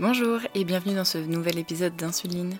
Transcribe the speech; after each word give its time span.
Bonjour 0.00 0.40
et 0.56 0.64
bienvenue 0.64 0.96
dans 0.96 1.04
ce 1.04 1.18
nouvel 1.18 1.56
épisode 1.56 1.94
d'Insuline. 1.94 2.58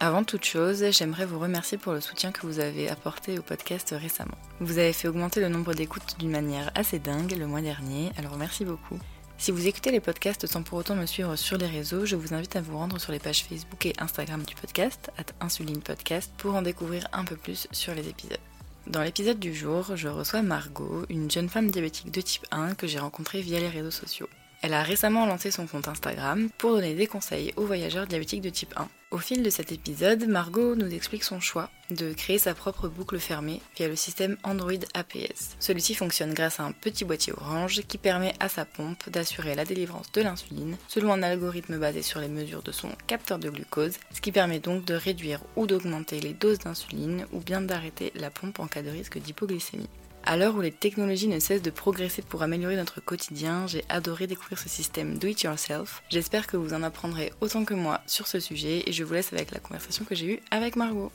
Avant 0.00 0.24
toute 0.24 0.44
chose, 0.44 0.84
j'aimerais 0.90 1.24
vous 1.24 1.38
remercier 1.38 1.78
pour 1.78 1.92
le 1.92 2.00
soutien 2.00 2.32
que 2.32 2.44
vous 2.44 2.58
avez 2.58 2.88
apporté 2.88 3.38
au 3.38 3.42
podcast 3.42 3.94
récemment. 3.96 4.36
Vous 4.58 4.78
avez 4.78 4.92
fait 4.92 5.06
augmenter 5.06 5.38
le 5.38 5.48
nombre 5.48 5.74
d'écoutes 5.74 6.18
d'une 6.18 6.32
manière 6.32 6.72
assez 6.74 6.98
dingue 6.98 7.36
le 7.38 7.46
mois 7.46 7.60
dernier, 7.60 8.10
alors 8.18 8.36
merci 8.36 8.64
beaucoup. 8.64 8.98
Si 9.38 9.52
vous 9.52 9.68
écoutez 9.68 9.92
les 9.92 10.00
podcasts 10.00 10.48
sans 10.48 10.64
pour 10.64 10.78
autant 10.78 10.96
me 10.96 11.06
suivre 11.06 11.36
sur 11.36 11.56
les 11.56 11.68
réseaux, 11.68 12.04
je 12.04 12.16
vous 12.16 12.34
invite 12.34 12.56
à 12.56 12.62
vous 12.62 12.76
rendre 12.76 12.98
sur 12.98 13.12
les 13.12 13.20
pages 13.20 13.44
Facebook 13.44 13.86
et 13.86 13.94
Instagram 14.00 14.42
du 14.42 14.56
podcast, 14.56 15.12
at 15.18 15.44
Insuline 15.44 15.82
Podcast, 15.82 16.32
pour 16.36 16.56
en 16.56 16.62
découvrir 16.62 17.06
un 17.12 17.24
peu 17.24 17.36
plus 17.36 17.68
sur 17.70 17.94
les 17.94 18.08
épisodes. 18.08 18.40
Dans 18.88 19.02
l'épisode 19.02 19.38
du 19.38 19.54
jour, 19.54 19.94
je 19.94 20.08
reçois 20.08 20.42
Margot, 20.42 21.06
une 21.10 21.30
jeune 21.30 21.48
femme 21.48 21.70
diabétique 21.70 22.10
de 22.10 22.20
type 22.20 22.46
1 22.50 22.74
que 22.74 22.88
j'ai 22.88 22.98
rencontrée 22.98 23.40
via 23.40 23.60
les 23.60 23.68
réseaux 23.68 23.92
sociaux. 23.92 24.28
Elle 24.62 24.74
a 24.74 24.82
récemment 24.82 25.26
lancé 25.26 25.50
son 25.50 25.66
compte 25.66 25.88
Instagram 25.88 26.48
pour 26.58 26.72
donner 26.72 26.94
des 26.94 27.06
conseils 27.06 27.52
aux 27.56 27.66
voyageurs 27.66 28.06
diabétiques 28.06 28.40
de 28.40 28.50
type 28.50 28.74
1. 28.76 28.88
Au 29.12 29.18
fil 29.18 29.42
de 29.44 29.50
cet 29.50 29.70
épisode, 29.70 30.26
Margot 30.26 30.74
nous 30.74 30.92
explique 30.92 31.22
son 31.22 31.38
choix 31.38 31.70
de 31.90 32.12
créer 32.12 32.38
sa 32.38 32.54
propre 32.54 32.88
boucle 32.88 33.20
fermée 33.20 33.62
via 33.76 33.86
le 33.86 33.94
système 33.94 34.36
Android 34.42 34.72
APS. 34.94 35.56
Celui-ci 35.60 35.94
fonctionne 35.94 36.34
grâce 36.34 36.58
à 36.58 36.64
un 36.64 36.72
petit 36.72 37.04
boîtier 37.04 37.32
orange 37.32 37.82
qui 37.86 37.98
permet 37.98 38.34
à 38.40 38.48
sa 38.48 38.64
pompe 38.64 39.08
d'assurer 39.08 39.54
la 39.54 39.64
délivrance 39.64 40.10
de 40.10 40.22
l'insuline 40.22 40.76
selon 40.88 41.12
un 41.12 41.22
algorithme 41.22 41.78
basé 41.78 42.02
sur 42.02 42.20
les 42.20 42.28
mesures 42.28 42.64
de 42.64 42.72
son 42.72 42.88
capteur 43.06 43.38
de 43.38 43.48
glucose, 43.48 43.98
ce 44.12 44.20
qui 44.20 44.32
permet 44.32 44.58
donc 44.58 44.84
de 44.84 44.94
réduire 44.94 45.40
ou 45.54 45.68
d'augmenter 45.68 46.18
les 46.18 46.34
doses 46.34 46.58
d'insuline 46.58 47.26
ou 47.32 47.38
bien 47.38 47.60
d'arrêter 47.60 48.12
la 48.16 48.30
pompe 48.30 48.58
en 48.58 48.66
cas 48.66 48.82
de 48.82 48.90
risque 48.90 49.18
d'hypoglycémie. 49.18 49.88
À 50.28 50.36
l'heure 50.36 50.56
où 50.56 50.60
les 50.60 50.72
technologies 50.72 51.28
ne 51.28 51.38
cessent 51.38 51.62
de 51.62 51.70
progresser 51.70 52.20
pour 52.20 52.42
améliorer 52.42 52.74
notre 52.74 53.00
quotidien, 53.00 53.68
j'ai 53.68 53.84
adoré 53.88 54.26
découvrir 54.26 54.58
ce 54.58 54.68
système 54.68 55.18
Do 55.18 55.28
It 55.28 55.42
Yourself. 55.42 56.02
J'espère 56.08 56.48
que 56.48 56.56
vous 56.56 56.74
en 56.74 56.82
apprendrez 56.82 57.32
autant 57.40 57.64
que 57.64 57.74
moi 57.74 58.00
sur 58.08 58.26
ce 58.26 58.40
sujet 58.40 58.82
et 58.86 58.92
je 58.92 59.04
vous 59.04 59.14
laisse 59.14 59.32
avec 59.32 59.52
la 59.52 59.60
conversation 59.60 60.04
que 60.04 60.16
j'ai 60.16 60.26
eue 60.34 60.40
avec 60.50 60.74
Margot. 60.74 61.12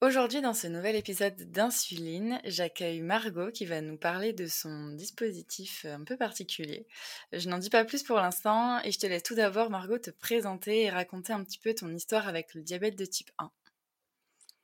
Aujourd'hui, 0.00 0.40
dans 0.40 0.54
ce 0.54 0.68
nouvel 0.68 0.96
épisode 0.96 1.36
d'Insuline, 1.52 2.40
j'accueille 2.46 3.02
Margot 3.02 3.50
qui 3.50 3.66
va 3.66 3.82
nous 3.82 3.98
parler 3.98 4.32
de 4.32 4.46
son 4.46 4.92
dispositif 4.92 5.84
un 5.84 6.04
peu 6.04 6.16
particulier. 6.16 6.86
Je 7.34 7.50
n'en 7.50 7.58
dis 7.58 7.68
pas 7.68 7.84
plus 7.84 8.02
pour 8.02 8.16
l'instant 8.16 8.80
et 8.84 8.90
je 8.90 8.98
te 8.98 9.06
laisse 9.06 9.22
tout 9.22 9.34
d'abord, 9.34 9.68
Margot, 9.68 9.98
te 9.98 10.10
présenter 10.10 10.84
et 10.84 10.90
raconter 10.90 11.34
un 11.34 11.44
petit 11.44 11.58
peu 11.58 11.74
ton 11.74 11.94
histoire 11.94 12.26
avec 12.26 12.54
le 12.54 12.62
diabète 12.62 12.96
de 12.96 13.04
type 13.04 13.30
1. 13.36 13.50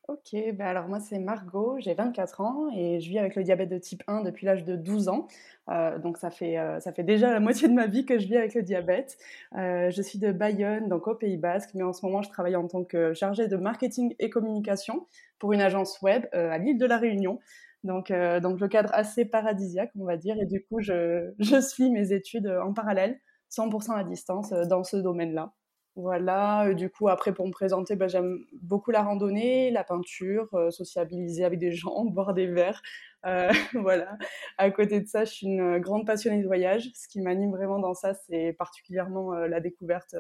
Ok, 0.09 0.37
ben 0.55 0.61
alors 0.61 0.87
moi 0.87 1.01
c'est 1.01 1.19
Margot, 1.19 1.79
j'ai 1.81 1.93
24 1.93 2.41
ans 2.41 2.69
et 2.77 3.01
je 3.01 3.09
vis 3.09 3.19
avec 3.19 3.35
le 3.35 3.43
diabète 3.43 3.69
de 3.69 3.79
type 3.79 4.05
1 4.07 4.23
depuis 4.23 4.47
l'âge 4.47 4.63
de 4.63 4.77
12 4.77 5.09
ans. 5.09 5.27
Euh, 5.69 5.99
donc 5.99 6.17
ça 6.17 6.31
fait, 6.31 6.59
euh, 6.59 6.79
ça 6.79 6.93
fait 6.93 7.03
déjà 7.03 7.33
la 7.33 7.41
moitié 7.41 7.67
de 7.67 7.73
ma 7.73 7.89
vie 7.89 8.07
que 8.07 8.17
je 8.21 8.27
vis 8.29 8.37
avec 8.37 8.55
le 8.55 8.63
diabète. 8.63 9.19
Euh, 9.57 9.91
je 9.91 10.03
suis 10.03 10.21
de 10.21 10.31
Bayonne, 10.31 10.89
donc 10.89 11.09
au 11.09 11.17
Pays 11.17 11.37
Basque, 11.39 11.71
mais 11.75 11.83
en 11.83 11.93
ce 11.93 12.07
moment 12.07 12.23
je 12.23 12.29
travaille 12.31 12.55
en 12.55 12.69
tant 12.69 12.85
que 12.85 13.15
chargée 13.15 13.49
de 13.49 13.57
marketing 13.57 14.15
et 14.21 14.31
communication 14.31 15.09
pour 15.41 15.53
une 15.53 15.61
agence 15.61 16.01
web 16.03 16.25
à 16.33 16.57
l'île 16.59 16.79
de 16.79 16.87
la 16.87 16.99
Réunion. 16.99 17.41
Donc, 17.83 18.13
donc 18.43 18.61
le 18.61 18.69
cadre 18.69 18.91
assez 18.93 19.25
paradisiaque, 19.25 19.91
on 19.99 20.05
va 20.05 20.17
dire, 20.17 20.37
et 20.41 20.47
du 20.47 20.63
coup 20.65 20.81
je, 20.81 21.33
je 21.41 21.61
suis 21.61 21.91
mes 21.91 22.13
études 22.13 22.47
en 22.47 22.73
parallèle, 22.73 23.19
100% 23.51 23.93
à 23.97 24.05
distance 24.05 24.51
dans 24.51 24.85
ce 24.85 24.97
domaine-là. 24.99 25.53
Voilà, 25.97 26.75
du 26.75 26.91
coup, 26.91 27.09
après, 27.09 27.33
pour 27.33 27.47
me 27.47 27.53
présenter, 27.53 27.97
bah, 27.97 28.07
j'aime 28.07 28.41
beaucoup 28.61 28.91
la 28.91 29.03
randonnée, 29.03 29.71
la 29.71 29.83
peinture, 29.83 30.49
sociabiliser 30.71 31.45
avec 31.45 31.59
des 31.59 31.73
gens, 31.73 32.05
boire 32.05 32.35
des 32.35 32.47
verres. 32.47 32.83
Euh, 33.27 33.51
voilà. 33.75 34.17
À 34.59 34.71
côté 34.71 35.01
de 35.01 35.07
ça, 35.07 35.25
je 35.25 35.33
suis 35.33 35.47
une 35.47 35.79
grande 35.79 36.07
passionnée 36.07 36.41
de 36.41 36.47
voyage. 36.47 36.91
Ce 36.95 37.09
qui 37.09 37.21
m'anime 37.21 37.51
vraiment 37.51 37.79
dans 37.79 37.95
ça, 37.95 38.15
c'est 38.15 38.55
particulièrement 38.59 39.35
la 39.35 39.61
découverte 39.61 40.15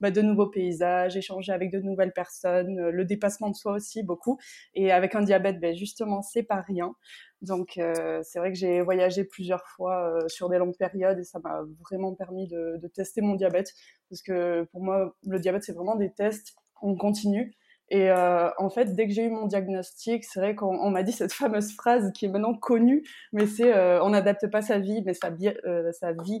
bah, 0.00 0.10
de 0.10 0.20
nouveaux 0.20 0.48
paysages, 0.48 1.16
échanger 1.16 1.52
avec 1.52 1.70
de 1.70 1.80
nouvelles 1.80 2.12
personnes, 2.12 2.90
le 2.90 3.04
dépassement 3.04 3.50
de 3.50 3.54
soi 3.56 3.72
aussi, 3.72 4.02
beaucoup. 4.02 4.38
Et 4.74 4.92
avec 4.92 5.14
un 5.14 5.22
diabète, 5.22 5.60
ben, 5.60 5.74
justement, 5.74 6.22
c'est 6.22 6.42
pas 6.42 6.60
rien. 6.60 6.94
Donc 7.42 7.78
euh, 7.78 8.20
c'est 8.22 8.38
vrai 8.38 8.52
que 8.52 8.58
j'ai 8.58 8.82
voyagé 8.82 9.24
plusieurs 9.24 9.66
fois 9.66 10.10
euh, 10.10 10.28
sur 10.28 10.50
des 10.50 10.58
longues 10.58 10.76
périodes 10.76 11.18
et 11.18 11.24
ça 11.24 11.38
m'a 11.38 11.62
vraiment 11.80 12.14
permis 12.14 12.46
de, 12.48 12.76
de, 12.76 12.88
tester 12.88 13.22
mon 13.22 13.34
diabète 13.34 13.72
parce 14.10 14.20
que 14.20 14.64
pour 14.72 14.82
moi 14.82 15.16
le 15.26 15.38
diabète 15.38 15.64
c'est 15.64 15.72
vraiment 15.72 15.96
des 15.96 16.12
tests 16.12 16.54
on 16.82 16.96
continue 16.96 17.54
et 17.90 18.10
euh, 18.10 18.50
en 18.58 18.70
fait 18.70 18.94
dès 18.94 19.06
que 19.06 19.12
j'ai 19.12 19.24
eu 19.24 19.30
mon 19.30 19.46
diagnostic 19.46 20.24
c'est 20.24 20.40
vrai 20.40 20.54
qu'on 20.54 20.90
m'a 20.90 21.02
dit 21.02 21.12
cette 21.12 21.32
fameuse 21.32 21.72
phrase 21.74 22.12
qui 22.12 22.26
est 22.26 22.28
maintenant 22.28 22.54
connue 22.54 23.04
mais 23.32 23.46
c'est 23.46 23.74
euh, 23.74 24.02
on 24.02 24.10
n'adapte 24.10 24.48
pas 24.50 24.62
sa 24.62 24.78
vie 24.78 25.02
mais 25.04 25.14
sa, 25.14 25.30
euh, 25.66 25.92
sa 25.92 26.12
vie 26.12 26.40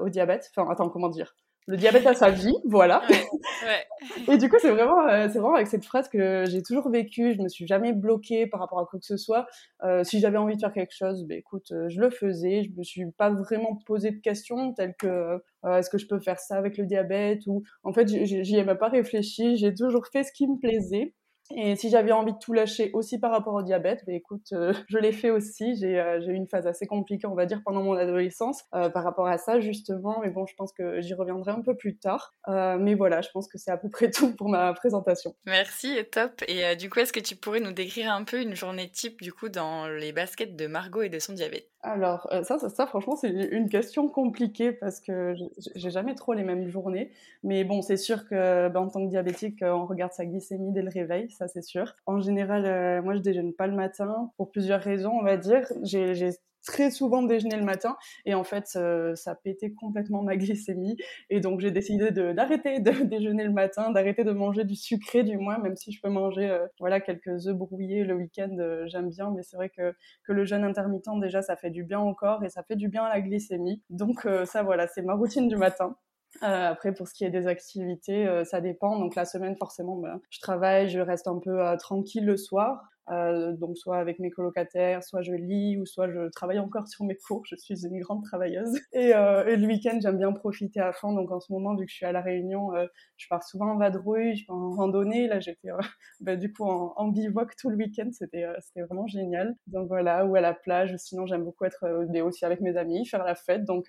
au 0.00 0.08
diabète. 0.10 0.48
Enfin 0.54 0.70
attends 0.70 0.88
comment 0.90 1.08
dire? 1.08 1.34
Le 1.66 1.76
diabète 1.76 2.06
à 2.06 2.14
sa 2.14 2.30
vie, 2.30 2.54
voilà. 2.64 3.02
Et 4.28 4.36
du 4.38 4.48
coup, 4.48 4.56
c'est 4.60 4.70
vraiment, 4.70 5.06
euh, 5.08 5.28
c'est 5.32 5.38
vraiment 5.38 5.56
avec 5.56 5.66
cette 5.66 5.84
phrase 5.84 6.08
que 6.08 6.44
j'ai 6.46 6.62
toujours 6.62 6.88
vécu. 6.90 7.34
Je 7.34 7.42
me 7.42 7.48
suis 7.48 7.66
jamais 7.66 7.92
bloquée 7.92 8.46
par 8.46 8.60
rapport 8.60 8.78
à 8.78 8.86
quoi 8.86 9.00
que 9.00 9.04
ce 9.04 9.16
soit. 9.16 9.46
Euh, 9.82 10.04
si 10.04 10.20
j'avais 10.20 10.38
envie 10.38 10.54
de 10.54 10.60
faire 10.60 10.72
quelque 10.72 10.94
chose, 10.94 11.24
ben 11.24 11.38
écoute, 11.38 11.72
euh, 11.72 11.88
je 11.88 12.00
le 12.00 12.10
faisais. 12.10 12.62
Je 12.64 12.70
me 12.78 12.84
suis 12.84 13.10
pas 13.10 13.30
vraiment 13.30 13.76
posé 13.86 14.12
de 14.12 14.18
questions 14.18 14.72
telles 14.74 14.94
que 14.96 15.42
est-ce 15.68 15.90
que 15.90 15.98
je 15.98 16.06
peux 16.06 16.20
faire 16.20 16.38
ça 16.38 16.56
avec 16.56 16.78
le 16.78 16.86
diabète 16.86 17.42
ou 17.48 17.64
en 17.82 17.92
fait, 17.92 18.06
j'y 18.06 18.56
ai 18.56 18.64
même 18.64 18.78
pas 18.78 18.88
réfléchi. 18.88 19.56
J'ai 19.56 19.74
toujours 19.74 20.06
fait 20.06 20.22
ce 20.22 20.30
qui 20.30 20.46
me 20.46 20.58
plaisait. 20.58 21.12
Et 21.54 21.76
si 21.76 21.90
j'avais 21.90 22.12
envie 22.12 22.32
de 22.32 22.38
tout 22.38 22.52
lâcher 22.52 22.90
aussi 22.92 23.18
par 23.18 23.30
rapport 23.30 23.54
au 23.54 23.62
diabète, 23.62 24.02
bah 24.06 24.12
écoute, 24.12 24.48
euh, 24.52 24.72
je 24.88 24.98
l'ai 24.98 25.12
fait 25.12 25.30
aussi. 25.30 25.76
J'ai 25.76 25.98
euh, 25.98 26.20
eu 26.20 26.32
une 26.32 26.48
phase 26.48 26.66
assez 26.66 26.86
compliquée, 26.86 27.26
on 27.26 27.34
va 27.34 27.46
dire, 27.46 27.62
pendant 27.64 27.82
mon 27.82 27.94
adolescence 27.94 28.64
euh, 28.74 28.88
par 28.88 29.04
rapport 29.04 29.28
à 29.28 29.38
ça, 29.38 29.60
justement. 29.60 30.20
Mais 30.22 30.30
bon, 30.30 30.46
je 30.46 30.54
pense 30.56 30.72
que 30.72 31.00
j'y 31.00 31.14
reviendrai 31.14 31.52
un 31.52 31.60
peu 31.60 31.76
plus 31.76 31.96
tard. 31.96 32.34
Mais 32.48 32.94
voilà, 32.94 33.20
je 33.20 33.28
pense 33.32 33.48
que 33.48 33.58
c'est 33.58 33.70
à 33.70 33.76
peu 33.76 33.88
près 33.88 34.10
tout 34.10 34.34
pour 34.34 34.48
ma 34.48 34.72
présentation. 34.72 35.34
Merci, 35.46 35.98
top. 36.10 36.42
Et 36.48 36.76
du 36.76 36.90
coup, 36.90 37.00
est-ce 37.00 37.12
que 37.12 37.20
tu 37.20 37.36
pourrais 37.36 37.60
nous 37.60 37.72
décrire 37.72 38.12
un 38.12 38.24
peu 38.24 38.40
une 38.40 38.54
journée 38.54 38.88
type, 38.88 39.22
du 39.22 39.32
coup, 39.32 39.48
dans 39.48 39.88
les 39.88 40.12
baskets 40.12 40.56
de 40.56 40.66
Margot 40.66 41.02
et 41.02 41.08
de 41.08 41.18
son 41.18 41.32
diabète? 41.32 41.68
Alors, 41.82 42.28
ça, 42.42 42.58
ça, 42.58 42.68
ça, 42.68 42.86
franchement, 42.86 43.14
c'est 43.14 43.30
une 43.30 43.68
question 43.68 44.08
compliquée 44.08 44.72
parce 44.72 45.00
que 45.00 45.34
j'ai 45.76 45.90
jamais 45.90 46.14
trop 46.14 46.32
les 46.32 46.42
mêmes 46.42 46.68
journées. 46.68 47.12
Mais 47.44 47.62
bon, 47.64 47.82
c'est 47.82 47.96
sûr 47.96 48.28
que 48.28 48.68
ben, 48.68 48.80
en 48.80 48.88
tant 48.88 49.04
que 49.04 49.10
diabétique, 49.10 49.58
on 49.62 49.86
regarde 49.86 50.12
sa 50.12 50.24
glycémie 50.24 50.72
dès 50.72 50.82
le 50.82 50.90
réveil, 50.90 51.30
ça 51.36 51.48
c'est 51.48 51.62
sûr. 51.62 51.94
En 52.06 52.20
général, 52.20 52.64
euh, 52.66 53.02
moi, 53.02 53.14
je 53.14 53.20
déjeune 53.20 53.52
pas 53.54 53.66
le 53.66 53.74
matin 53.74 54.30
pour 54.36 54.50
plusieurs 54.50 54.80
raisons, 54.80 55.12
on 55.12 55.22
va 55.22 55.36
dire. 55.36 55.66
J'ai 55.82 56.30
très 56.64 56.90
souvent 56.90 57.22
déjeuner 57.22 57.56
le 57.56 57.64
matin 57.64 57.96
et 58.24 58.34
en 58.34 58.42
fait 58.42 58.64
euh, 58.74 59.14
ça 59.14 59.36
pétait 59.36 59.70
complètement 59.70 60.22
ma 60.22 60.36
glycémie 60.36 60.96
et 61.30 61.38
donc 61.38 61.60
j'ai 61.60 61.70
décidé 61.70 62.10
d'arrêter 62.10 62.80
de, 62.80 62.90
déjeuner 63.04 63.44
le 63.44 63.52
matin, 63.52 63.92
d'arrêter 63.92 64.24
de 64.24 64.32
manger 64.32 64.64
du 64.64 64.74
sucré 64.74 65.22
du 65.22 65.38
moins, 65.38 65.58
même 65.58 65.76
si 65.76 65.92
je 65.92 66.00
peux 66.02 66.08
manger 66.08 66.50
euh, 66.50 66.66
voilà 66.80 67.00
quelques 67.00 67.46
œufs 67.46 67.54
brouillés 67.54 68.02
le 68.02 68.16
week-end, 68.16 68.56
j'aime 68.86 69.10
bien, 69.10 69.30
mais 69.30 69.44
c'est 69.44 69.56
vrai 69.56 69.70
que, 69.70 69.94
que 70.24 70.32
le 70.32 70.44
jeûne 70.44 70.64
intermittent 70.64 71.20
déjà 71.20 71.40
ça 71.40 71.54
fait 71.54 71.70
du 71.70 71.84
bien 71.84 72.00
au 72.00 72.14
corps 72.14 72.42
et 72.42 72.48
ça 72.48 72.64
fait 72.64 72.76
du 72.76 72.88
bien 72.88 73.04
à 73.04 73.10
la 73.10 73.20
glycémie. 73.20 73.80
Donc 73.88 74.26
ça 74.44 74.64
voilà, 74.64 74.88
c'est 74.88 75.02
ma 75.02 75.14
routine 75.14 75.46
du 75.46 75.56
matin. 75.56 75.96
Euh, 76.42 76.70
après, 76.70 76.92
pour 76.92 77.08
ce 77.08 77.14
qui 77.14 77.24
est 77.24 77.30
des 77.30 77.46
activités, 77.46 78.26
euh, 78.26 78.44
ça 78.44 78.60
dépend. 78.60 78.98
Donc 78.98 79.14
la 79.14 79.24
semaine, 79.24 79.56
forcément, 79.56 79.96
ben, 79.96 80.20
je 80.30 80.40
travaille, 80.40 80.88
je 80.88 81.00
reste 81.00 81.28
un 81.28 81.38
peu 81.38 81.58
tranquille 81.78 82.24
le 82.24 82.36
soir. 82.36 82.82
Euh, 83.10 83.52
donc 83.52 83.76
soit 83.76 83.98
avec 83.98 84.18
mes 84.18 84.30
colocataires, 84.30 85.02
soit 85.04 85.22
je 85.22 85.32
lis 85.32 85.78
ou 85.78 85.86
soit 85.86 86.10
je 86.10 86.28
travaille 86.30 86.58
encore 86.58 86.88
sur 86.88 87.04
mes 87.04 87.16
cours. 87.16 87.42
Je 87.46 87.56
suis 87.56 87.86
une 87.86 88.00
grande 88.00 88.24
travailleuse. 88.24 88.78
Et, 88.92 89.14
euh, 89.14 89.46
et 89.46 89.56
le 89.56 89.66
week-end, 89.66 89.98
j'aime 90.00 90.18
bien 90.18 90.32
profiter 90.32 90.80
à 90.80 90.92
fond. 90.92 91.12
Donc 91.12 91.30
en 91.30 91.40
ce 91.40 91.52
moment, 91.52 91.74
vu 91.74 91.84
que 91.84 91.90
je 91.90 91.96
suis 91.96 92.06
à 92.06 92.12
la 92.12 92.20
Réunion, 92.20 92.74
euh, 92.74 92.86
je 93.16 93.26
pars 93.28 93.42
souvent 93.42 93.72
en 93.72 93.78
vadrouille, 93.78 94.36
je 94.36 94.46
pars 94.46 94.56
en 94.56 94.74
randonnée. 94.74 95.28
Là, 95.28 95.38
j'étais 95.38 95.68
bah, 96.20 96.36
du 96.36 96.52
coup 96.52 96.64
en, 96.64 97.08
bivouac 97.08 97.54
tout 97.56 97.70
le 97.70 97.76
week-end. 97.76 98.08
C'était 98.12 98.46
c'était 98.60 98.82
vraiment 98.82 99.06
génial. 99.06 99.54
Donc 99.66 99.88
voilà, 99.88 100.24
ou 100.24 100.34
à 100.34 100.40
la 100.40 100.54
plage. 100.54 100.96
Sinon, 100.96 101.26
j'aime 101.26 101.44
beaucoup 101.44 101.64
être 101.64 101.86
aussi 102.22 102.44
avec 102.44 102.60
mes 102.60 102.76
amis, 102.76 103.06
faire 103.06 103.24
la 103.24 103.34
fête. 103.34 103.64
Donc 103.64 103.86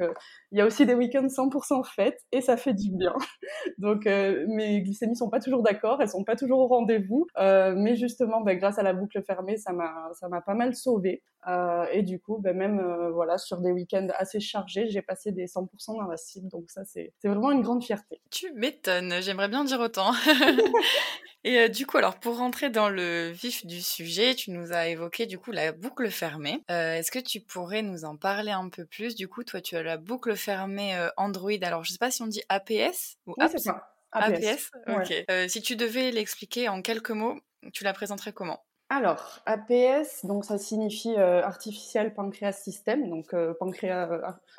il 0.52 0.58
y 0.58 0.62
a 0.62 0.66
aussi 0.66 0.86
des 0.86 0.94
week-ends 0.94 1.28
100% 1.28 1.84
fête 1.96 2.20
et 2.32 2.42
ça 2.42 2.58
fait 2.58 2.74
du 2.74 2.92
bien. 2.92 3.14
donc 3.78 4.06
mes 4.06 4.82
glycémies 4.82 5.16
sont 5.16 5.30
pas 5.30 5.40
toujours 5.40 5.64
d'accord, 5.64 6.02
elles 6.02 6.10
sont 6.10 6.24
pas 6.24 6.36
toujours 6.36 6.60
au 6.60 6.68
rendez-vous. 6.68 7.28
mais 7.38 7.96
justement, 7.96 8.42
bah, 8.42 8.56
grâce 8.56 8.78
à 8.78 8.84
la 8.84 8.94
boucle 8.94 9.07
fermée, 9.22 9.58
ça 9.58 9.74
m'a 9.74 10.10
ça 10.14 10.28
m'a 10.28 10.42
pas 10.42 10.54
mal 10.54 10.76
sauvé. 10.76 11.24
Euh, 11.48 11.86
et 11.92 12.02
du 12.02 12.20
coup, 12.20 12.40
ben 12.40 12.56
même 12.56 12.80
euh, 12.80 13.10
voilà 13.12 13.38
sur 13.38 13.60
des 13.60 13.72
week-ends 13.72 14.08
assez 14.18 14.42
chargés, 14.42 14.90
j'ai 14.90 15.02
passé 15.02 15.32
des 15.32 15.46
100% 15.46 15.96
dans 15.96 16.08
la 16.08 16.18
cible. 16.18 16.50
Donc 16.50 16.70
ça, 16.70 16.84
c'est 16.84 17.14
vraiment 17.24 17.52
une 17.52 17.62
grande 17.62 17.84
fierté. 17.84 18.22
Tu 18.32 18.52
m'étonnes. 18.54 19.22
J'aimerais 19.22 19.48
bien 19.48 19.64
dire 19.64 19.80
autant. 19.80 20.12
et 21.46 21.60
euh, 21.60 21.68
du 21.70 21.86
coup, 21.86 21.98
alors 21.98 22.20
pour 22.20 22.38
rentrer 22.38 22.70
dans 22.70 22.90
le 22.90 23.30
vif 23.30 23.66
du 23.66 23.82
sujet, 23.82 24.36
tu 24.36 24.52
nous 24.52 24.74
as 24.74 24.88
évoqué 24.88 25.26
du 25.26 25.40
coup 25.40 25.52
la 25.52 25.72
boucle 25.72 26.10
fermée. 26.10 26.64
Est-ce 26.68 27.12
que 27.12 27.20
tu 27.20 27.40
pourrais 27.40 27.82
nous 27.82 28.04
en 28.04 28.18
parler 28.18 28.52
un 28.52 28.68
peu 28.68 28.86
plus? 28.86 29.16
Du 29.16 29.30
coup, 29.30 29.44
toi, 29.44 29.62
tu 29.62 29.78
as 29.78 29.84
la 29.84 29.98
boucle 29.98 30.36
fermée 30.36 30.98
Android. 31.16 31.52
Alors, 31.62 31.86
je 31.86 31.94
sais 31.94 31.98
pas 31.98 32.12
si 32.12 32.22
on 32.22 32.28
dit 32.28 32.42
APS 32.50 33.18
ou 33.26 33.36
oui. 33.38 33.46
APS. 33.46 33.70
APS. 34.12 34.72
Ok. 34.88 35.14
si 35.48 35.62
tu 35.62 35.78
devais 35.78 36.12
l'expliquer 36.12 36.68
en 36.68 36.82
quelques 36.82 37.12
mots, 37.12 37.40
tu 37.72 37.86
la 37.86 37.94
présenterais 37.94 38.34
comment? 38.34 38.67
Alors, 38.90 39.42
APS, 39.46 40.26
donc 40.26 40.46
ça 40.46 40.58
signifie 40.58 41.14
euh, 41.18 41.44
Artificial 41.44 42.14
Pancreas 42.14 42.54
System, 42.54 43.10
donc 43.10 43.34
euh, 43.34 43.54
pancréas, 43.60 44.10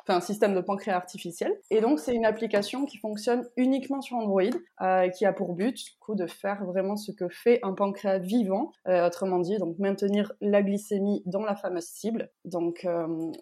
euh, 0.07 0.19
système 0.19 0.53
de 0.53 0.61
pancréas 0.61 0.95
artificiel. 0.95 1.59
Et 1.71 1.81
donc, 1.81 1.99
c'est 1.99 2.13
une 2.13 2.25
application 2.25 2.85
qui 2.85 2.99
fonctionne 2.99 3.49
uniquement 3.57 4.01
sur 4.01 4.17
Android, 4.17 4.43
qui 5.15 5.25
a 5.25 5.33
pour 5.33 5.53
but, 5.53 5.75
du 5.75 5.97
coup, 5.99 6.13
de 6.13 6.27
faire 6.27 6.63
vraiment 6.65 6.95
ce 6.95 7.11
que 7.11 7.27
fait 7.27 7.59
un 7.63 7.73
pancréas 7.73 8.19
vivant, 8.19 8.71
autrement 8.87 9.39
dit, 9.39 9.57
donc 9.57 9.77
maintenir 9.79 10.33
la 10.41 10.61
glycémie 10.61 11.23
dans 11.25 11.43
la 11.43 11.55
fameuse 11.55 11.85
cible. 11.85 12.31
Donc, 12.45 12.87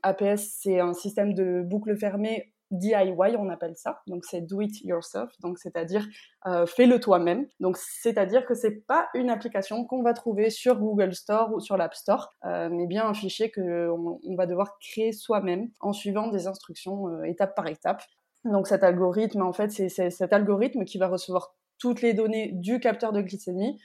APS, 0.03 0.57
c'est 0.61 0.79
un 0.79 0.93
système 0.93 1.33
de 1.33 1.61
boucle 1.63 1.95
fermée 1.97 2.53
DIY, 2.71 3.35
on 3.37 3.49
appelle 3.49 3.75
ça. 3.75 4.01
Donc 4.07 4.25
c'est 4.25 4.41
do 4.41 4.61
it 4.61 4.81
yourself, 4.81 5.29
donc 5.39 5.57
c'est-à-dire 5.57 6.05
euh, 6.45 6.65
fais-le 6.65 6.99
toi-même. 6.99 7.47
Donc 7.59 7.77
c'est-à-dire 7.77 8.45
que 8.45 8.53
c'est 8.53 8.85
pas 8.85 9.07
une 9.13 9.29
application 9.29 9.85
qu'on 9.85 10.03
va 10.03 10.13
trouver 10.13 10.49
sur 10.49 10.77
Google 10.77 11.13
Store 11.13 11.53
ou 11.53 11.59
sur 11.59 11.77
l'App 11.77 11.95
Store, 11.95 12.33
euh, 12.45 12.69
mais 12.71 12.87
bien 12.87 13.07
un 13.07 13.13
fichier 13.13 13.51
que 13.51 13.89
on, 13.89 14.35
va 14.35 14.45
devoir 14.45 14.77
créer 14.79 15.11
soi-même 15.11 15.69
en 15.79 15.93
suivant 15.93 16.27
des 16.27 16.47
instructions 16.47 17.07
euh, 17.07 17.23
étape 17.23 17.55
par 17.55 17.67
étape. 17.67 18.03
Donc 18.43 18.67
cet 18.67 18.83
algorithme, 18.83 19.41
en 19.41 19.53
fait, 19.53 19.71
c'est 19.71 19.89
cet 19.89 20.31
algorithme 20.33 20.85
qui 20.85 20.97
va 20.97 21.07
recevoir 21.07 21.55
toutes 21.79 22.01
les 22.01 22.13
données 22.13 22.51
du 22.53 22.79
capteur 22.79 23.11
de 23.11 23.21
glycémie 23.21 23.79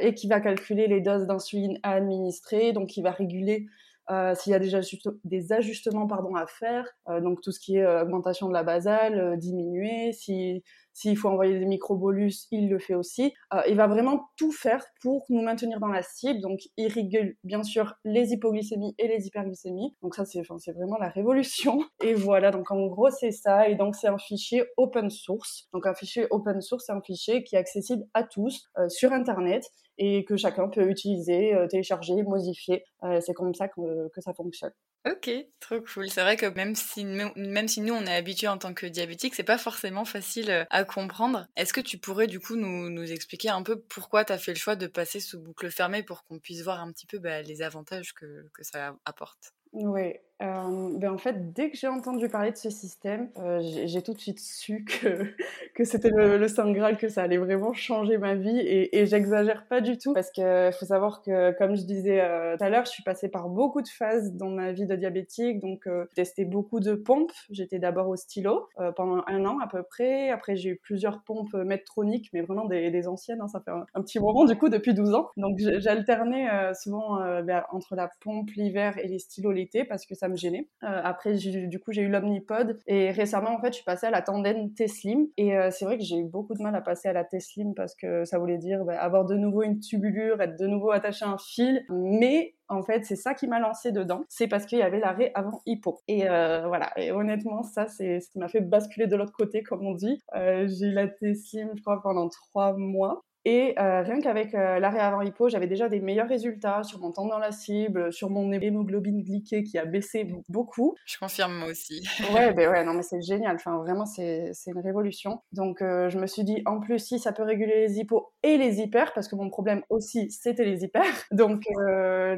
et 0.00 0.14
qui 0.14 0.28
va 0.28 0.40
calculer 0.40 0.86
les 0.86 1.00
doses 1.00 1.26
d'insuline 1.26 1.80
à 1.82 1.94
administrer, 1.94 2.72
donc 2.72 2.88
qui 2.88 3.02
va 3.02 3.10
réguler 3.10 3.66
euh, 4.10 4.34
s'il 4.34 4.52
y 4.52 4.54
a 4.54 4.58
déjà 4.58 4.80
des 5.24 5.52
ajustements 5.52 6.06
pardon, 6.06 6.34
à 6.34 6.46
faire, 6.46 6.88
euh, 7.08 7.20
donc 7.20 7.40
tout 7.40 7.52
ce 7.52 7.60
qui 7.60 7.76
est 7.76 7.84
euh, 7.84 8.02
augmentation 8.02 8.48
de 8.48 8.52
la 8.52 8.64
basale, 8.64 9.38
diminuer, 9.38 10.12
si 10.12 10.64
s'il 10.92 11.16
faut 11.16 11.28
envoyer 11.28 11.58
des 11.58 11.64
microbolus, 11.64 12.46
il 12.50 12.68
le 12.68 12.78
fait 12.78 12.94
aussi. 12.94 13.32
il 13.68 13.76
va 13.76 13.86
vraiment 13.86 14.28
tout 14.36 14.52
faire 14.52 14.84
pour 15.00 15.24
nous 15.28 15.42
maintenir 15.42 15.80
dans 15.80 15.88
la 15.88 16.02
cible. 16.02 16.40
Donc, 16.40 16.60
il 16.76 16.88
régule 16.88 17.36
bien 17.44 17.62
sûr 17.62 17.94
les 18.04 18.32
hypoglycémies 18.32 18.94
et 18.98 19.08
les 19.08 19.26
hyperglycémies. 19.26 19.96
Donc 20.02 20.14
ça, 20.14 20.24
c'est 20.24 20.42
vraiment 20.72 20.98
la 20.98 21.08
révolution. 21.08 21.82
Et 22.02 22.14
voilà, 22.14 22.50
donc 22.50 22.70
en 22.70 22.86
gros, 22.86 23.10
c'est 23.10 23.30
ça. 23.30 23.68
Et 23.68 23.74
donc, 23.74 23.94
c'est 23.94 24.08
un 24.08 24.18
fichier 24.18 24.64
open 24.76 25.10
source. 25.10 25.68
Donc, 25.72 25.86
un 25.86 25.94
fichier 25.94 26.26
open 26.30 26.60
source, 26.60 26.84
c'est 26.86 26.92
un 26.92 27.02
fichier 27.02 27.44
qui 27.44 27.54
est 27.54 27.58
accessible 27.58 28.04
à 28.14 28.24
tous 28.24 28.68
sur 28.88 29.12
Internet 29.12 29.70
et 29.98 30.24
que 30.24 30.36
chacun 30.36 30.68
peut 30.68 30.88
utiliser, 30.88 31.54
euh, 31.54 31.66
télécharger, 31.66 32.22
modifier. 32.22 32.84
Euh, 33.04 33.20
c'est 33.20 33.34
comme 33.34 33.54
ça 33.54 33.68
que, 33.68 33.80
ça 34.18 34.34
fonctionne. 34.34 34.72
Ok, 35.04 35.30
trop 35.58 35.80
cool. 35.80 36.08
C'est 36.08 36.20
vrai 36.20 36.36
que 36.36 36.46
même 36.46 36.76
si, 36.76 37.04
même 37.04 37.66
si 37.66 37.80
nous 37.80 37.92
on 37.92 38.06
est 38.06 38.14
habitués 38.14 38.46
en 38.46 38.58
tant 38.58 38.72
que 38.72 38.86
diabétique, 38.86 39.34
c'est 39.34 39.42
pas 39.42 39.58
forcément 39.58 40.04
facile 40.04 40.50
euh, 40.50 40.64
à 40.70 40.84
comprendre. 40.84 41.48
Est-ce 41.56 41.72
que 41.72 41.80
tu 41.80 41.98
pourrais 41.98 42.28
du 42.28 42.38
coup 42.38 42.54
nous, 42.54 42.88
nous 42.88 43.10
expliquer 43.10 43.48
un 43.48 43.64
peu 43.64 43.80
pourquoi 43.80 44.24
tu 44.24 44.32
as 44.32 44.38
fait 44.38 44.52
le 44.52 44.58
choix 44.58 44.76
de 44.76 44.86
passer 44.86 45.18
sous 45.18 45.40
boucle 45.40 45.70
fermée 45.72 46.04
pour 46.04 46.22
qu'on 46.22 46.38
puisse 46.38 46.62
voir 46.62 46.80
un 46.80 46.92
petit 46.92 47.06
peu 47.06 47.18
bah, 47.18 47.42
les 47.42 47.62
avantages 47.62 48.12
que, 48.14 48.48
que 48.54 48.62
ça 48.62 48.96
apporte? 49.04 49.52
Oui, 49.72 50.12
euh, 50.42 50.98
ben 50.98 51.12
en 51.12 51.18
fait, 51.18 51.52
dès 51.52 51.70
que 51.70 51.76
j'ai 51.76 51.86
entendu 51.86 52.28
parler 52.28 52.50
de 52.50 52.56
ce 52.56 52.68
système, 52.68 53.28
euh, 53.38 53.60
j'ai 53.62 54.02
tout 54.02 54.12
de 54.12 54.18
suite 54.18 54.40
su 54.40 54.84
que, 54.84 55.84
c'était 55.84 56.10
le, 56.10 56.48
Saint 56.48 56.70
Graal, 56.72 56.96
que 56.96 57.08
ça 57.08 57.22
allait 57.22 57.36
vraiment 57.36 57.72
changer 57.72 58.18
ma 58.18 58.34
vie. 58.34 58.58
Et, 58.58 59.06
j'exagère 59.06 59.66
pas 59.66 59.80
du 59.80 59.98
tout, 59.98 60.12
parce 60.14 60.30
qu'il 60.30 60.70
faut 60.78 60.86
savoir 60.86 61.22
que, 61.22 61.56
comme 61.58 61.76
je 61.76 61.82
disais 61.82 62.20
euh, 62.20 62.56
tout 62.56 62.64
à 62.64 62.70
l'heure, 62.70 62.84
je 62.84 62.90
suis 62.90 63.02
passée 63.04 63.28
par 63.28 63.48
beaucoup 63.48 63.82
de 63.82 63.88
phases 63.88 64.32
dans 64.32 64.48
ma 64.48 64.72
vie 64.72 64.86
de 64.86 64.96
diabétique. 64.96 65.60
Donc, 65.60 65.82
j'ai 65.86 66.14
testé 66.14 66.44
beaucoup 66.44 66.80
de 66.80 66.94
pompes. 66.94 67.32
J'étais 67.50 67.78
d'abord 67.78 68.08
au 68.08 68.16
stylo 68.16 68.68
pendant 68.96 69.22
un 69.26 69.44
an 69.44 69.58
à 69.60 69.68
peu 69.68 69.82
près. 69.82 70.30
Après, 70.30 70.56
j'ai 70.56 70.70
eu 70.70 70.76
plusieurs 70.76 71.22
pompes 71.22 71.54
Medtronic, 71.54 72.30
mais 72.32 72.42
vraiment 72.42 72.64
des, 72.64 72.90
des 72.90 73.08
anciennes. 73.08 73.40
Hein, 73.40 73.48
ça 73.48 73.60
fait 73.60 73.70
un, 73.70 74.02
petit 74.02 74.18
moment, 74.18 74.44
du 74.44 74.56
coup, 74.56 74.68
depuis 74.68 74.94
12 74.94 75.14
ans. 75.14 75.28
Donc, 75.36 75.58
j'alternais 75.58 76.48
souvent 76.74 77.18
ben, 77.42 77.64
entre 77.70 77.94
la 77.94 78.10
pompe 78.20 78.50
l'hiver 78.56 78.98
et 78.98 79.08
les 79.08 79.18
stylos 79.18 79.52
l'été, 79.52 79.84
parce 79.84 80.06
que 80.06 80.14
ça 80.14 80.28
me 80.32 80.36
gênait. 80.36 80.68
Euh, 80.82 81.00
après, 81.04 81.34
du 81.34 81.78
coup, 81.78 81.92
j'ai 81.92 82.02
eu 82.02 82.08
l'Omnipod 82.08 82.78
et 82.86 83.10
récemment, 83.10 83.50
en 83.50 83.60
fait, 83.60 83.68
je 83.68 83.76
suis 83.76 83.84
passée 83.84 84.06
à 84.06 84.10
la 84.10 84.22
Tandem 84.22 84.72
T-Slim 84.74 85.28
et 85.36 85.56
euh, 85.56 85.70
c'est 85.70 85.84
vrai 85.84 85.98
que 85.98 86.04
j'ai 86.04 86.16
eu 86.16 86.24
beaucoup 86.24 86.54
de 86.54 86.62
mal 86.62 86.74
à 86.74 86.80
passer 86.80 87.08
à 87.08 87.12
la 87.12 87.24
T-Slim 87.24 87.74
parce 87.74 87.94
que 87.94 88.24
ça 88.24 88.38
voulait 88.38 88.58
dire 88.58 88.84
bah, 88.84 89.00
avoir 89.00 89.24
de 89.24 89.34
nouveau 89.34 89.62
une 89.62 89.78
tubulure, 89.78 90.40
être 90.40 90.58
de 90.58 90.66
nouveau 90.66 90.90
attaché 90.90 91.24
à 91.24 91.28
un 91.28 91.38
fil, 91.38 91.84
mais 91.90 92.54
en 92.68 92.82
fait, 92.82 93.04
c'est 93.04 93.16
ça 93.16 93.34
qui 93.34 93.46
m'a 93.46 93.60
lancé 93.60 93.92
dedans. 93.92 94.24
C'est 94.28 94.48
parce 94.48 94.66
qu'il 94.66 94.78
y 94.78 94.82
avait 94.82 94.98
l'arrêt 94.98 95.30
avant 95.34 95.60
hypo. 95.66 96.00
Et 96.08 96.28
euh, 96.28 96.66
voilà. 96.66 96.90
Et 96.96 97.12
honnêtement, 97.12 97.62
ça, 97.62 97.86
c'est 97.86 98.20
ce 98.20 98.30
qui 98.30 98.38
m'a 98.38 98.48
fait 98.48 98.62
basculer 98.62 99.06
de 99.06 99.16
l'autre 99.16 99.32
côté, 99.32 99.62
comme 99.62 99.86
on 99.86 99.94
dit. 99.94 100.22
j'ai 100.34 100.86
eu 100.86 100.92
la 100.92 101.06
T-Slim, 101.06 101.70
je 101.76 101.82
crois, 101.82 102.00
pendant 102.02 102.28
trois 102.28 102.74
mois. 102.76 103.22
Et 103.44 103.74
euh, 103.78 104.02
rien 104.02 104.20
qu'avec 104.20 104.54
euh, 104.54 104.78
l'arrêt 104.78 105.00
avant 105.00 105.20
hypo, 105.20 105.48
j'avais 105.48 105.66
déjà 105.66 105.88
des 105.88 106.00
meilleurs 106.00 106.28
résultats 106.28 106.84
sur 106.84 107.00
mon 107.00 107.10
temps 107.10 107.26
dans 107.26 107.38
la 107.38 107.50
cible, 107.50 108.12
sur 108.12 108.30
mon 108.30 108.52
hémoglobine 108.52 109.22
glyquée 109.24 109.64
qui 109.64 109.78
a 109.78 109.84
baissé 109.84 110.32
beaucoup. 110.48 110.94
Je 111.06 111.18
confirme 111.18 111.54
moi 111.54 111.68
aussi. 111.68 112.06
ouais, 112.32 112.52
ben 112.52 112.70
ouais, 112.70 112.84
non 112.84 112.94
mais 112.94 113.02
c'est 113.02 113.20
génial. 113.20 113.56
Enfin, 113.56 113.78
vraiment, 113.78 114.06
c'est 114.06 114.52
une 114.66 114.80
révolution. 114.80 115.42
Donc, 115.50 115.82
euh, 115.82 116.08
je 116.08 116.18
me 116.18 116.26
suis 116.28 116.44
dit, 116.44 116.62
en 116.66 116.78
plus, 116.78 117.00
si 117.00 117.18
ça 117.18 117.32
peut 117.32 117.42
réguler 117.42 117.88
les 117.88 117.98
hypos 117.98 118.32
et 118.44 118.56
les 118.56 118.80
hyper, 118.80 119.12
parce 119.12 119.26
que 119.26 119.34
mon 119.34 119.50
problème 119.50 119.82
aussi, 119.88 120.30
c'était 120.30 120.64
les 120.64 120.84
hyper. 120.84 121.02
Donc, 121.32 121.62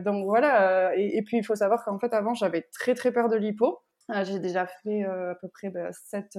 donc 0.05 0.25
voilà. 0.25 0.97
Et, 0.97 1.19
et, 1.19 1.23
puis, 1.23 1.37
il 1.39 1.45
faut 1.45 1.55
savoir 1.55 1.85
qu'en 1.85 1.99
fait, 1.99 2.12
avant, 2.15 2.35
j'avais 2.35 2.62
très 2.73 2.95
très 2.95 3.12
peur 3.12 3.29
de 3.29 3.37
l'hypo. 3.37 3.81
J'ai 4.23 4.39
déjà 4.39 4.67
fait 4.67 5.03
à 5.05 5.35
peu 5.41 5.49
près 5.49 5.71
bah, 5.71 5.91
7, 5.93 6.39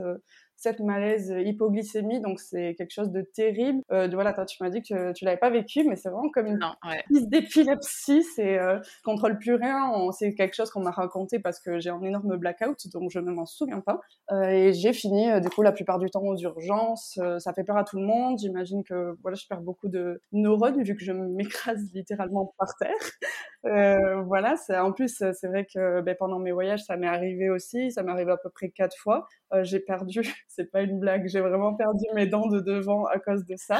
cette 0.55 0.79
malaise 0.79 1.33
hypoglycémie, 1.37 2.21
donc 2.21 2.39
c'est 2.39 2.75
quelque 2.75 2.91
chose 2.91 3.11
de 3.11 3.21
terrible. 3.21 3.81
Euh, 3.91 4.07
voilà, 4.11 4.33
toi, 4.33 4.45
tu 4.45 4.57
m'as 4.61 4.69
dit 4.69 4.81
que 4.81 5.13
tu 5.13 5.25
l'avais 5.25 5.37
pas 5.37 5.49
vécu, 5.49 5.83
mais 5.87 5.95
c'est 5.95 6.09
vraiment 6.09 6.29
comme 6.29 6.47
une 6.47 6.59
crise 7.05 7.27
d'épilepsie. 7.27 8.23
C'est 8.23 8.57
euh, 8.59 8.79
contrôle 9.03 9.37
plus 9.37 9.55
rien. 9.55 9.91
C'est 10.11 10.33
quelque 10.33 10.55
chose 10.55 10.71
qu'on 10.71 10.81
m'a 10.81 10.91
raconté 10.91 11.39
parce 11.39 11.59
que 11.59 11.79
j'ai 11.79 11.89
un 11.89 12.01
énorme 12.01 12.37
blackout, 12.37 12.87
donc 12.93 13.11
je 13.11 13.19
ne 13.19 13.31
m'en 13.31 13.45
souviens 13.45 13.81
pas. 13.81 14.01
Euh, 14.31 14.49
et 14.49 14.73
j'ai 14.73 14.93
fini 14.93 15.29
euh, 15.29 15.39
du 15.39 15.49
coup 15.49 15.61
la 15.61 15.71
plupart 15.71 15.99
du 15.99 16.09
temps 16.09 16.23
aux 16.23 16.37
urgences. 16.37 17.19
Euh, 17.21 17.39
ça 17.39 17.53
fait 17.53 17.63
peur 17.63 17.77
à 17.77 17.83
tout 17.83 17.97
le 17.97 18.05
monde. 18.05 18.39
J'imagine 18.39 18.83
que 18.83 19.15
voilà, 19.21 19.35
je 19.35 19.47
perds 19.47 19.61
beaucoup 19.61 19.87
de 19.87 20.21
neurones 20.31 20.81
vu 20.83 20.95
que 20.95 21.03
je 21.03 21.11
m'écrase 21.11 21.91
littéralement 21.93 22.53
par 22.57 22.75
terre. 22.77 24.23
voilà, 24.25 24.55
en 24.69 24.91
plus 24.91 25.23
c'est 25.33 25.47
vrai 25.47 25.65
que 25.65 26.01
ben, 26.01 26.15
pendant 26.17 26.39
mes 26.39 26.51
voyages 26.51 26.83
ça 26.83 26.97
m'est 26.97 27.07
arrivé 27.07 27.49
aussi. 27.49 27.91
Ça 27.91 28.03
m'est 28.03 28.11
arrivé 28.11 28.31
à 28.31 28.37
peu 28.37 28.49
près 28.49 28.69
quatre 28.69 28.97
fois. 28.97 29.27
j'ai 29.61 29.79
perdu 29.79 30.21
c'est 30.47 30.71
pas 30.71 30.81
une 30.81 30.99
blague, 30.99 31.27
j'ai 31.27 31.41
vraiment 31.41 31.73
perdu 31.75 32.05
mes 32.15 32.27
dents 32.27 32.47
de 32.47 32.59
devant 32.59 33.05
à 33.05 33.19
cause 33.19 33.45
de 33.45 33.55
ça. 33.57 33.79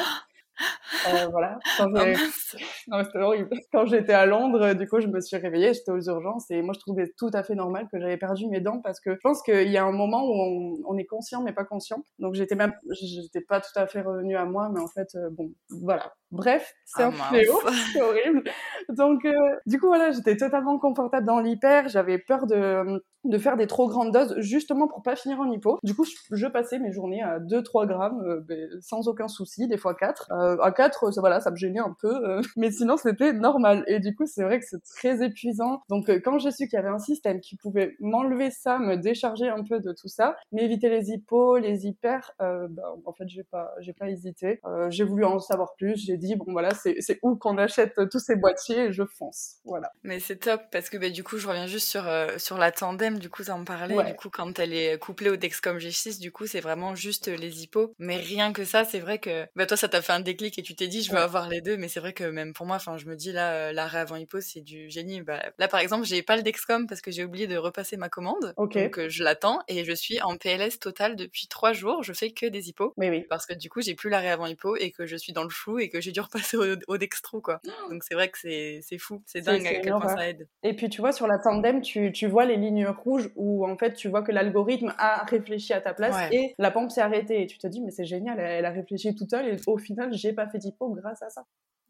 Euh, 1.07 1.27
voilà. 1.31 1.59
Quand 1.77 1.88
oh, 1.93 3.01
c'était 3.03 3.19
horrible. 3.19 3.50
Quand 3.71 3.85
j'étais 3.85 4.13
à 4.13 4.25
Londres, 4.25 4.74
du 4.74 4.88
coup, 4.88 5.00
je 5.00 5.07
me 5.07 5.19
suis 5.19 5.38
réveillée, 5.38 5.74
j'étais 5.74 5.91
aux 5.91 6.01
urgences 6.01 6.50
et 6.51 6.62
moi, 6.62 6.74
je 6.74 6.79
trouvais 6.79 7.13
tout 7.17 7.29
à 7.33 7.43
fait 7.43 7.55
normal 7.55 7.88
que 7.91 8.00
j'avais 8.00 8.17
perdu 8.17 8.47
mes 8.47 8.62
dents 8.62 8.79
parce 8.81 9.00
que 9.00 9.13
je 9.13 9.19
pense 9.21 9.41
qu'il 9.41 9.69
y 9.69 9.77
a 9.77 9.85
un 9.85 9.91
moment 9.91 10.24
où 10.25 10.83
on, 10.88 10.97
est 10.97 11.05
conscient 11.05 11.43
mais 11.43 11.53
pas 11.53 11.65
conscient. 11.65 12.03
Donc, 12.19 12.33
j'étais 12.35 12.55
même, 12.55 12.74
j'étais 12.91 13.41
pas 13.41 13.59
tout 13.59 13.77
à 13.77 13.88
fait 13.88 14.01
revenue 14.01 14.35
à 14.35 14.45
moi, 14.45 14.69
mais 14.74 14.79
en 14.79 14.88
fait, 14.88 15.09
euh, 15.15 15.29
bon, 15.31 15.51
voilà. 15.69 16.13
Bref, 16.31 16.74
c'est 16.85 17.03
ah, 17.03 17.07
un 17.07 17.12
fléau, 17.12 17.59
c'est 17.93 18.01
horrible. 18.01 18.43
Donc, 18.89 19.25
euh, 19.25 19.31
du 19.65 19.79
coup, 19.79 19.88
voilà, 19.88 20.12
j'étais 20.12 20.35
totalement 20.35 20.77
confortable 20.79 21.25
dans 21.25 21.39
l'hyper. 21.39 21.88
J'avais 21.88 22.17
peur 22.17 22.45
de, 22.47 23.01
de 23.24 23.38
faire 23.38 23.57
des 23.57 23.67
trop 23.67 23.88
grandes 23.88 24.12
doses 24.12 24.35
justement 24.39 24.88
pour 24.88 25.01
pas 25.01 25.15
finir 25.15 25.39
en 25.39 25.51
hypo. 25.51 25.79
Du 25.83 25.95
coup, 25.95 26.05
je, 26.31 26.47
passais 26.47 26.79
mes 26.79 26.91
journées 26.91 27.21
à 27.21 27.39
2-3 27.39 27.88
grammes 27.88 28.43
ben, 28.47 28.69
sans 28.81 29.07
aucun 29.07 29.27
souci, 29.27 29.67
des 29.67 29.77
fois 29.77 29.95
4. 29.95 30.31
À 30.62 30.72
4, 30.72 31.12
ça, 31.12 31.22
voilà, 31.22 31.40
ça 31.40 31.52
me 31.52 31.56
gênait 31.56 31.80
un 31.80 31.96
peu, 32.00 32.14
euh, 32.28 32.42
mais 32.58 32.72
sinon 32.72 32.98
c'était 32.98 33.34
normal. 33.34 33.84
Et 33.88 34.00
du 34.00 34.16
coup, 34.16 34.25
c'est 34.25 34.44
vrai 34.44 34.60
que 34.60 34.66
c'est 34.68 34.84
très 34.84 35.24
épuisant. 35.24 35.82
Donc 35.90 36.10
euh, 36.10 36.20
quand 36.24 36.40
j'ai 36.40 36.52
su 36.52 36.68
qu'il 36.68 36.78
y 36.78 36.80
avait 36.80 36.90
un 36.90 37.00
système 37.00 37.40
qui 37.40 37.56
pouvait 37.56 37.96
m'enlever 38.00 38.52
ça, 38.52 38.80
me 38.80 38.96
décharger 38.96 39.48
un 39.48 39.64
peu 39.64 39.80
de 39.80 39.94
tout 39.94 40.08
ça, 40.08 40.36
m'éviter 40.52 40.90
les 40.90 41.12
hippos, 41.12 41.58
les 41.58 41.86
hyper, 41.86 42.32
euh, 42.42 42.68
bah, 42.70 42.84
en 43.06 43.14
fait, 43.14 43.25
j'ai 43.28 43.44
pas, 43.44 43.72
j'ai 43.80 43.94
pas 43.94 44.10
hésité. 44.10 44.60
j'ai 44.90 45.04
voulu 45.04 45.25
en 45.25 45.40
savoir 45.40 45.75
plus. 45.78 45.96
J'ai 45.98 46.18
dit 46.18 46.36
bon 46.36 46.46
voilà, 46.48 46.74
c'est, 46.74 46.98
c'est 47.00 47.20
où 47.24 47.36
qu'on 47.36 47.58
achète 47.58 47.94
tous 48.10 48.20
ces 48.20 48.36
boîtiers 48.36 48.86
et 48.86 48.94
je 48.94 49.04
fonce. 49.04 49.58
Voilà. 49.66 49.92
Mais 50.04 50.20
c'est 50.20 50.38
top 50.38 50.62
parce 50.72 50.90
que 50.90 50.98
bah, 50.98 51.10
du 51.10 51.24
coup, 51.24 51.38
je 51.38 51.48
reviens 51.48 51.68
juste 51.68 51.88
sur 51.88 52.06
sur 52.38 52.58
la 52.58 52.72
tandem. 52.72 53.20
Du 53.20 53.30
coup, 53.30 53.44
ça 53.44 53.56
en 53.56 53.64
parlait. 53.64 54.04
Du 54.04 54.16
coup, 54.16 54.30
quand 54.30 54.60
elle 54.60 54.74
est 54.74 54.98
couplée 55.00 55.30
au 55.30 55.36
Dexcom 55.36 55.78
G6, 55.78 56.20
du 56.20 56.32
coup, 56.32 56.48
c'est 56.48 56.62
vraiment 56.62 56.96
juste 56.96 57.28
les 57.28 57.64
hippos. 57.64 57.94
Mais 58.00 58.18
rien 58.18 58.54
que 58.54 58.66
ça, 58.66 58.84
c'est 58.84 59.00
vrai 59.00 59.20
que 59.20 59.46
bah, 59.56 59.66
toi, 59.66 59.78
ça 59.78 59.88
t'a 59.88 60.02
fait 60.02 60.14
un 60.14 60.20
déclic 60.36 60.60
et 60.60 60.62
tu 60.62 60.75
t'es 60.75 60.88
dit 60.88 61.01
je 61.01 61.12
veux 61.12 61.18
avoir 61.18 61.48
les 61.50 61.62
deux, 61.62 61.77
mais 61.77 61.88
c'est 61.88 62.00
vrai 62.00 62.13
que 62.13 62.24
même 62.24 62.54
pour 62.54 62.65
moi, 62.65 62.75
enfin, 62.75 62.98
je 62.98 63.06
me 63.06 63.15
dis 63.15 63.32
là, 63.32 63.54
euh, 63.54 63.72
l'arrêt 63.72 64.00
avant 64.00 64.18
hypo, 64.18 64.42
c'est 64.42 64.62
du 64.62 64.89
génie. 64.89 65.22
Bah, 65.22 65.42
là, 65.58 65.68
par 65.68 65.80
exemple, 65.80 66.06
j'ai 66.06 66.22
pas 66.22 66.36
le 66.36 66.44
Dexcom 66.44 66.88
parce 66.88 67.01
que 67.01 67.12
j'ai 67.12 67.24
oublié 67.24 67.48
de 67.48 67.58
repasser 67.58 67.98
ma 67.98 68.10
commande, 68.10 68.54
donc 68.58 68.77
euh, 68.77 69.10
je 69.10 69.24
l'attends 69.24 69.60
et 69.68 69.86
je 69.86 69.94
suis 69.94 70.22
en 70.22 70.36
PLS 70.38 70.80
total 70.80 71.15
depuis 71.15 71.48
trois 71.48 71.74
jours. 71.74 72.04
Je 72.04 72.13
fais 72.13 72.32
que 72.32 72.46
des 72.46 72.70
hippos, 72.70 72.94
oui, 72.98 73.10
oui. 73.10 73.25
parce 73.30 73.46
que 73.46 73.54
du 73.54 73.70
coup, 73.70 73.82
j'ai 73.82 73.96
plus 73.96 74.10
l'arrêt 74.10 74.30
avant 74.30 74.48
hypo 74.48 74.75
et 74.75 74.92
que 74.92 75.06
je 75.06 75.15
suis 75.15 75.34
dans 75.34 75.44
le 75.44 75.50
flou 75.50 75.80
et 75.80 75.89
que 75.89 76.01
j'ai 76.01 76.12
dû 76.12 76.20
repasser 76.22 76.58
au, 76.58 76.98
dextro, 76.98 77.42
quoi. 77.42 77.62
Donc 77.89 78.04
c'est 78.04 78.15
vrai 78.15 78.30
que 78.30 78.38
c'est 78.38 78.98
fou, 78.98 79.22
c'est 79.25 79.42
dingue 79.42 79.65
à 79.65 79.75
quel 79.75 79.94
point 79.94 80.15
ça 80.15 80.27
aide. 80.27 80.48
Et 80.63 80.74
puis 80.74 80.89
tu 80.89 81.01
vois 81.01 81.13
sur 81.13 81.27
la 81.27 81.39
tandem, 81.39 81.82
tu, 81.82 82.12
tu 82.12 82.27
vois 82.27 82.46
les 82.46 82.58
lignes 82.58 82.88
rouges 82.88 83.30
où 83.36 83.65
en 83.65 83.77
fait 83.77 83.94
tu 83.94 84.10
vois 84.10 84.22
que 84.22 84.32
l'algorithme 84.32 84.94
a 84.98 85.24
réfléchi 85.25 85.74
à 85.74 85.82
ta 85.82 85.94
place 85.94 86.15
et 86.32 86.54
la 86.58 86.72
pompe 86.72 86.92
s'est 86.92 87.01
arrêtée 87.01 87.44
et 87.44 87.48
tu 87.48 87.58
te 87.58 87.68
dis 87.68 87.82
mais 87.82 87.92
c'est 87.92 88.06
génial, 88.06 88.39
elle, 88.39 88.65
a 88.65 88.72
réfléchi 88.72 89.15
toute 89.15 89.30
seule 89.30 89.48
et 89.48 89.58
au 89.68 89.77
final 89.77 90.13
j'ai 90.25 90.34
pas 90.34 90.48
fait 90.48 90.58
d'hypo 90.58 90.89
grâce 90.89 91.22
à 91.22 91.29
ça. 91.29 91.46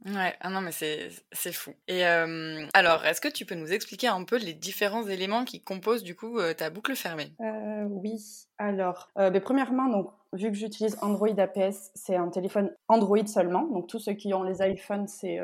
Ouais, 0.06 0.36
ah 0.42 0.50
non, 0.50 0.62
mais 0.62 0.72
c'est 0.72 1.52
fou. 1.54 1.72
Et 1.88 2.06
euh, 2.06 2.66
alors, 2.74 3.06
est-ce 3.06 3.22
que 3.22 3.30
tu 3.30 3.46
peux 3.46 3.56
nous 3.56 3.72
expliquer 3.72 4.08
un 4.08 4.24
peu 4.24 4.38
les 4.38 4.54
différents 4.54 5.08
éléments 5.08 5.46
qui 5.46 5.64
composent 5.64 6.04
du 6.04 6.16
coup 6.16 6.38
euh, 6.38 6.54
ta 6.54 6.70
boucle 6.70 6.96
fermée? 6.96 7.32
Euh, 7.40 7.86
Oui, 7.86 8.22
alors, 8.58 9.10
mais 9.16 9.40
premièrement, 9.40 9.88
donc, 9.88 10.12
vu 10.34 10.52
que 10.52 10.58
j'utilise 10.58 10.98
Android 11.02 11.30
APS, 11.38 11.92
c'est 11.96 12.16
un 12.16 12.30
téléphone 12.30 12.72
Android 12.88 13.26
seulement. 13.26 13.64
Donc, 13.68 13.88
tous 13.88 14.00
ceux 14.00 14.14
qui 14.14 14.34
ont 14.34 14.44
les 14.44 14.62
iPhones, 14.62 15.08
c'est 15.08 15.40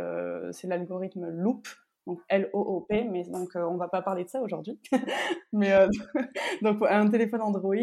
l'algorithme 0.64 1.30
Loop 1.30 1.68
donc 2.08 2.20
L-O-O-P, 2.30 3.04
mais 3.12 3.24
donc 3.24 3.56
euh, 3.56 3.64
on 3.64 3.78
va 3.78 3.88
pas 3.88 4.02
parler 4.02 4.24
de 4.24 4.30
ça 4.30 4.42
aujourd'hui. 4.42 4.80
mais 5.54 5.72
euh, 5.72 5.88
donc 6.62 6.78
un 6.90 7.10
téléphone 7.10 7.42
Android, 7.42 7.76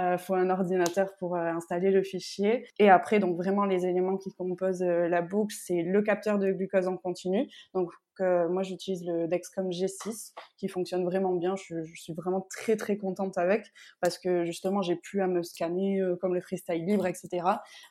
euh, 0.00 0.18
faut 0.18 0.34
un 0.34 0.50
ordinateur 0.50 1.14
pour 1.18 1.36
euh, 1.36 1.52
installer 1.52 1.90
le 1.90 2.02
fichier, 2.02 2.66
et 2.78 2.90
après 2.90 3.20
donc 3.20 3.36
vraiment 3.36 3.64
les 3.64 3.86
éléments 3.86 4.16
qui 4.16 4.32
composent 4.32 4.82
la 4.82 5.22
boucle, 5.22 5.54
c'est 5.58 5.82
le 5.82 6.02
capteur 6.02 6.38
de 6.38 6.50
glucose 6.52 6.88
en 6.88 6.96
continu. 6.96 7.48
Donc 7.74 7.92
moi 8.20 8.62
j'utilise 8.62 9.04
le 9.06 9.26
Dexcom 9.28 9.70
G6 9.70 10.32
qui 10.56 10.68
fonctionne 10.68 11.04
vraiment 11.04 11.32
bien. 11.32 11.54
Je, 11.56 11.82
je, 11.82 12.00
suis 12.00 12.12
vraiment 12.12 12.46
très 12.50 12.76
très 12.76 12.96
contente 12.96 13.38
avec 13.38 13.66
parce 14.00 14.18
que 14.18 14.44
justement 14.44 14.82
j'ai 14.82 14.96
plus 14.96 15.20
à 15.20 15.26
me 15.26 15.42
scanner 15.42 16.02
comme 16.20 16.34
le 16.34 16.40
freestyle 16.40 16.84
libre, 16.84 17.06
etc. 17.06 17.42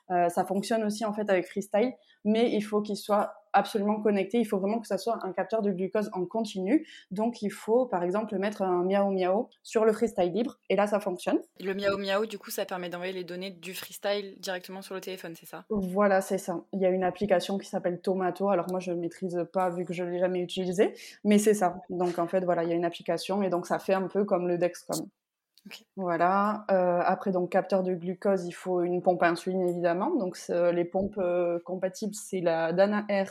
ça 0.09 0.45
fonctionne 0.45 0.83
aussi 0.83 1.05
en 1.05 1.13
fait 1.13 1.29
avec 1.29 1.48
freestyle, 1.48 1.93
mais 2.25 2.51
il 2.51 2.62
faut 2.62 2.81
qu'il 2.81 2.98
soit 2.98 3.39
absolument 3.53 4.01
connecté. 4.01 4.39
Il 4.39 4.45
faut 4.45 4.59
vraiment 4.59 4.79
que 4.79 4.88
ça 4.88 4.98
soit 4.98 5.19
un 5.24 5.31
capteur 5.31 5.62
de 5.62 5.71
glucose 5.71 6.09
en 6.13 6.25
continu. 6.25 6.88
Donc, 7.12 7.41
il 7.41 7.50
faut, 7.50 7.86
par 7.86 8.03
exemple, 8.03 8.38
mettre 8.38 8.62
un 8.62 8.83
miao 8.83 9.12
miao 9.12 9.50
sur 9.63 9.86
le 9.86 9.93
freestyle 9.93 10.31
libre. 10.31 10.59
Et 10.69 10.75
là, 10.75 10.88
ça 10.88 11.00
fonctionne. 11.00 11.39
Le 11.59 11.74
miao 11.74 11.98
miao, 11.98 12.25
du 12.25 12.38
coup, 12.38 12.51
ça 12.51 12.65
permet 12.65 12.89
d'envoyer 12.89 13.13
les 13.13 13.24
données 13.24 13.51
du 13.51 13.74
freestyle 13.74 14.36
directement 14.39 14.81
sur 14.81 14.95
le 14.95 15.01
téléphone, 15.01 15.36
c'est 15.36 15.45
ça? 15.45 15.65
Voilà, 15.69 16.21
c'est 16.21 16.38
ça. 16.38 16.63
Il 16.74 16.81
y 16.81 16.86
a 16.86 16.89
une 16.89 17.03
application 17.03 17.57
qui 17.57 17.67
s'appelle 17.67 18.01
Tomato. 18.01 18.50
Alors, 18.50 18.69
moi, 18.69 18.79
je 18.79 18.91
ne 18.91 18.98
maîtrise 18.98 19.38
pas 19.53 19.69
vu 19.69 19.86
que 19.86 19.93
je 19.93 20.03
jamais 20.19 20.41
utilisé. 20.41 20.93
Mais 21.23 21.39
c'est 21.39 21.53
ça. 21.53 21.81
Donc, 21.89 22.19
en 22.19 22.27
fait, 22.27 22.43
voilà, 22.43 22.63
il 22.63 22.69
y 22.69 22.73
a 22.73 22.75
une 22.75 22.85
application. 22.85 23.41
Et 23.41 23.49
donc, 23.49 23.65
ça 23.65 23.79
fait 23.79 23.93
un 23.93 24.07
peu 24.07 24.25
comme 24.25 24.47
le 24.47 24.57
Dexcom. 24.57 25.09
Voilà. 25.95 26.65
Euh, 26.71 27.01
après, 27.03 27.31
donc, 27.31 27.51
capteur 27.51 27.83
de 27.83 27.93
glucose, 27.93 28.45
il 28.45 28.51
faut 28.51 28.81
une 28.81 29.01
pompe 29.01 29.23
à 29.23 29.29
insuline, 29.29 29.67
évidemment. 29.67 30.15
Donc, 30.15 30.38
les 30.49 30.85
pompes 30.85 31.17
euh, 31.17 31.59
compatibles, 31.65 32.15
c'est 32.15 32.41
la 32.41 32.73
Dana 32.73 33.05
R, 33.09 33.29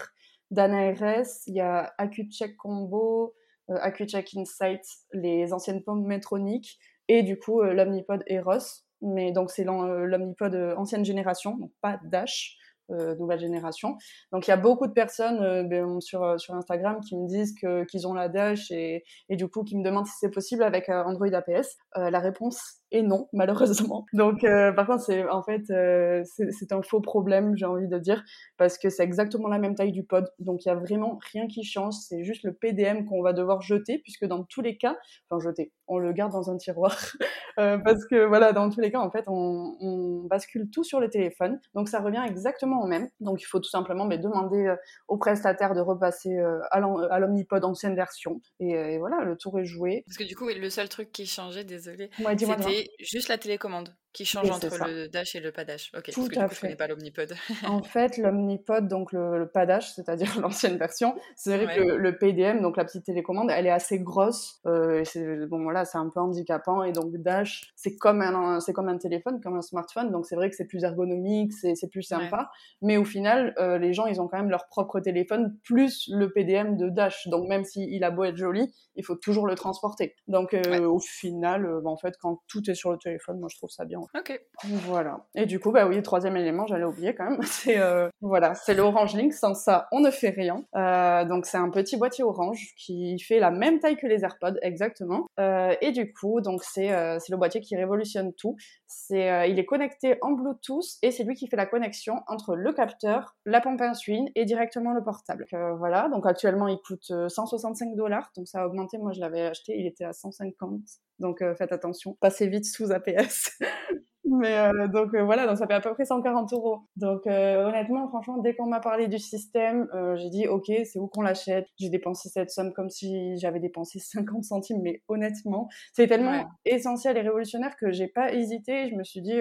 Dana 0.51 0.93
RS, 0.93 1.47
il 1.47 1.55
y 1.55 1.61
a 1.61 1.95
AccuCheck 1.99 2.57
Combo, 2.57 3.35
euh, 3.71 3.79
AccuCheck 3.81 4.35
Insight, 4.37 4.83
les 5.13 5.53
anciennes 5.53 5.83
pompes 5.83 6.07
Metronic, 6.07 6.79
et 7.09 7.23
du 7.23 7.39
coup, 7.39 7.63
l'Omnipod 7.63 8.23
Eros. 8.27 8.85
Mais 9.01 9.33
donc, 9.33 9.51
c'est 9.51 9.65
l'Omnipod 9.65 10.55
ancienne 10.77 11.05
génération, 11.05 11.57
donc 11.57 11.73
pas 11.81 12.01
Dash. 12.05 12.57
Euh, 12.91 13.15
nouvelle 13.17 13.39
génération. 13.39 13.99
Donc 14.33 14.47
il 14.47 14.51
y 14.51 14.55
a 14.55 14.57
beaucoup 14.57 14.87
de 14.87 14.93
personnes 14.93 15.43
euh, 15.43 15.63
ben, 15.63 16.01
sur, 16.01 16.23
euh, 16.23 16.39
sur 16.39 16.55
Instagram 16.55 17.01
qui 17.01 17.19
me 17.19 17.29
disent 17.29 17.55
qu'ils 17.55 18.09
ont 18.09 18.15
la 18.15 18.31
Dash 18.31 18.71
et, 18.71 19.05
et 19.29 19.37
du 19.37 19.47
coup 19.47 19.63
qui 19.63 19.77
me 19.77 19.85
demandent 19.85 20.07
si 20.07 20.15
c'est 20.19 20.31
possible 20.31 20.63
avec 20.63 20.89
Android 20.89 21.31
APS. 21.31 21.77
la 21.97 22.19
réponse 22.19 22.79
et 22.91 23.03
non, 23.03 23.29
malheureusement. 23.33 24.07
Donc, 24.13 24.45
euh, 24.45 24.73
par 24.73 24.87
contre, 24.87 25.03
c'est 25.03 25.29
en 25.29 25.43
fait, 25.43 25.71
euh, 25.71 26.23
c'est 26.25 26.73
un 26.73 26.83
faux 26.83 27.01
problème, 27.01 27.57
j'ai 27.57 27.67
envie 27.67 27.89
de 27.89 27.99
dire, 27.99 28.25
parce 28.57 28.79
que 28.79 28.89
c'est 28.89 29.03
exactement 29.03 29.49
la 29.49 29.59
même 29.59 29.75
taille 29.75 29.93
du 29.93 30.05
pod. 30.05 30.31
Donc, 30.39 30.65
il 30.65 30.69
y 30.69 30.71
a 30.71 30.75
vraiment 30.75 31.19
rien 31.33 31.47
qui 31.47 31.65
change. 31.65 31.95
C'est 31.95 32.25
juste 32.25 32.45
le 32.45 32.55
PDM 32.55 33.05
qu'on 33.05 33.23
va 33.23 33.33
devoir 33.33 33.61
jeter, 33.61 33.99
puisque 33.99 34.25
dans 34.25 34.45
tous 34.45 34.63
les 34.63 34.79
cas, 34.79 34.97
enfin 35.29 35.43
jeter, 35.43 35.73
on 35.87 35.99
le 35.99 36.13
garde 36.13 36.33
dans 36.33 36.51
un 36.51 36.57
tiroir, 36.57 36.97
euh, 37.59 37.79
parce 37.79 38.07
que 38.07 38.25
voilà, 38.25 38.53
dans 38.53 38.71
tous 38.71 38.81
les 38.81 38.91
cas, 38.91 39.01
en 39.01 39.11
fait, 39.11 39.25
on, 39.27 39.77
on, 39.81 40.09
bascule 40.29 40.69
tout 40.71 40.85
sur 40.85 41.01
le 41.01 41.09
téléphone. 41.09 41.61
Donc, 41.75 41.89
ça 41.89 42.01
revient 42.01 42.23
exactement 42.27 42.83
au 42.83 42.87
même. 42.87 43.09
Donc, 43.21 43.41
il 43.41 43.47
faut 43.47 43.61
tout 43.61 43.71
simplement 43.71 44.05
mais, 44.05 44.19
demander 44.19 44.75
au 45.09 45.17
prestataire 45.17 45.75
de 45.75 45.81
repasser 45.81 46.37
à 46.71 47.19
l'Omnipod 47.19 47.65
ancienne 47.65 47.95
version. 47.95 48.41
Et, 48.61 48.73
et, 48.73 48.99
voilà, 48.99 49.25
le 49.25 49.37
tour 49.37 49.59
est 49.59 49.65
joué. 49.65 50.03
Parce 50.07 50.19
que 50.19 50.25
du 50.25 50.37
coup, 50.37 50.49
le 50.49 50.71
seul 50.71 50.89
truc 50.89 51.13
qui 51.13 51.27
changeait, 51.27 51.65
désolé, 51.65 52.11
c'était 52.17 52.78
juste 52.99 53.29
la 53.29 53.39
télécommande 53.39 53.95
qui 54.13 54.25
change 54.25 54.51
entre 54.51 54.87
le 54.87 55.09
dash 55.09 55.35
et 55.35 55.41
le 55.41 55.53
pas 55.53 55.65
dash. 55.65 55.93
Ok, 55.97 56.11
Tout 56.11 56.21
parce 56.21 56.29
que 56.29 56.35
du 56.35 56.49
coup, 56.49 56.55
je 56.55 56.61
connais 56.61 56.77
pas 56.77 56.87
l'omnipod. 56.87 57.35
en 57.67 57.83
fait, 57.83 58.17
l'omnipod, 58.17 58.89
donc 58.89 59.13
le, 59.13 59.39
le 59.39 59.49
pas 59.49 59.67
dash, 59.67 59.93
c'est-à-dire 59.95 60.29
l'ancienne 60.41 60.77
version, 60.79 61.15
c'est 61.37 61.57
vrai 61.57 61.77
que 61.77 61.83
le, 61.83 62.19
PDM, 62.19 62.61
donc 62.61 62.77
la 62.77 62.85
petite 62.85 63.05
télécommande, 63.05 63.51
elle 63.51 63.67
est 63.67 63.71
assez 63.71 63.99
grosse. 64.01 64.61
Euh, 64.67 65.05
bon, 65.49 65.63
voilà, 65.63 65.85
c'est 65.85 65.99
un 65.99 66.09
peu 66.09 66.21
handicapant 66.21 66.83
et 66.83 66.93
donc 66.93 67.17
dash, 67.17 67.71
c'est 67.77 67.97
comme 67.97 68.23
un, 68.23 68.61
c'est 68.61 68.73
comme 68.73 68.89
un 68.89 68.99
téléphone, 68.99 69.41
comme 69.41 69.57
un 69.57 69.63
smartphone, 69.63 70.11
donc 70.11 70.27
c'est 70.27 70.37
vrai 70.37 70.49
que 70.49 70.57
c'est 70.57 70.67
plus 70.67 70.85
ergonomique, 70.85 71.53
c'est, 71.53 71.89
plus 71.91 72.03
sympa. 72.03 72.51
Mais 72.83 72.97
au 72.97 73.05
final, 73.05 73.55
euh, 73.59 73.79
les 73.79 73.93
gens, 73.93 74.07
ils 74.07 74.21
ont 74.21 74.29
quand 74.29 74.39
même 74.39 74.51
leur 74.51 74.69
propre 74.69 75.01
téléphone 75.01 75.57
plus 75.65 76.09
le 76.13 76.31
PDM 76.33 76.77
de 76.77 76.89
dash. 76.89 77.29
Donc 77.29 77.49
même 77.49 77.65
s'il 77.65 78.03
a 78.05 78.11
beau 78.11 78.25
être 78.25 78.37
joli, 78.37 78.73
il 78.97 79.05
faut 79.05 79.17
toujours 79.17 79.47
le 79.47 79.55
transporter. 79.55 80.17
Donc 80.27 80.55
euh, 80.55 80.87
au 80.87 80.99
final, 80.99 81.67
bah, 81.83 81.91
en 81.91 81.97
fait, 81.97 82.15
quand 82.21 82.41
tout 82.49 82.69
est 82.71 82.75
sur 82.75 82.91
le 82.91 82.99
téléphone, 82.99 83.39
moi 83.39 83.49
je 83.51 83.57
trouve 83.57 83.71
ça 83.71 83.85
bien. 83.85 83.99
Ok. 84.15 84.41
Voilà. 84.65 85.27
Et 85.35 85.47
du 85.47 85.61
coup, 85.61 85.71
bah 85.71 85.87
oui, 85.87 86.03
troisième 86.03 86.37
élément, 86.37 86.67
j'allais 86.67 86.85
oublier 86.85 87.15
quand 87.15 87.31
même, 87.31 87.43
c'est 87.45 87.79
euh, 87.79 88.09
voilà, 88.21 88.55
c'est 88.55 88.75
le 88.75 88.83
Orange 88.83 89.15
Link. 89.15 89.33
Sans 89.33 89.55
ça, 89.55 89.89
on 89.93 90.01
ne 90.01 90.11
fait 90.11 90.31
rien. 90.31 90.65
Euh, 90.77 91.25
donc 91.25 91.47
c'est 91.47 91.59
un 91.59 91.71
petit 91.71 91.97
boîtier 91.97 92.25
orange 92.25 92.75
qui 92.77 93.19
fait 93.19 93.39
la 93.39 93.51
même 93.51 93.79
taille 93.79 93.97
que 93.97 94.07
les 94.07 94.25
AirPods 94.25 94.57
exactement. 94.63 95.27
Euh, 95.39 95.75
et 95.81 95.93
du 95.93 96.13
coup, 96.13 96.41
donc 96.41 96.63
c'est 96.65 96.93
euh, 96.93 97.19
c'est 97.19 97.33
le 97.33 97.37
boîtier 97.37 97.61
qui 97.61 97.77
révolutionne 97.77 98.33
tout. 98.35 98.57
C'est 98.87 99.31
euh, 99.31 99.47
il 99.47 99.59
est 99.59 99.67
connecté 99.67 100.17
en 100.23 100.33
Bluetooth 100.33 100.99
et 101.03 101.11
c'est 101.11 101.25
lui 101.25 101.35
qui 101.35 101.47
fait 101.47 101.57
la 101.57 101.67
connexion 101.67 102.23
entre 102.27 102.57
le 102.57 102.73
capteur, 102.73 103.37
la 103.45 103.61
pompe 103.61 103.81
insuline 103.81 104.29
et 104.35 104.45
directement 104.45 104.93
le 104.93 105.03
portable. 105.03 105.47
voilà. 105.79 106.09
Donc 106.09 106.27
actuellement, 106.27 106.69
il 106.69 106.79
coûte 106.79 107.13
165 107.29 107.95
dollars. 107.95 108.31
Donc 108.37 108.49
ça 108.49 108.63
a 108.63 108.67
augmenté. 108.67 108.99
Moi, 108.99 109.13
je 109.13 109.21
l'avais 109.21 109.43
acheté, 109.43 109.79
il 109.79 109.87
était 109.87 110.05
à 110.05 110.13
150. 110.13 110.81
Donc 111.19 111.39
faites 111.57 111.73
attention, 111.73 112.17
passez 112.21 112.49
vite 112.49 112.65
sous 112.65 112.93
APS. 112.93 113.59
Mais 114.31 114.59
euh, 114.59 114.89
donc 114.89 115.15
euh, 115.15 115.25
voilà, 115.25 115.47
donc 115.47 115.57
ça 115.59 115.67
fait 115.67 115.75
à 115.75 115.81
peu 115.81 115.93
près 115.95 116.05
140 116.05 116.53
euros. 116.53 116.81
Donc 116.97 117.27
euh, 117.27 117.67
honnêtement, 117.67 118.09
franchement, 118.09 118.39
dès 118.39 118.55
qu'on 118.55 118.67
m'a 118.67 118.81
parlé 118.81 119.09
du 119.09 119.19
système, 119.19 119.89
j'ai 120.17 120.31
dit 120.31 120.47
ok, 120.47 120.71
c'est 120.85 120.99
où 120.99 121.09
qu'on 121.09 121.23
l'achète? 121.23 121.67
J'ai 121.79 121.89
dépensé 121.89 122.29
cette 122.29 122.51
somme 122.51 122.73
comme 122.73 122.91
si 122.91 123.39
j'avais 123.39 123.61
dépensé 123.61 123.99
50 123.99 124.45
centimes, 124.45 124.81
mais 124.83 125.03
honnêtement, 125.09 125.69
c'est 125.93 126.07
tellement 126.07 126.49
essentiel 126.65 127.17
et 127.17 127.21
révolutionnaire 127.23 127.77
que 127.77 127.91
j'ai 127.91 128.09
pas 128.09 128.33
hésité. 128.33 128.89
Je 128.89 128.95
me 128.95 129.05
suis 129.05 129.21
dit 129.21 129.41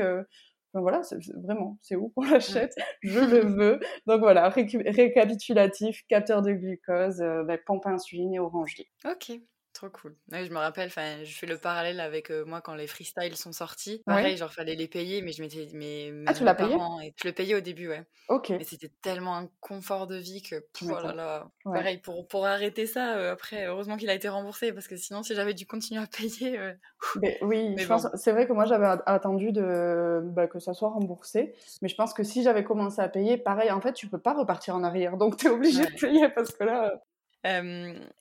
voilà, 0.74 1.01
c'est, 1.01 1.17
vraiment, 1.43 1.79
c'est 1.81 1.96
où 1.96 2.10
qu'on 2.10 2.22
l'achète? 2.24 2.75
Je 3.01 3.19
le 3.19 3.39
veux. 3.39 3.79
Donc 4.05 4.19
voilà, 4.19 4.50
récapitulatif, 4.50 6.03
capteur 6.07 6.43
de 6.43 6.51
glucose, 6.51 7.17
bah, 7.17 7.57
pompe 7.65 7.88
insuline 7.88 8.36
et 8.36 8.39
orange. 8.39 8.75
Ok. 9.05 9.39
Trop 9.77 9.91
cool. 9.91 10.15
je 10.31 10.50
me 10.50 10.57
rappelle, 10.57 10.88
enfin, 10.88 11.24
je 11.24 11.38
fais 11.38 11.46
le 11.46 11.60
parallèle 11.60 12.00
avec 12.00 12.31
moi 12.48 12.62
quand 12.62 12.74
les 12.74 12.88
freestyles 12.88 13.36
sont 13.36 13.51
sortis. 13.51 14.01
Pareil, 14.07 14.36
genre 14.36 14.51
fallait 14.51 14.74
les 14.74 14.88
payer, 14.88 15.22
mais 15.22 15.34
je 15.34 15.43
m'étais, 15.43 15.67
mais, 15.72 16.12
ah, 16.25 16.34
tu 16.34 16.43
l'as 16.43 16.55
payé? 16.55 16.75
et 17.03 17.13
je 17.15 17.27
le 17.27 17.31
payais 17.31 17.53
au 17.53 17.60
début, 17.60 17.88
ouais. 17.88 18.03
Ok. 18.27 18.50
Mais 18.50 18.63
c'était 18.63 18.91
tellement 19.03 19.38
un 19.38 19.48
confort 19.60 20.07
de 20.07 20.15
vie 20.15 20.41
que, 20.41 20.65
oh 20.81 20.88
là 20.88 21.13
là. 21.13 21.48
Pareil 21.63 22.00
pour 22.00 22.27
pour 22.27 22.48
arrêter 22.48 22.88
ça. 22.88 23.29
après, 23.29 23.67
heureusement 23.67 23.98
qu'il 23.98 24.10
a 24.10 24.15
été 24.15 24.27
remboursé 24.29 24.74
parce 24.74 24.88
que 24.88 24.96
sinon, 24.96 25.22
si 25.22 25.36
j'avais 25.36 25.53
dû 25.53 25.67
continuer 25.67 26.01
à 26.01 26.07
payer. 26.07 26.60
mais, 27.22 27.38
oui, 27.43 27.75
je 27.77 27.86
pense. 27.86 28.07
C'est 28.15 28.31
vrai 28.31 28.48
que 28.48 28.53
moi 28.53 28.65
j'avais 28.65 29.00
attendu 29.05 29.51
de 29.51 30.22
bah, 30.24 30.48
que 30.48 30.57
ça 30.57 30.74
soit 30.74 30.89
remboursé, 30.89 31.53
mais 31.84 31.88
je 31.88 31.96
pense 31.96 32.15
que 32.15 32.24
si 32.24 32.41
j'avais 32.41 32.63
commencé 32.63 33.00
à 33.00 33.10
payer, 33.10 33.38
pareil, 33.38 33.69
en 33.69 33.79
fait, 33.79 33.93
tu 33.93 34.07
peux 34.07 34.17
pas 34.17 34.34
repartir 34.34 34.74
en 34.74 34.84
arrière, 34.84 35.17
donc 35.17 35.38
tu 35.38 35.46
es 35.46 35.50
obligé 35.51 35.86
de 35.86 36.00
payer 36.00 36.29
parce 36.29 36.50
que 36.50 36.63
là 36.63 37.00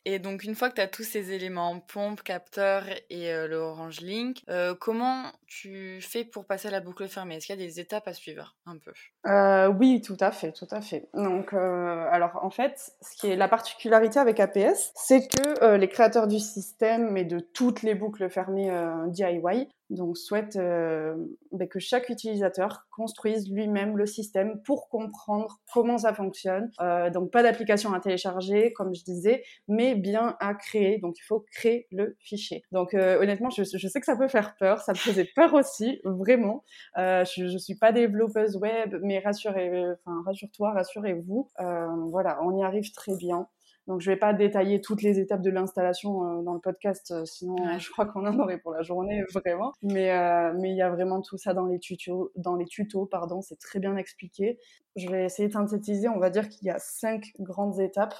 et 0.04 0.18
donc, 0.18 0.44
une 0.44 0.54
fois 0.54 0.70
que 0.70 0.76
tu 0.76 0.80
as 0.80 0.86
tous 0.86 1.02
ces 1.02 1.32
éléments, 1.32 1.80
pompe, 1.80 2.22
capteur 2.22 2.84
et 3.10 3.32
le 3.46 3.56
Orange 3.56 4.00
Link, 4.00 4.42
comment 4.80 5.24
tu 5.46 6.00
fais 6.00 6.24
pour 6.24 6.44
passer 6.44 6.68
à 6.68 6.70
la 6.70 6.80
boucle 6.80 7.08
fermée? 7.08 7.36
Est-ce 7.36 7.46
qu'il 7.46 7.58
y 7.58 7.62
a 7.62 7.66
des 7.66 7.80
étapes 7.80 8.08
à 8.08 8.12
suivre 8.12 8.56
un 8.66 8.76
peu? 8.78 8.92
Euh, 9.26 9.68
Oui, 9.68 10.00
tout 10.00 10.16
à 10.20 10.30
fait, 10.30 10.52
tout 10.52 10.68
à 10.70 10.80
fait. 10.80 11.08
Donc, 11.14 11.52
alors 11.52 12.38
en 12.42 12.50
fait, 12.50 12.92
ce 13.02 13.16
qui 13.16 13.28
est 13.28 13.36
la 13.36 13.48
particularité 13.48 14.18
avec 14.18 14.40
APS, 14.40 14.92
c'est 14.94 15.28
que 15.28 15.76
les 15.76 15.88
créateurs 15.88 16.26
du 16.26 16.38
système 16.38 17.16
et 17.16 17.24
de 17.24 17.40
toutes 17.40 17.82
les 17.82 17.94
boucles 17.94 18.28
fermées 18.28 18.70
DIY 19.08 19.68
donc, 19.90 20.18
souhaite 20.18 20.56
euh, 20.56 21.14
ben, 21.52 21.68
que 21.68 21.78
chaque 21.78 22.08
utilisateur 22.08 22.86
construise 22.90 23.50
lui-même 23.50 23.96
le 23.96 24.06
système 24.06 24.60
pour 24.62 24.88
comprendre 24.88 25.60
comment 25.72 25.98
ça 25.98 26.12
fonctionne. 26.12 26.70
Euh, 26.80 27.10
donc, 27.10 27.30
pas 27.30 27.42
d'application 27.42 27.92
à 27.92 28.00
télécharger, 28.00 28.72
comme 28.72 28.94
je 28.94 29.04
disais, 29.04 29.44
mais 29.68 29.94
bien 29.94 30.36
à 30.40 30.54
créer. 30.54 30.98
Donc, 30.98 31.16
il 31.18 31.22
faut 31.22 31.44
créer 31.52 31.86
le 31.92 32.16
fichier. 32.18 32.64
Donc, 32.72 32.94
euh, 32.94 33.20
honnêtement, 33.20 33.50
je, 33.50 33.62
je, 33.62 33.88
sais 33.88 34.00
que 34.00 34.06
ça 34.06 34.16
peut 34.16 34.28
faire 34.28 34.56
peur. 34.58 34.80
Ça 34.80 34.92
me 34.92 34.98
faisait 34.98 35.28
peur 35.36 35.54
aussi, 35.54 36.00
vraiment. 36.04 36.64
Euh, 36.98 37.24
je, 37.24 37.44
ne 37.44 37.58
suis 37.58 37.76
pas 37.76 37.92
développeuse 37.92 38.56
web, 38.56 38.96
mais 39.02 39.20
rassurez, 39.20 39.92
enfin, 40.04 40.22
rassure-toi, 40.24 40.72
rassurez-vous. 40.72 41.50
Euh, 41.60 41.86
voilà, 42.10 42.38
on 42.42 42.56
y 42.58 42.64
arrive 42.64 42.92
très 42.92 43.16
bien. 43.16 43.46
Donc 43.86 44.00
je 44.00 44.10
vais 44.10 44.16
pas 44.16 44.32
détailler 44.32 44.80
toutes 44.80 45.02
les 45.02 45.20
étapes 45.20 45.42
de 45.42 45.50
l'installation 45.50 46.42
dans 46.42 46.54
le 46.54 46.60
podcast, 46.60 47.14
sinon 47.24 47.56
je 47.78 47.90
crois 47.90 48.06
qu'on 48.06 48.26
en 48.26 48.38
aurait 48.38 48.58
pour 48.58 48.72
la 48.72 48.82
journée 48.82 49.22
vraiment. 49.32 49.72
Mais 49.82 50.10
mais 50.54 50.70
il 50.70 50.76
y 50.76 50.82
a 50.82 50.90
vraiment 50.90 51.22
tout 51.22 51.38
ça 51.38 51.54
dans 51.54 51.66
les 51.66 51.78
tutos, 51.78 52.32
dans 52.36 52.56
les 52.56 52.66
tutos 52.66 53.06
pardon, 53.06 53.42
c'est 53.42 53.58
très 53.58 53.78
bien 53.78 53.96
expliqué. 53.96 54.58
Je 54.96 55.08
vais 55.08 55.24
essayer 55.24 55.48
de 55.48 55.52
synthétiser. 55.52 56.08
On 56.08 56.18
va 56.18 56.30
dire 56.30 56.48
qu'il 56.48 56.66
y 56.66 56.70
a 56.70 56.78
cinq 56.78 57.32
grandes 57.38 57.78
étapes 57.80 58.14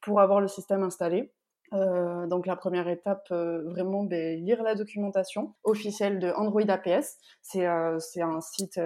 pour 0.00 0.20
avoir 0.20 0.40
le 0.40 0.48
système 0.48 0.82
installé. 0.82 1.32
Euh, 1.72 2.26
donc 2.26 2.46
la 2.46 2.56
première 2.56 2.88
étape, 2.88 3.26
euh, 3.30 3.62
vraiment, 3.64 4.04
ben, 4.04 4.38
lire 4.44 4.62
la 4.62 4.74
documentation 4.74 5.54
officielle 5.64 6.18
de 6.18 6.30
Android 6.30 6.68
APS. 6.68 7.18
C'est 7.40 7.66
euh, 7.66 7.98
un 8.20 8.40
site 8.40 8.80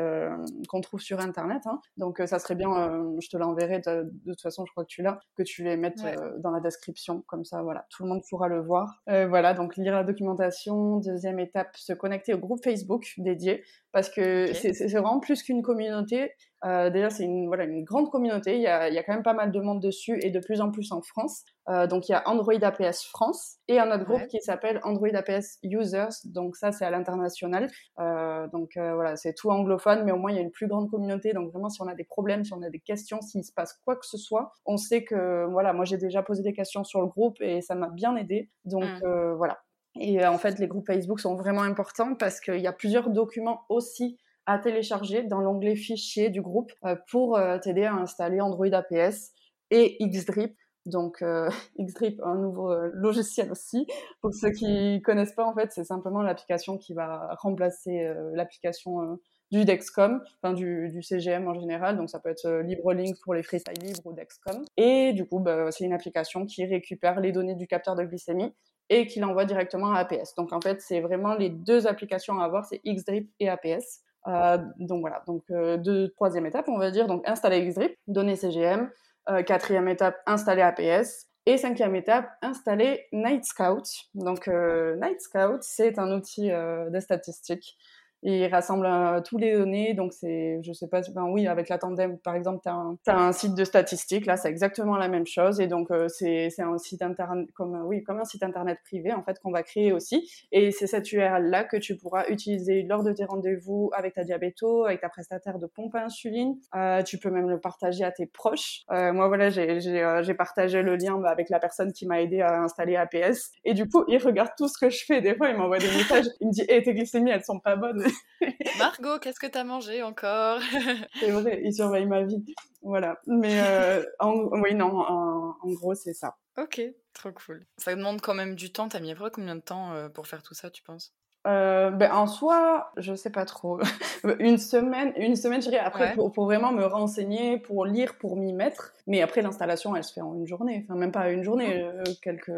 qu'on 0.69 0.81
trouve 0.81 1.01
sur 1.01 1.21
Internet. 1.21 1.63
Hein. 1.67 1.81
Donc 1.97 2.23
ça 2.25 2.39
serait 2.39 2.55
bien, 2.55 3.15
je 3.21 3.29
te 3.29 3.37
l'enverrai 3.37 3.81
de, 3.81 4.11
toute 4.27 4.41
façon, 4.41 4.65
je 4.67 4.73
crois 4.73 4.85
que 4.85 4.89
tu 4.89 5.03
l'as, 5.03 5.19
que 5.37 5.43
tu 5.43 5.63
les 5.63 5.77
mettes 5.77 6.03
dans 6.39 6.51
la 6.51 6.61
description. 6.61 7.23
Comme 7.27 7.45
ça, 7.45 7.63
voilà, 7.63 7.87
tout 7.91 8.03
le 8.05 8.09
monde 8.09 8.23
pourra 8.29 8.49
le 8.49 8.61
voir. 8.61 9.03
voilà, 9.07 9.55
donc 9.55 9.77
lire 9.77 9.95
la 9.95 10.05
documentation. 10.05 10.99
Deuxième 10.99 11.39
étape, 11.39 11.77
se 11.77 11.93
connecter 11.93 12.35
au 12.35 12.39
groupe 12.39 12.63
Facebook 12.63 13.13
dédié. 13.19 13.65
Parce 13.93 14.11
que 14.11 14.53
c'est 14.53 14.87
vraiment 14.89 15.21
plus 15.21 15.43
qu'une 15.43 15.63
communauté. 15.63 16.33
Euh, 16.67 16.91
déjà, 16.91 17.11
c'est 17.11 17.23
une, 17.23 17.47
voilà, 17.47 17.65
une 17.65 17.85
grande 17.85 18.11
communauté. 18.11 18.57
Il 18.57 18.63
y, 18.63 18.67
a, 18.67 18.89
il 18.89 18.95
y, 18.95 18.99
a, 18.99 19.03
quand 19.05 19.13
même 19.13 19.23
pas 19.23 19.35
mal 19.35 19.53
de 19.53 19.61
monde 19.61 19.81
dessus 19.81 20.19
et 20.23 20.31
de 20.31 20.41
plus 20.41 20.61
en 20.61 20.71
plus 20.71 20.91
en 20.91 21.01
France. 21.01 21.45
Euh, 21.69 21.87
donc, 21.87 22.09
il 22.09 22.13
y 22.13 22.15
a 22.15 22.23
Android 22.27 22.61
APS 22.61 23.05
France 23.05 23.59
et 23.69 23.79
un 23.79 23.91
autre 23.93 24.05
groupe 24.05 24.27
qui 24.27 24.41
s'appelle 24.41 24.81
Android 24.83 25.15
APS 25.15 25.59
Users. 25.63 26.09
Donc, 26.25 26.57
ça, 26.57 26.73
c'est 26.73 26.85
à 26.85 26.91
l'international. 26.91 27.69
Euh, 28.01 28.49
donc, 28.49 28.73
voilà, 28.75 29.17
c'est 29.17 29.35
tout 29.35 29.51
anglophone, 29.51 30.05
mais 30.05 30.13
au 30.13 30.17
moins, 30.17 30.33
il 30.33 30.37
y 30.37 30.39
a 30.39 30.43
une 30.43 30.51
plus 30.51 30.67
grande 30.67 30.91
communauté. 30.91 31.33
Donc, 31.33 31.53
vraiment, 31.53 31.69
si 31.69 31.81
on 31.83 31.87
a 31.87 31.95
des 31.95 32.05
problèmes, 32.05 32.45
si 32.45 32.53
on 32.53 32.63
a 32.63 32.71
des 32.71 32.81
questions, 32.81 33.21
s'il 33.21 33.45
se 33.45 33.53
passe 33.53 33.79
quoi 33.85 33.95
que 33.97 34.07
ce 34.07 34.19
soit, 34.19 34.53
on 34.65 34.77
sait 34.77 35.05
que, 35.05 35.47
voilà, 35.47 35.73
moi, 35.73 35.85
j'ai 35.85 35.99
déjà 35.99 36.23
posé 36.23 36.43
des 36.43 36.53
questions 36.53 36.83
sur 36.83 37.01
le 37.01 37.07
groupe 37.07 37.37
et 37.41 37.61
ça 37.61 37.77
m'a 37.77 37.89
bien 37.91 38.17
aidé. 38.17 38.51
Donc, 38.65 38.85
mmh. 38.85 39.35
voilà. 39.37 39.59
Et 39.99 40.25
en 40.27 40.37
fait, 40.37 40.59
les 40.59 40.67
groupes 40.67 40.87
Facebook 40.87 41.21
sont 41.21 41.37
vraiment 41.37 41.63
importants 41.63 42.17
parce 42.17 42.41
qu'il 42.41 42.61
y 42.61 42.67
a 42.67 42.73
plusieurs 42.73 43.09
documents 43.09 43.63
aussi 43.69 44.19
à 44.47 44.59
télécharger 44.59 45.25
dans 45.25 45.41
l'onglet 45.41 45.77
fichiers 45.77 46.31
du 46.31 46.41
groupe 46.41 46.73
euh, 46.85 46.97
pour 47.11 47.37
euh, 47.37 47.59
t'aider 47.59 47.85
à 47.85 47.95
installer 47.95 48.41
Android 48.41 48.73
APS 48.73 49.33
et 49.71 49.97
Xdrip. 50.01 50.57
Donc 50.87 51.21
euh, 51.23 51.51
Xdrip, 51.81 52.21
un 52.23 52.37
nouveau 52.37 52.73
logiciel 52.93 53.51
aussi. 53.51 53.87
Pour 54.21 54.33
ceux 54.33 54.51
qui 54.51 55.03
connaissent 55.03 55.35
pas, 55.35 55.45
en 55.45 55.55
fait, 55.55 55.73
c'est 55.73 55.85
simplement 55.85 56.23
l'application 56.23 56.79
qui 56.79 56.95
va 56.95 57.35
remplacer 57.41 58.13
l'application 58.33 59.19
du 59.53 59.65
Dexcom, 59.65 60.21
enfin 60.43 60.55
du, 60.55 60.91
du, 60.91 61.03
CGM 61.03 61.47
en 61.47 61.55
général, 61.55 61.97
donc 61.97 62.11
ça 62.11 62.19
peut 62.19 62.31
être 62.31 62.63
LibreLink 62.65 63.17
pour 63.23 63.33
les 63.33 63.45
freestyle 63.45 63.79
libres 63.81 64.01
ou 64.05 64.13
Dexcom. 64.13 64.65
Et 64.77 65.13
du 65.13 65.25
coup, 65.25 65.39
bah, 65.39 65.71
c'est 65.71 65.85
une 65.85 65.93
application 65.93 66.47
qui 66.47 66.65
récupère 66.65 67.21
les 67.21 67.31
données 67.31 67.55
du 67.55 67.69
capteur 67.69 67.95
de 67.95 68.03
glycémie 68.03 68.53
et 68.89 69.07
qui 69.07 69.21
l'envoie 69.21 69.45
directement 69.45 69.93
à 69.93 70.01
APS. 70.01 70.35
Donc 70.37 70.53
en 70.53 70.61
fait, 70.61 70.81
c'est 70.81 71.01
vraiment 71.01 71.35
les 71.35 71.51
deux 71.51 71.87
applications 71.87 72.41
à 72.41 72.45
avoir, 72.45 72.65
c'est 72.65 72.81
Xdrip 72.85 73.31
et 73.41 73.49
APS. 73.49 74.03
Euh, 74.27 74.59
donc 74.79 75.01
voilà, 75.01 75.23
donc 75.27 75.45
euh, 75.51 75.77
deux, 75.77 76.09
troisième 76.11 76.47
étape, 76.47 76.69
on 76.69 76.79
va 76.79 76.91
dire, 76.91 77.07
donc 77.07 77.27
installer 77.29 77.65
Xdrip, 77.65 77.97
donner 78.07 78.37
CGM, 78.37 78.91
euh, 79.29 79.43
quatrième 79.43 79.89
étape, 79.89 80.17
installer 80.27 80.63
APS, 80.63 81.29
et 81.49 81.59
cinquième 81.59 81.95
étape, 81.95 82.29
installer 82.43 83.07
Night 83.13 83.45
Scout. 83.45 83.85
Donc 84.15 84.49
Night 84.49 85.21
Scout, 85.21 85.63
c'est 85.63 85.97
un 85.99 86.11
outil 86.11 86.49
de 86.49 86.99
statistique 86.99 87.77
il 88.23 88.47
rassemble 88.47 88.87
euh, 88.87 89.21
tous 89.21 89.39
les 89.39 89.53
données. 89.53 89.95
Donc, 89.95 90.13
c'est, 90.13 90.61
je 90.63 90.73
sais 90.73 90.89
pas, 90.89 91.01
ben 91.15 91.25
oui, 91.25 91.47
avec 91.47 91.69
la 91.69 91.79
Tandem, 91.79 92.19
par 92.19 92.35
exemple, 92.35 92.61
tu 92.63 92.71
as, 93.11 93.17
un 93.17 93.33
site 93.33 93.55
de 93.55 93.65
statistiques. 93.65 94.27
Là, 94.27 94.37
c'est 94.37 94.49
exactement 94.49 94.97
la 94.97 95.09
même 95.09 95.27
chose. 95.27 95.61
Et 95.61 95.67
donc, 95.67 95.91
euh, 95.91 96.09
c'est, 96.09 96.51
un 96.59 96.79
site 96.79 97.03
internet, 97.03 97.49
comme, 97.53 97.75
euh, 97.75 97.85
oui, 97.85 98.03
comme 98.03 98.19
un 98.19 98.25
site 98.25 98.43
internet 98.43 98.79
privé, 98.85 99.13
en 99.13 99.23
fait, 99.23 99.39
qu'on 99.41 99.51
va 99.51 99.63
créer 99.63 99.93
aussi. 99.93 100.29
Et 100.53 100.71
c'est 100.71 100.87
cette 100.87 101.11
URL-là 101.13 101.65
que 101.65 101.77
tu 101.77 101.97
pourras 101.97 102.27
utiliser 102.29 102.83
lors 102.83 103.03
de 103.03 103.13
tes 103.13 103.25
rendez-vous 103.25 103.91
avec 103.95 104.15
ta 104.15 104.25
diabéto, 104.25 104.85
avec 104.85 105.01
ta 105.01 105.09
prestataire 105.09 105.59
de 105.59 105.67
pompe 105.67 105.95
à 105.95 106.05
insuline. 106.05 106.57
tu 107.05 107.19
peux 107.19 107.31
même 107.31 107.49
le 107.49 107.61
partager 107.61 108.05
à 108.05 108.11
tes 108.11 108.27
proches. 108.27 108.83
moi, 108.91 109.29
voilà, 109.29 109.51
j'ai, 109.51 110.35
partagé 110.37 110.83
le 110.83 110.97
lien 110.97 111.19
bah, 111.19 111.31
avec 111.31 111.49
la 111.49 111.59
personne 111.59 111.93
qui 111.93 112.07
m'a 112.07 112.21
aidé 112.21 112.41
à 112.41 112.63
installer 112.63 112.97
APS. 112.97 113.53
Et 113.65 113.75
du 113.75 113.89
coup, 113.89 114.05
il 114.09 114.19
regarde 114.19 114.51
tout 114.57 114.69
ce 114.69 114.79
que 114.79 114.91
je 114.91 115.05
fais. 115.05 115.21
Des 115.21 115.35
fois, 115.35 115.49
il 115.49 115.57
m'envoie 115.57 115.79
des 115.79 115.89
messages. 115.89 116.27
Il 116.41 116.49
me 116.49 116.53
dit, 116.53 116.65
hé, 116.69 116.83
tes 116.83 116.95
glycémies, 116.95 117.31
elles 117.31 117.45
sont 117.45 117.61
pas 117.61 117.77
bonnes. 117.77 118.06
Margot, 118.79 119.19
qu'est-ce 119.19 119.41
que 119.41 119.47
t'as 119.47 119.65
mangé 119.65 120.03
encore 120.03 120.61
C'est 121.21 121.31
vrai, 121.31 121.61
il 121.65 121.75
surveille 121.75 122.07
ma 122.07 122.23
vie. 122.23 122.45
Voilà. 122.83 123.19
Mais 123.27 123.61
euh, 123.61 124.05
en, 124.19 124.35
oui, 124.61 124.75
non, 124.75 124.99
en, 124.99 125.73
gros, 125.73 125.95
c'est 125.95 126.13
ça. 126.13 126.37
Ok, 126.59 126.81
trop 127.13 127.33
cool. 127.33 127.67
Ça 127.79 127.95
demande 127.95 128.21
quand 128.21 128.35
même 128.35 128.55
du 128.55 128.73
temps. 128.73 128.89
T'as 128.89 129.01
mis 129.01 129.11
à 129.11 129.15
peu 129.15 129.21
près 129.21 129.31
combien 129.31 129.57
de 129.57 129.61
temps 129.61 129.93
euh, 129.93 130.09
pour 130.09 130.27
faire 130.27 130.43
tout 130.43 130.55
ça, 130.55 130.71
tu 130.71 130.83
penses? 130.83 131.15
Euh, 131.47 131.91
ben, 131.91 132.13
en 132.13 132.27
soi, 132.27 132.91
je 132.97 133.15
sais 133.15 133.31
pas 133.31 133.45
trop. 133.45 133.81
une 134.41 134.59
semaine, 134.59 135.13
une 135.17 135.37
semaine, 135.37 135.63
je 135.63 135.69
dirais. 135.69 135.83
Après, 135.83 136.15
pour, 136.15 136.31
vraiment 136.45 136.73
me 136.73 136.85
renseigner, 136.85 137.59
pour 137.59 137.87
lire, 137.87 138.19
pour 138.19 138.37
m'y 138.37 138.53
mettre. 138.53 138.93
Mais 139.07 139.23
après, 139.23 139.43
l'installation, 139.43 139.95
elle 139.95 140.05
se 140.05 140.13
fait 140.13 140.23
en 140.23 140.35
une 140.35 140.47
journée. 140.47 140.85
Enfin, 140.85 140.99
même 140.99 141.13
pas 141.13 141.31
une 141.31 141.43
journée, 141.43 141.89
quelques, 142.23 142.53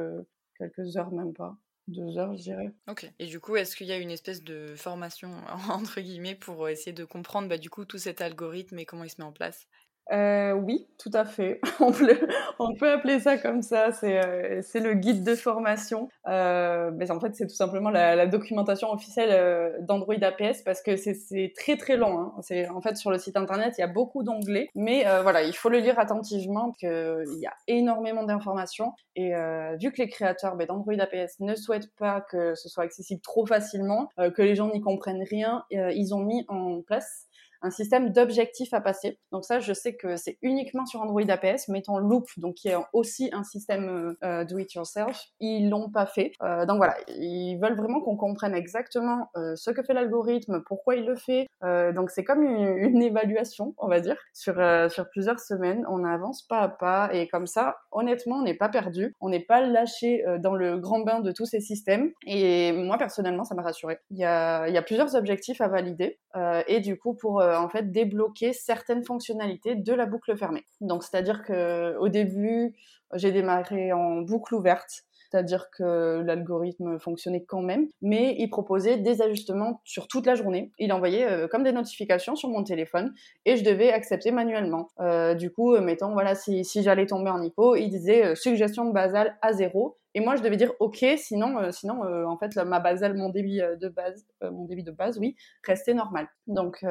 quelques 0.58 0.96
heures, 0.96 1.10
même 1.10 1.34
pas 1.34 1.56
deux 1.88 2.16
heures, 2.18 2.36
je 2.36 2.42
dirais. 2.42 2.72
Ok. 2.86 3.12
Et 3.20 3.26
du 3.26 3.38
coup, 3.38 3.54
est-ce 3.56 3.76
qu'il 3.76 3.86
y 3.86 3.92
a 3.92 3.98
une 3.98 4.10
espèce 4.10 4.42
de 4.42 4.74
formation, 4.76 5.44
entre 5.70 6.00
guillemets, 6.00 6.34
pour 6.34 6.68
essayer 6.68 6.92
de 6.92 7.04
comprendre 7.04 7.48
bah, 7.48 7.58
du 7.58 7.70
coup 7.70 7.84
tout 7.84 7.98
cet 7.98 8.20
algorithme 8.20 8.78
et 8.78 8.86
comment 8.86 9.04
il 9.04 9.10
se 9.10 9.20
met 9.20 9.24
en 9.26 9.32
place? 9.32 9.68
Euh, 10.10 10.52
oui, 10.52 10.86
tout 10.98 11.10
à 11.12 11.24
fait. 11.24 11.60
On 11.80 11.92
peut, 11.92 12.18
on 12.58 12.74
peut 12.74 12.90
appeler 12.90 13.20
ça 13.20 13.36
comme 13.36 13.62
ça. 13.62 13.92
C'est 13.92 14.18
euh, 14.24 14.62
le 14.74 14.94
guide 14.94 15.22
de 15.22 15.34
formation. 15.34 16.08
Euh, 16.26 16.90
mais 16.94 17.10
en 17.10 17.20
fait, 17.20 17.34
c'est 17.36 17.46
tout 17.46 17.54
simplement 17.54 17.90
la, 17.90 18.16
la 18.16 18.26
documentation 18.26 18.90
officielle 18.90 19.30
euh, 19.32 19.70
d'Android 19.80 20.16
APS 20.20 20.62
parce 20.64 20.82
que 20.82 20.96
c'est 20.96 21.52
très 21.56 21.76
très 21.76 21.96
long. 21.96 22.18
Hein. 22.18 22.34
C'est 22.40 22.68
en 22.68 22.80
fait 22.80 22.96
sur 22.96 23.10
le 23.10 23.18
site 23.18 23.36
internet, 23.36 23.74
il 23.78 23.80
y 23.80 23.84
a 23.84 23.88
beaucoup 23.88 24.22
d'onglets, 24.22 24.70
mais 24.74 25.06
euh, 25.06 25.22
voilà, 25.22 25.42
il 25.42 25.54
faut 25.54 25.68
le 25.68 25.78
lire 25.78 25.98
attentivement 25.98 26.72
parce 26.72 26.78
qu'il 26.78 27.40
y 27.40 27.46
a 27.46 27.54
énormément 27.66 28.24
d'informations. 28.24 28.92
Et 29.14 29.32
vu 29.80 29.90
que 29.90 30.00
les 30.00 30.08
créateurs 30.08 30.54
ben, 30.54 30.66
d'Android 30.66 30.94
APS 30.94 31.40
ne 31.40 31.56
souhaitent 31.56 31.92
pas 31.96 32.20
que 32.20 32.54
ce 32.54 32.68
soit 32.68 32.84
accessible 32.84 33.20
trop 33.20 33.46
facilement, 33.46 34.08
que 34.16 34.42
les 34.42 34.54
gens 34.54 34.70
n'y 34.72 34.80
comprennent 34.80 35.24
rien, 35.28 35.64
ils 35.70 36.14
ont 36.14 36.20
mis 36.20 36.44
en 36.48 36.82
place 36.82 37.27
un 37.62 37.70
système 37.70 38.10
d'objectifs 38.10 38.72
à 38.72 38.80
passer. 38.80 39.18
Donc 39.32 39.44
ça, 39.44 39.58
je 39.58 39.72
sais 39.72 39.94
que 39.94 40.16
c'est 40.16 40.38
uniquement 40.42 40.86
sur 40.86 41.00
Android 41.00 41.22
APS, 41.28 41.68
mettons 41.68 41.98
Loop, 41.98 42.26
donc 42.36 42.54
qui 42.54 42.68
est 42.68 42.76
aussi 42.92 43.30
un 43.32 43.44
système 43.44 44.16
euh, 44.24 44.44
do 44.44 44.58
it 44.58 44.72
yourself, 44.74 45.20
ils 45.40 45.68
l'ont 45.68 45.90
pas 45.90 46.06
fait. 46.06 46.32
Euh, 46.42 46.66
donc 46.66 46.76
voilà, 46.76 46.96
ils 47.08 47.58
veulent 47.58 47.76
vraiment 47.76 48.00
qu'on 48.00 48.16
comprenne 48.16 48.54
exactement 48.54 49.30
euh, 49.36 49.54
ce 49.56 49.70
que 49.70 49.82
fait 49.82 49.94
l'algorithme, 49.94 50.62
pourquoi 50.66 50.96
il 50.96 51.04
le 51.04 51.16
fait. 51.16 51.46
Euh, 51.64 51.92
donc 51.92 52.10
c'est 52.10 52.24
comme 52.24 52.42
une, 52.42 53.02
évaluation, 53.08 53.74
on 53.78 53.88
va 53.88 54.00
dire, 54.00 54.16
sur 54.32 54.58
euh, 54.58 54.88
sur 54.88 55.08
plusieurs 55.10 55.40
semaines. 55.40 55.84
On 55.88 56.04
avance 56.04 56.42
pas 56.42 56.60
à 56.60 56.68
pas 56.68 57.10
et 57.12 57.28
comme 57.28 57.46
ça, 57.46 57.76
honnêtement, 57.90 58.36
on 58.36 58.42
n'est 58.42 58.54
pas 58.54 58.68
perdu, 58.68 59.14
on 59.20 59.28
n'est 59.28 59.44
pas 59.44 59.60
lâché 59.60 60.24
dans 60.40 60.54
le 60.54 60.78
grand 60.78 61.00
bain 61.00 61.20
de 61.20 61.32
tous 61.32 61.46
ces 61.46 61.60
systèmes. 61.60 62.10
Et 62.26 62.72
moi 62.72 62.98
personnellement, 62.98 63.44
ça 63.44 63.54
m'a 63.54 63.62
rassuré. 63.62 63.98
Il 64.10 64.18
y 64.18 64.24
a 64.24 64.82
plusieurs 64.82 65.14
objectifs 65.14 65.60
à 65.60 65.68
valider 65.68 66.18
et 66.66 66.80
du 66.80 66.98
coup 66.98 67.14
pour 67.14 67.40
euh, 67.47 67.47
en 67.56 67.68
fait 67.68 67.90
débloquer 67.90 68.52
certaines 68.52 69.04
fonctionnalités 69.04 69.74
de 69.74 69.92
la 69.92 70.06
boucle 70.06 70.36
fermée. 70.36 70.64
Donc 70.80 71.02
c'est-à-dire 71.02 71.42
que 71.42 71.96
au 71.98 72.08
début, 72.08 72.74
j'ai 73.14 73.32
démarré 73.32 73.92
en 73.92 74.22
boucle 74.22 74.54
ouverte 74.54 75.04
c'est-à-dire 75.30 75.68
que 75.70 76.22
l'algorithme 76.22 76.98
fonctionnait 76.98 77.44
quand 77.44 77.60
même, 77.60 77.88
mais 78.00 78.34
il 78.38 78.48
proposait 78.48 78.96
des 78.96 79.20
ajustements 79.20 79.80
sur 79.84 80.08
toute 80.08 80.26
la 80.26 80.34
journée. 80.34 80.72
Il 80.78 80.92
envoyait 80.92 81.26
euh, 81.26 81.48
comme 81.48 81.64
des 81.64 81.72
notifications 81.72 82.34
sur 82.34 82.48
mon 82.48 82.64
téléphone 82.64 83.12
et 83.44 83.56
je 83.56 83.64
devais 83.64 83.92
accepter 83.92 84.30
manuellement. 84.30 84.88
Euh, 85.00 85.34
du 85.34 85.50
coup, 85.50 85.78
mettons, 85.80 86.12
voilà, 86.12 86.34
si, 86.34 86.64
j'allais 86.82 87.06
tomber 87.06 87.30
en 87.30 87.42
hypo, 87.42 87.76
il 87.76 87.90
disait 87.90 88.34
suggestion 88.36 88.86
basale 88.86 89.36
à 89.42 89.52
zéro 89.52 89.96
et 90.14 90.20
moi, 90.20 90.36
je 90.36 90.42
devais 90.42 90.56
dire 90.56 90.72
OK, 90.80 91.04
sinon, 91.18 91.58
euh, 91.58 91.70
sinon 91.70 92.04
euh, 92.04 92.24
en 92.24 92.38
fait, 92.38 92.56
ma 92.56 92.80
basale, 92.80 93.14
mon 93.14 93.28
débit 93.28 93.60
euh, 93.60 93.76
de 93.76 93.88
base, 93.88 94.26
mon 94.42 94.64
débit 94.64 94.82
de 94.82 94.90
base, 94.90 95.18
oui, 95.18 95.36
restait 95.64 95.94
normal. 95.94 96.28
Donc, 96.46 96.84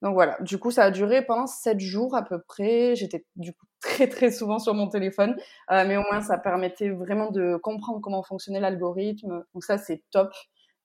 donc 0.00 0.14
voilà. 0.14 0.36
Du 0.40 0.58
coup, 0.58 0.70
ça 0.70 0.84
a 0.84 0.90
duré 0.90 1.22
pendant 1.24 1.46
7 1.46 1.80
jours 1.80 2.14
à 2.14 2.22
peu 2.22 2.40
près. 2.40 2.94
J'étais 2.94 3.24
du 3.36 3.52
coup 3.52 3.66
très 3.80 4.08
très 4.08 4.30
souvent 4.30 4.58
sur 4.58 4.74
mon 4.74 4.88
téléphone, 4.88 5.36
mais 5.70 5.96
au 5.96 6.02
moins 6.02 6.20
ça 6.20 6.38
permettait 6.38 6.90
vraiment 6.90 7.30
de 7.30 7.56
comprendre 7.56 8.00
comment 8.00 8.22
fonctionnait 8.22 8.60
l'algorithme. 8.60 9.44
Donc 9.54 9.64
ça, 9.64 9.78
c'est 9.78 10.02
top. 10.10 10.32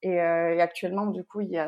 Et, 0.01 0.13
et, 0.13 0.61
actuellement, 0.61 1.07
du 1.07 1.23
coup, 1.23 1.41
il 1.41 1.49
y 1.49 1.57
a 1.57 1.67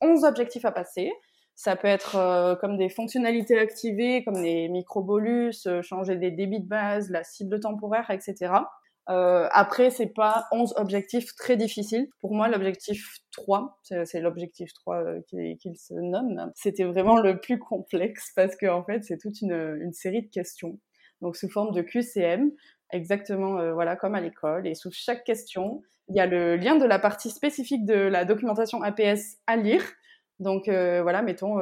11 0.00 0.24
objectifs 0.24 0.64
à 0.64 0.72
passer. 0.72 1.12
Ça 1.54 1.76
peut 1.76 1.88
être 1.88 2.56
comme 2.60 2.76
des 2.76 2.88
fonctionnalités 2.88 3.58
activées, 3.58 4.24
comme 4.24 4.40
les 4.40 4.68
microbolus, 4.68 5.68
changer 5.82 6.16
des 6.16 6.30
débits 6.30 6.60
de 6.60 6.68
base, 6.68 7.10
la 7.10 7.24
cible 7.24 7.60
temporaire, 7.60 8.10
etc. 8.10 8.50
Euh, 9.10 9.48
après, 9.52 9.90
c'est 9.90 10.12
pas 10.12 10.46
11 10.52 10.74
objectifs 10.76 11.34
très 11.34 11.56
difficiles. 11.56 12.08
Pour 12.20 12.34
moi, 12.34 12.48
l'objectif 12.48 13.20
3, 13.32 13.78
c'est 14.04 14.20
l'objectif 14.20 14.72
3 14.74 14.96
euh, 14.96 15.20
qu'il 15.30 15.76
se 15.76 15.94
nomme, 15.94 16.50
c'était 16.54 16.84
vraiment 16.84 17.18
le 17.18 17.40
plus 17.40 17.58
complexe 17.58 18.32
parce 18.36 18.54
qu'en 18.56 18.78
en 18.78 18.84
fait, 18.84 19.04
c'est 19.04 19.16
toute 19.16 19.40
une, 19.40 19.78
une 19.80 19.92
série 19.92 20.22
de 20.22 20.28
questions. 20.28 20.78
donc 21.22 21.36
sous 21.36 21.48
forme 21.48 21.72
de 21.74 21.82
QCM, 21.82 22.50
exactement 22.92 23.72
voilà 23.72 23.96
comme 23.96 24.14
à 24.14 24.20
l'école. 24.20 24.66
Et 24.66 24.74
sous 24.74 24.90
chaque 24.92 25.24
question, 25.24 25.82
il 26.08 26.16
y 26.16 26.20
a 26.20 26.26
le 26.26 26.56
lien 26.56 26.76
de 26.76 26.84
la 26.84 26.98
partie 26.98 27.30
spécifique 27.30 27.86
de 27.86 27.94
la 27.94 28.24
documentation 28.24 28.82
APS 28.82 29.38
à 29.46 29.56
lire. 29.56 29.82
Donc 30.38 30.68
voilà, 30.68 31.22
mettons, 31.22 31.56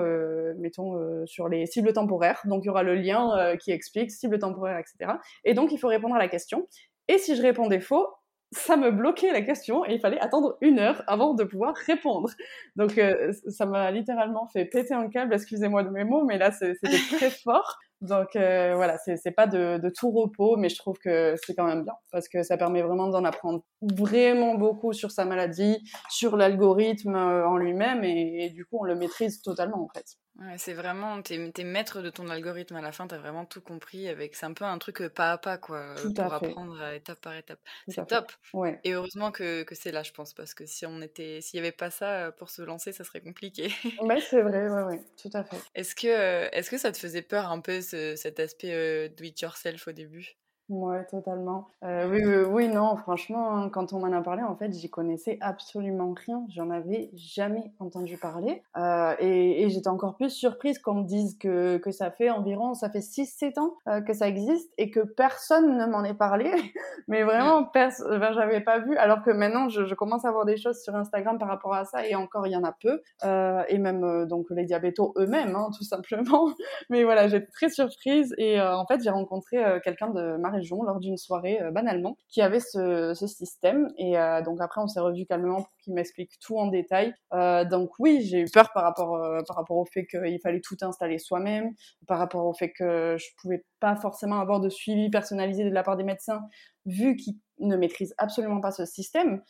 mettons 0.58 1.26
sur 1.26 1.48
les 1.48 1.66
cibles 1.66 1.92
temporaires. 1.92 2.40
Donc 2.44 2.64
il 2.64 2.66
y 2.66 2.70
aura 2.70 2.82
le 2.82 2.94
lien 2.94 3.56
qui 3.56 3.72
explique 3.72 4.10
cibles 4.10 4.38
temporaires, 4.38 4.78
etc. 4.78 5.14
Et 5.44 5.54
donc 5.54 5.72
il 5.72 5.78
faut 5.78 5.88
répondre 5.88 6.14
à 6.14 6.18
la 6.18 6.28
question. 6.28 6.66
Et 7.08 7.18
si 7.18 7.36
je 7.36 7.42
répondais 7.42 7.80
faux, 7.80 8.06
ça 8.52 8.76
me 8.76 8.90
bloquait 8.90 9.32
la 9.32 9.42
question 9.42 9.84
et 9.84 9.94
il 9.94 10.00
fallait 10.00 10.20
attendre 10.20 10.56
une 10.60 10.78
heure 10.78 11.02
avant 11.06 11.34
de 11.34 11.44
pouvoir 11.44 11.74
répondre. 11.74 12.30
Donc 12.76 13.00
ça 13.48 13.66
m'a 13.66 13.90
littéralement 13.90 14.46
fait 14.46 14.64
péter 14.64 14.94
un 14.94 15.08
câble, 15.08 15.34
excusez-moi 15.34 15.82
de 15.82 15.90
mes 15.90 16.04
mots, 16.04 16.24
mais 16.24 16.38
là 16.38 16.52
c'était 16.52 16.78
très 17.16 17.30
fort. 17.30 17.78
Donc 18.02 18.36
euh, 18.36 18.74
voilà, 18.76 18.98
c'est 18.98 19.30
pas 19.30 19.46
de, 19.46 19.78
de, 19.78 19.88
tout 19.88 20.10
repos, 20.10 20.56
mais 20.56 20.68
je 20.68 20.76
trouve 20.76 20.98
que 20.98 21.34
c'est 21.42 21.54
quand 21.54 21.64
même 21.64 21.82
bien 21.82 21.94
parce 22.12 22.28
que 22.28 22.42
ça 22.42 22.58
permet 22.58 22.82
vraiment 22.82 23.08
d'en 23.08 23.24
apprendre 23.24 23.64
vraiment 23.80 24.54
beaucoup 24.54 24.92
sur 24.92 25.10
sa 25.10 25.24
maladie, 25.24 25.78
sur 26.10 26.36
l'algorithme 26.36 27.14
euh, 27.14 27.48
en 27.48 27.56
lui-même 27.56 28.04
et, 28.04 28.50
du 28.50 28.66
coup 28.66 28.78
on 28.80 28.84
le 28.84 28.96
maîtrise 28.96 29.40
totalement 29.40 29.82
en 29.82 29.88
fait. 29.88 30.04
Ouais, 30.38 30.58
c'est 30.58 30.74
vraiment, 30.74 31.22
t'es 31.22 31.50
es 31.56 31.64
maître 31.64 32.02
de 32.02 32.10
ton 32.10 32.28
algorithme 32.28 32.76
à 32.76 32.82
la 32.82 32.92
fin, 32.92 33.06
t'as 33.06 33.16
vraiment 33.16 33.46
tout 33.46 33.62
compris 33.62 34.06
avec, 34.08 34.34
c'est 34.34 34.44
un 34.44 34.52
peu 34.52 34.66
un 34.66 34.76
truc 34.76 35.00
euh, 35.00 35.08
pas 35.08 35.32
à 35.32 35.38
pas 35.38 35.56
quoi, 35.56 35.94
pour 36.14 36.30
apprendre 36.32 36.82
étape 36.92 37.20
par 37.22 37.34
étape. 37.34 37.58
C'est 37.88 38.06
top. 38.06 38.30
Ouais. 38.52 38.78
Et 38.84 38.92
heureusement 38.92 39.32
que, 39.32 39.62
que 39.62 39.74
c'est 39.74 39.92
là, 39.92 40.02
je 40.02 40.12
pense, 40.12 40.34
parce 40.34 40.52
que 40.52 40.66
si 40.66 40.84
on 40.84 41.00
était, 41.00 41.40
s'il 41.40 41.56
y 41.56 41.60
avait 41.60 41.72
pas 41.72 41.90
ça 41.90 42.32
pour 42.32 42.50
se 42.50 42.60
lancer, 42.60 42.92
ça 42.92 43.02
serait 43.02 43.22
compliqué. 43.22 43.72
ouais, 44.02 44.20
c'est 44.20 44.42
vrai, 44.42 44.68
ouais, 44.68 44.82
ouais, 44.82 45.00
tout 45.20 45.30
à 45.32 45.42
fait. 45.42 45.56
Est-ce 45.74 45.94
que, 45.94 46.54
est-ce 46.54 46.70
que 46.70 46.76
ça 46.78 46.92
te 46.92 46.98
faisait 46.98 47.22
peur 47.22 47.50
un 47.50 47.60
peu 47.60 47.80
cet 47.80 48.38
aspect 48.38 49.08
do 49.08 49.24
it 49.24 49.40
yourself 49.40 49.88
au 49.88 49.92
début? 49.92 50.36
Ouais, 50.68 51.04
totalement. 51.04 51.68
Euh, 51.84 52.08
oui, 52.10 52.20
oui, 52.24 52.44
oui, 52.48 52.68
non, 52.68 52.96
franchement, 52.96 53.56
hein, 53.56 53.68
quand 53.68 53.92
on 53.92 54.00
m'en 54.00 54.10
a 54.10 54.20
parlé, 54.20 54.42
en 54.42 54.56
fait, 54.56 54.72
j'y 54.72 54.90
connaissais 54.90 55.38
absolument 55.40 56.12
rien. 56.26 56.44
J'en 56.48 56.70
avais 56.70 57.10
jamais 57.14 57.72
entendu 57.78 58.18
parler. 58.18 58.64
Euh, 58.76 59.14
et, 59.20 59.62
et 59.62 59.68
j'étais 59.70 59.86
encore 59.86 60.16
plus 60.16 60.30
surprise 60.30 60.80
qu'on 60.80 60.94
me 60.94 61.04
dise 61.04 61.38
que, 61.38 61.76
que 61.76 61.92
ça 61.92 62.10
fait 62.10 62.30
environ, 62.30 62.74
ça 62.74 62.90
fait 62.90 62.98
6-7 62.98 63.60
ans 63.60 63.74
euh, 63.86 64.00
que 64.00 64.12
ça 64.12 64.26
existe 64.26 64.72
et 64.76 64.90
que 64.90 64.98
personne 64.98 65.76
ne 65.76 65.86
m'en 65.86 66.02
ait 66.02 66.14
parlé. 66.14 66.50
Mais 67.08 67.22
vraiment, 67.22 67.62
pers 67.62 67.92
ben, 68.04 68.32
j'avais 68.32 68.60
pas 68.60 68.80
vu. 68.80 68.96
Alors 68.96 69.22
que 69.22 69.30
maintenant, 69.30 69.68
je, 69.68 69.84
je, 69.84 69.94
commence 69.94 70.24
à 70.24 70.32
voir 70.32 70.46
des 70.46 70.56
choses 70.56 70.82
sur 70.82 70.96
Instagram 70.96 71.38
par 71.38 71.46
rapport 71.46 71.74
à 71.74 71.84
ça 71.84 72.04
et 72.04 72.16
encore, 72.16 72.44
il 72.48 72.52
y 72.52 72.56
en 72.56 72.64
a 72.64 72.72
peu. 72.72 73.00
Euh, 73.24 73.62
et 73.68 73.78
même, 73.78 74.02
euh, 74.02 74.26
donc, 74.26 74.46
les 74.50 74.64
diabétos 74.64 75.14
eux-mêmes, 75.16 75.54
hein, 75.54 75.68
tout 75.76 75.84
simplement. 75.84 76.48
Mais 76.90 77.04
voilà, 77.04 77.28
j'étais 77.28 77.52
très 77.52 77.68
surprise 77.68 78.34
et 78.36 78.60
en 78.60 78.84
fait, 78.86 79.00
j'ai 79.00 79.10
rencontré 79.10 79.58
quelqu'un 79.84 80.08
de 80.08 80.36
lors 80.84 81.00
d'une 81.00 81.16
soirée 81.16 81.60
euh, 81.60 81.70
banalement 81.70 82.16
qui 82.28 82.42
avait 82.42 82.60
ce, 82.60 83.14
système. 83.14 83.90
Et 83.98 84.18
euh, 84.18 84.42
donc 84.42 84.60
après, 84.60 84.80
on 84.80 84.88
s'est 84.88 85.00
revu 85.00 85.26
calmement 85.26 85.62
pour 85.62 85.70
qu'il 85.86 85.94
m'explique 85.94 86.32
tout 86.40 86.58
en 86.58 86.66
détail. 86.66 87.14
Euh, 87.32 87.64
donc 87.64 87.90
oui, 87.98 88.22
j'ai 88.22 88.40
eu 88.40 88.50
peur 88.52 88.72
par 88.72 88.82
rapport, 88.82 89.18
par 89.46 89.56
rapport 89.56 89.76
au 89.76 89.86
fait 89.86 90.06
qu'il 90.06 90.38
fallait 90.42 90.60
tout 90.60 90.76
installer 90.82 91.18
soi-même, 91.18 91.72
par 92.06 92.18
rapport 92.18 92.44
au 92.46 92.52
fait 92.52 92.72
que 92.72 93.16
je 93.18 93.26
pouvais 93.40 93.64
pas 93.80 93.96
forcément 93.96 94.40
avoir 94.40 94.60
de 94.60 94.68
suivi 94.68 95.10
personnalisé 95.10 95.64
de 95.64 95.70
la 95.70 95.82
part 95.82 95.96
des 95.96 96.04
médecins 96.04 96.42
vu 96.84 97.16
qu'ils 97.16 97.34
ne 97.58 97.76
maîtrisent 97.76 98.14
absolument 98.18 98.60
pas 98.60 98.70
ce 98.70 98.84
système. 98.84 99.42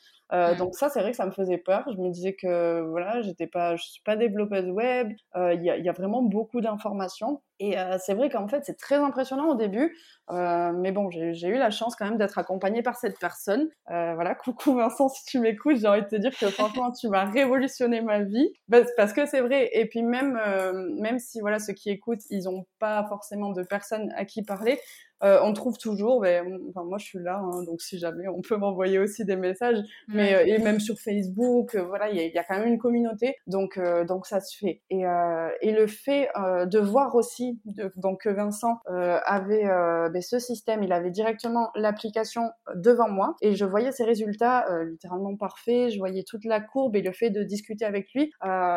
donc 0.59 0.75
ça, 0.75 0.89
c'est 0.89 1.01
vrai 1.01 1.11
que 1.11 1.17
ça 1.17 1.27
me 1.27 1.33
faisait 1.33 1.59
peur. 1.59 1.85
Je 1.93 2.01
me 2.01 2.11
disais 2.11 2.35
que 2.35 2.81
voilà, 2.89 3.21
j'étais 3.23 3.47
pas, 3.47 3.77
je 3.77 3.85
suis 3.85 4.03
pas 4.05 4.17
développeuse 4.17 4.71
web. 4.71 5.13
Il 5.35 5.63
y, 5.63 5.71
a, 5.71 5.77
y, 5.77 5.89
a, 5.89 5.93
vraiment 5.93 6.23
beaucoup 6.23 6.61
d'informations 6.61 7.43
et 7.59 7.77
c'est 7.99 8.15
vrai 8.15 8.29
qu'en 8.29 8.49
fait, 8.49 8.65
c'est 8.65 8.77
très 8.77 8.97
impressionnant 8.97 9.49
au 9.49 9.55
début. 9.55 9.97
Euh, 10.31 10.73
mais 10.75 10.93
bon, 10.93 11.09
j'ai 11.11 11.49
eu 11.49 11.57
la 11.57 11.71
chance 11.71 11.97
quand 11.97 12.05
même 12.05 12.19
d'être 12.19 12.39
accompagnée 12.39 12.83
par 12.83 12.97
cette 12.97 13.19
personne. 13.19 13.69
Euh, 13.91 14.15
voilà, 14.15 14.35
coucou 14.45 14.75
Vincent, 14.75 15.09
si 15.09 15.25
tu 15.25 15.39
m'écoutes, 15.39 15.79
j'ai 15.79 15.87
envie 15.87 16.03
de 16.03 16.09
te 16.09 16.17
dire 16.17 16.26
que 16.31 16.49
franchement, 16.49 16.93
tu 16.93 17.09
m'as 17.09 17.25
révolutionné 17.25 18.01
ma 18.01 18.23
vie. 18.23 18.49
Parce, 18.97 19.13
que 19.13 19.27
c'est 19.27 19.41
vrai. 19.41 19.71
Et 19.73 19.87
puis 19.87 20.03
même, 20.03 20.39
euh, 20.45 20.73
même 21.01 21.19
si 21.19 21.41
voilà, 21.41 21.59
ceux 21.59 21.73
qui 21.73 21.91
écoutent, 21.91 22.23
ils 22.31 22.45
n'ont 22.45 22.67
pas 22.79 23.05
forcément 23.09 23.51
de 23.53 23.63
personnes 23.63 24.13
à 24.17 24.25
qui 24.25 24.43
parler, 24.43 24.79
euh, 25.23 25.39
on 25.43 25.53
trouve 25.55 25.79
toujours, 25.79 26.21
ben, 26.21 26.61
enfin, 26.69 26.85
moi 26.85 26.99
je 26.99 27.07
suis 27.07 27.19
là, 27.19 27.39
hein, 27.39 27.63
donc 27.65 27.81
si 27.81 27.99
jamais 27.99 28.29
on 28.29 28.43
peut 28.43 28.57
m'envoyer 28.57 28.99
aussi 28.99 29.25
des 29.25 29.37
messages, 29.37 29.79
mais 30.09 30.35
euh, 30.35 30.45
et 30.47 30.59
même 30.59 30.79
sur 30.79 30.99
Facebook, 30.99 31.75
euh, 31.75 31.85
voilà, 31.85 32.11
il 32.11 32.17
y 32.17 32.21
a, 32.21 32.27
y 32.27 32.39
a, 32.39 32.45
quand 32.45 32.59
même 32.59 32.69
une 32.69 32.79
communauté, 32.79 33.37
donc 33.47 33.81
donc 34.07 34.27
ça 34.27 34.41
se 34.41 34.57
fait. 34.59 34.83
Et, 34.91 35.05
et 35.63 35.73
le 35.73 35.87
fait 35.87 36.29
de 36.37 36.79
voir 36.79 37.15
aussi, 37.15 37.59
de, 37.65 37.91
donc 37.97 38.23
que 38.23 38.29
Vincent 38.29 38.79
avait 38.87 39.65
ben, 39.65 40.21
ce 40.21 40.39
système, 40.39 40.83
il 40.83 40.93
avait 40.93 41.11
directement 41.11 41.71
l'application 41.75 42.51
devant 42.75 43.09
moi, 43.09 43.37
et 43.41 43.55
je 43.55 43.65
voyais 43.65 43.93
ses 43.93 44.05
résultats 44.05 44.67
littéralement 44.85 45.35
parfaits, 45.37 45.91
je 45.91 45.99
voyais 45.99 46.25
toute 46.25 46.45
la 46.45 46.61
courbe, 46.61 46.97
et 46.97 47.03
le 47.03 47.13
fait 47.13 47.31
de 47.31 47.43
discuter 47.43 47.85
avec 47.85 48.13
lui 48.15 48.33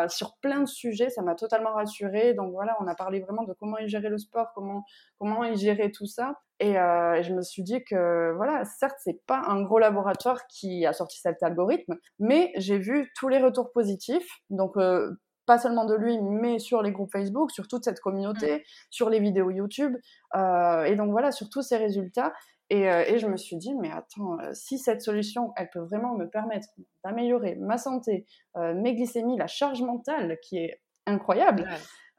sur 0.07 0.37
plein 0.41 0.61
de 0.61 0.67
sujets, 0.67 1.09
ça 1.09 1.21
m'a 1.21 1.35
totalement 1.35 1.73
rassurée. 1.73 2.33
Donc 2.33 2.51
voilà, 2.51 2.77
on 2.79 2.87
a 2.87 2.95
parlé 2.95 3.19
vraiment 3.19 3.43
de 3.43 3.53
comment 3.53 3.77
il 3.77 3.87
gérait 3.87 4.09
le 4.09 4.17
sport, 4.17 4.51
comment 4.55 4.85
comment 5.17 5.43
il 5.43 5.57
gérait 5.57 5.91
tout 5.91 6.05
ça. 6.05 6.28
Euh, 6.61 7.13
et 7.13 7.23
je 7.23 7.33
me 7.33 7.41
suis 7.41 7.63
dit 7.63 7.83
que, 7.83 8.33
voilà, 8.35 8.65
certes, 8.65 8.97
c'est 8.99 9.25
pas 9.25 9.41
un 9.47 9.61
gros 9.61 9.79
laboratoire 9.79 10.45
qui 10.47 10.85
a 10.85 10.93
sorti 10.93 11.19
cet 11.19 11.41
algorithme, 11.41 11.95
mais 12.19 12.51
j'ai 12.57 12.77
vu 12.77 13.11
tous 13.15 13.29
les 13.29 13.39
retours 13.39 13.71
positifs. 13.71 14.27
Donc, 14.49 14.75
euh, 14.77 15.11
pas 15.45 15.57
seulement 15.57 15.85
de 15.85 15.95
lui, 15.95 16.19
mais 16.21 16.59
sur 16.59 16.81
les 16.81 16.91
groupes 16.91 17.11
Facebook, 17.11 17.51
sur 17.51 17.67
toute 17.67 17.83
cette 17.83 17.99
communauté, 18.01 18.57
mm. 18.57 18.61
sur 18.91 19.09
les 19.09 19.19
vidéos 19.19 19.49
YouTube. 19.49 19.95
Euh, 20.35 20.83
et 20.83 20.95
donc, 20.95 21.11
voilà, 21.11 21.31
sur 21.31 21.49
tous 21.49 21.61
ces 21.61 21.77
résultats. 21.77 22.33
Et, 22.71 22.83
et, 22.83 23.17
je 23.17 23.25
me 23.25 23.35
suis 23.35 23.55
dit, 23.57 23.73
mais 23.73 23.89
attends, 23.89 24.37
si 24.53 24.77
cette 24.77 25.01
solution, 25.01 25.53
elle 25.57 25.71
peut 25.71 25.79
vraiment 25.79 26.13
me 26.15 26.29
permettre 26.29 26.67
d'améliorer 27.03 27.55
ma 27.55 27.79
santé, 27.79 28.27
mes 28.55 28.93
glycémies, 28.93 29.37
la 29.37 29.47
charge 29.47 29.81
mentale 29.81 30.37
qui 30.43 30.59
est 30.59 30.79
incroyable, 31.07 31.67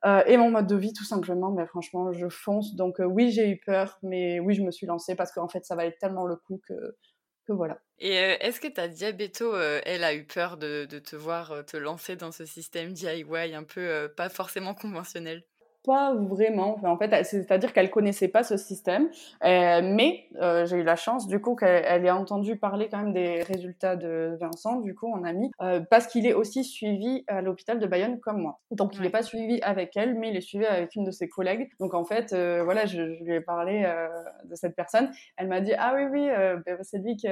euh, 0.06 0.22
et 0.26 0.36
mon 0.36 0.50
mode 0.50 0.66
de 0.66 0.76
vie 0.76 0.92
tout 0.92 1.04
simplement. 1.04 1.50
Mais 1.50 1.66
franchement, 1.66 2.12
je 2.12 2.28
fonce. 2.28 2.74
Donc 2.74 3.00
euh, 3.00 3.04
oui, 3.04 3.30
j'ai 3.30 3.48
eu 3.50 3.58
peur, 3.58 3.98
mais 4.02 4.40
oui, 4.40 4.54
je 4.54 4.62
me 4.62 4.70
suis 4.70 4.86
lancée 4.86 5.14
parce 5.14 5.32
qu'en 5.32 5.48
fait, 5.48 5.64
ça 5.64 5.76
valait 5.76 5.96
tellement 6.00 6.26
le 6.26 6.36
coup 6.36 6.60
que, 6.66 6.74
que 7.46 7.52
voilà. 7.52 7.78
Et 7.98 8.18
euh, 8.18 8.36
est-ce 8.40 8.60
que 8.60 8.68
ta 8.68 8.88
diabéto, 8.88 9.56
elle 9.56 10.04
a 10.04 10.14
eu 10.14 10.24
peur 10.26 10.56
de, 10.56 10.86
de, 10.86 10.98
te 10.98 11.16
voir 11.16 11.64
te 11.66 11.76
lancer 11.76 12.16
dans 12.16 12.32
ce 12.32 12.44
système 12.46 12.92
DIY 12.92 13.54
un 13.54 13.64
peu 13.64 14.08
pas 14.16 14.28
forcément 14.28 14.74
conventionnel? 14.74 15.44
Pas 15.84 16.14
vraiment. 16.14 16.78
en 16.82 16.98
fait, 16.98 17.24
c'est-à-dire 17.24 17.72
qu'elle 17.72 17.90
connaissait 17.90 18.28
pas 18.28 18.42
ce 18.42 18.56
système, 18.56 19.08
euh, 19.44 19.80
mais 19.82 20.26
euh, 20.40 20.66
j'ai 20.66 20.78
eu 20.78 20.82
la 20.82 20.96
chance 20.96 21.26
du 21.26 21.40
coup 21.40 21.56
qu'elle 21.56 22.04
ait 22.04 22.10
entendu 22.10 22.56
parler 22.56 22.88
quand 22.90 22.98
même 22.98 23.12
des 23.12 23.42
résultats 23.42 23.96
de 23.96 24.36
Vincent, 24.40 24.80
du 24.80 24.94
coup 24.94 25.08
mon 25.08 25.24
ami, 25.24 25.50
euh, 25.62 25.80
parce 25.90 26.06
qu'il 26.06 26.26
est 26.26 26.34
aussi 26.34 26.64
suivi 26.64 27.24
à 27.28 27.40
l'hôpital 27.40 27.78
de 27.78 27.86
Bayonne 27.86 28.20
comme 28.20 28.42
moi. 28.42 28.60
Donc 28.70 28.94
il 28.96 29.02
n'est 29.02 29.10
pas 29.10 29.22
suivi 29.22 29.60
avec 29.62 29.96
elle, 29.96 30.14
mais 30.14 30.30
il 30.30 30.36
est 30.36 30.42
suivi 30.42 30.66
avec 30.66 30.94
une 30.96 31.04
de 31.04 31.10
ses 31.10 31.28
collègues. 31.28 31.70
Donc 31.80 31.94
en 31.94 32.04
fait, 32.04 32.34
voilà, 32.34 32.86
je, 32.86 33.02
lui 33.02 33.34
ai 33.34 33.40
parlé 33.40 33.90
de 34.44 34.54
cette 34.54 34.76
personne. 34.76 35.10
Elle 35.36 35.48
m'a 35.48 35.60
dit 35.60 35.72
ah 35.78 35.94
oui 35.96 36.04
oui, 36.10 36.28
ben, 36.66 36.78
c'est 36.82 36.98
lui 36.98 37.16
qui 37.16 37.28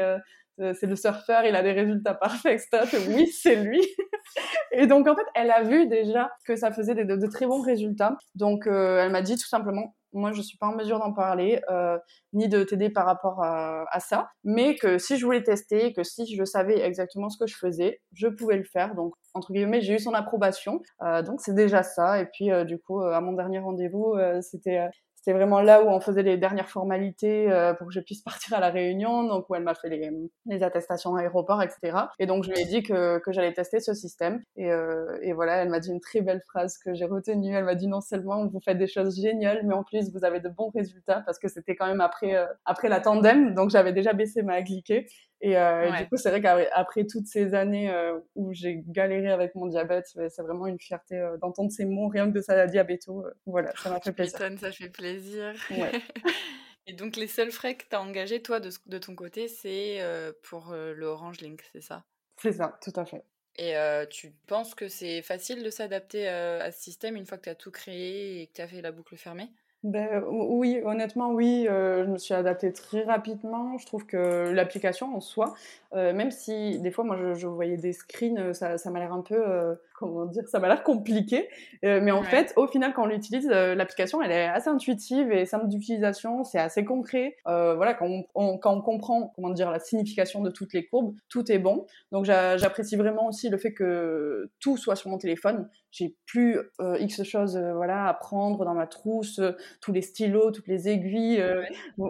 c'est 0.59 0.87
le 0.87 0.97
surfeur, 0.97 1.45
il 1.45 1.55
a 1.55 1.63
des 1.63 1.73
résultats 1.73 2.15
parfaits, 2.15 2.61
etc. 2.61 2.99
Oui, 3.09 3.27
c'est 3.29 3.57
lui. 3.57 3.81
Et 4.73 4.87
donc, 4.87 5.09
en 5.09 5.15
fait, 5.15 5.27
elle 5.35 5.51
a 5.51 5.63
vu 5.63 5.87
déjà 5.89 6.31
que 6.47 6.57
ça 6.57 6.71
faisait 6.71 6.95
de, 6.95 7.27
très 7.27 7.47
bons 7.47 7.61
résultats. 7.61 8.17
Donc, 8.35 8.67
euh, 8.67 9.03
elle 9.03 9.11
m'a 9.13 9.23
dit 9.23 9.37
tout 9.37 9.47
simplement, 9.47 9.95
moi, 10.13 10.33
je 10.33 10.41
suis 10.41 10.57
pas 10.57 10.69
en 10.69 10.75
mesure 10.75 10.99
d'en 10.99 11.13
parler, 11.13 11.61
euh, 11.71 11.99
ni 12.33 12.49
de 12.49 12.65
t'aider 12.65 12.89
par 12.89 13.05
rapport 13.05 13.43
à, 13.43 14.01
ça, 14.01 14.31
mais 14.43 14.75
que 14.77 14.99
si 14.99 15.19
je 15.19 15.25
voulais 15.25 15.43
tester, 15.43 15.93
que 15.93 16.03
si 16.03 16.35
je 16.35 16.45
savais 16.45 16.81
exactement 16.81 17.29
ce 17.29 17.39
que 17.39 17.47
je 17.47 17.57
faisais, 17.57 18.01
je 18.15 18.29
pouvais 18.29 18.57
le 18.57 18.65
faire. 18.65 18.95
Donc, 18.95 19.15
entre 19.35 19.53
guillemets, 19.53 19.81
j'ai 19.81 19.95
eu 19.95 19.99
son 19.99 20.15
approbation. 20.15 20.81
Euh, 21.03 21.23
donc, 21.23 21.41
c'est 21.41 21.55
déjà 21.55 21.83
ça. 21.83 22.21
Et 22.21 22.27
puis, 22.27 22.51
du 22.65 22.79
coup, 22.79 23.01
à 23.01 23.21
mon 23.21 23.33
dernier 23.33 23.59
rendez-vous, 23.59 24.15
c'était 24.41 24.89
c'était 25.19 25.33
vraiment 25.33 25.61
là 25.61 25.83
où 25.83 25.89
on 25.89 25.99
faisait 25.99 26.23
les 26.23 26.37
dernières 26.37 26.69
formalités 26.69 27.51
euh, 27.51 27.75
pour 27.75 27.89
que 27.89 27.93
je 27.93 27.99
puisse 27.99 28.23
partir 28.23 28.57
à 28.57 28.61
la 28.61 28.71
réunion, 28.71 29.25
donc 29.25 29.51
où 29.51 29.57
elle 29.57 29.65
m'a 29.65 29.75
fait 29.75 29.89
les, 29.89 30.11
les 30.47 30.63
attestations 30.63 31.17
aéroport, 31.17 31.61
etc. 31.61 31.99
Et 32.21 32.27
donc 32.27 32.45
je 32.45 32.51
lui 32.51 32.61
ai 32.61 32.65
dit 32.67 32.85
que, 32.85 33.19
que 33.19 33.33
j'allais 33.33 33.53
tester 33.53 33.81
ce 33.81 33.95
système. 33.95 34.41
Et, 34.57 34.71
euh, 34.71 35.19
et 35.23 35.33
voilà, 35.33 35.57
elle 35.57 35.71
m'a 35.71 35.81
dit 35.81 35.91
une 35.91 36.01
très 36.01 36.21
belle 36.21 36.41
phrase 36.49 36.79
que 36.79 36.95
j'ai 36.95 37.05
retenue. 37.05 37.53
Elle 37.53 37.65
m'a 37.65 37.75
dit 37.75 37.89
non 37.89 38.01
seulement 38.01 38.47
vous 38.47 38.61
faites 38.65 38.79
des 38.79 38.87
choses 38.87 39.21
géniales, 39.21 39.63
mais 39.67 39.75
en 39.75 39.83
plus 39.83 40.13
vous 40.13 40.25
avez 40.25 40.39
de 40.39 40.49
bons 40.49 40.71
résultats 40.73 41.23
parce 41.27 41.41
que 41.41 41.49
c'était 41.49 41.75
quand 41.75 41.89
même 41.89 42.01
après 42.01 42.37
euh, 42.37 42.47
après 42.65 42.89
la 42.89 43.01
tandem, 43.01 43.55
donc 43.55 43.71
j'avais 43.71 43.93
déjà 43.93 44.13
baissé 44.13 44.43
ma 44.43 44.63
glyquée. 44.63 45.09
Et, 45.41 45.57
euh, 45.57 45.91
du 45.93 46.09
coup, 46.09 46.17
c'est 46.17 46.31
vrai 46.31 46.43
qu'après 46.43 47.07
toutes 47.07 47.27
ces 47.27 47.55
années 47.55 47.91
euh, 47.91 48.19
où 48.35 48.53
j'ai 48.53 48.83
galéré 48.87 49.31
avec 49.31 49.55
mon 49.55 49.67
diabète, 49.67 50.07
c'est 50.07 50.43
vraiment 50.43 50.67
une 50.67 50.81
fierté 50.81 51.17
euh, 51.17 51.37
d'entendre 51.37 51.71
ces 51.71 51.85
mots, 51.85 52.09
rien 52.09 52.29
que 52.29 52.37
de 52.37 52.41
ça, 52.41 52.67
diabéto. 52.67 53.25
voilà, 53.47 53.73
ça 53.77 53.91
m'a 53.91 54.01
fait 54.01 54.13
plaisir. 54.13 54.39
ça 54.59 54.73
fait 54.73 54.89
plaisir. 54.89 55.55
Et 56.87 56.95
donc, 56.95 57.17
les 57.17 57.29
seuls 57.29 57.53
frais 57.53 57.77
que 57.77 57.85
tu 57.89 57.95
as 57.95 58.01
engagés, 58.01 58.43
toi, 58.43 58.61
de, 58.61 58.71
de 58.87 58.99
ton 58.99 59.15
côté, 59.15 59.47
c'est 59.47 60.01
pour 60.43 60.73
le 60.73 61.05
Orange 61.05 61.41
Link, 61.41 61.63
c'est 61.73 61.83
ça? 61.83 62.05
C'est 62.41 62.53
ça, 62.53 62.79
tout 62.83 62.93
à 62.97 63.05
fait. 63.05 63.25
Et 63.57 63.75
tu 64.11 64.33
penses 64.47 64.75
que 64.75 64.89
c'est 64.89 65.23
facile 65.23 65.63
de 65.63 65.71
s'adapter 65.71 66.27
à 66.27 66.73
ce 66.73 66.83
système 66.83 67.15
une 67.15 67.27
fois 67.27 67.37
que 67.37 67.45
tu 67.45 67.51
as 67.51 67.55
tout 67.55 67.71
créé 67.71 68.41
et 68.41 68.47
que 68.49 68.55
tu 68.55 68.63
as 68.63 68.69
fait 68.69 68.81
la 68.81 68.91
boucle 68.91 69.17
fermée? 69.17 69.51
Ben, 69.85 70.25
oui, 70.29 70.81
honnêtement, 70.85 71.31
oui, 71.31 71.65
je 71.69 72.05
me 72.05 72.19
suis 72.19 72.35
adaptée 72.35 72.73
très 72.73 73.05
rapidement. 73.05 73.79
Je 73.79 73.87
trouve 73.87 74.07
que 74.07 74.51
l'application 74.51 75.15
en 75.15 75.21
soi, 75.21 75.55
même 75.95 76.33
si 76.33 76.81
des 76.81 76.91
fois, 76.91 77.05
moi, 77.05 77.17
je, 77.35 77.47
voyais 77.47 77.77
des 77.77 77.93
screens, 77.93 78.53
ça, 78.55 78.77
ça 78.77 78.91
m'a 78.91 78.99
l'air 78.99 79.13
un 79.13 79.23
peu, 79.23 79.77
comment 79.99 80.27
dire, 80.27 80.47
ça 80.49 80.59
m'a 80.59 80.69
l'air 80.69 80.83
compliqué. 80.83 81.49
mais 81.83 82.11
en 82.11 82.23
fait, 82.23 82.53
au 82.57 82.67
final, 82.67 82.93
quand 82.95 83.05
on 83.05 83.07
l'utilise, 83.07 83.49
l'application, 83.49 84.23
elle 84.23 84.33
est 84.33 84.49
assez 84.49 84.69
intuitive 84.69 85.33
et 85.33 85.45
simple 85.45 85.69
d'utilisation. 85.69 86.45
C'est 86.45 86.59
assez 86.59 86.85
concret. 86.85 87.37
voilà, 87.45 87.95
quand 87.95 88.09
on, 88.35 88.59
quand 88.59 88.75
on 88.75 88.81
comprend, 88.81 89.33
comment 89.35 89.51
dire, 89.51 89.71
la 89.71 89.81
signification 89.81 90.41
de 90.43 90.51
toutes 90.51 90.73
les 90.73 90.87
courbes, 90.87 91.15
tout 91.29 91.51
est 91.51 91.59
bon. 91.59 91.87
Donc, 92.13 92.25
j'apprécie 92.25 92.97
vraiment 92.97 93.29
aussi 93.29 93.49
le 93.49 93.59
fait 93.59 93.73
que 93.73 94.51
tout 94.61 94.77
soit 94.77 94.97
sur 94.97 95.11
mon 95.11 95.19
téléphone. 95.19 95.69
J'ai 95.91 96.17
plus 96.27 96.59
X 97.01 97.23
choses, 97.23 97.57
voilà, 97.57 98.07
à 98.07 98.15
prendre 98.15 98.65
dans 98.65 98.75
ma 98.75 98.87
trousse 98.87 99.41
tous 99.81 99.93
les 99.93 100.03
stylos, 100.03 100.51
toutes 100.51 100.69
les 100.69 100.89
aiguilles. 100.89 101.41
Euh, 101.41 101.63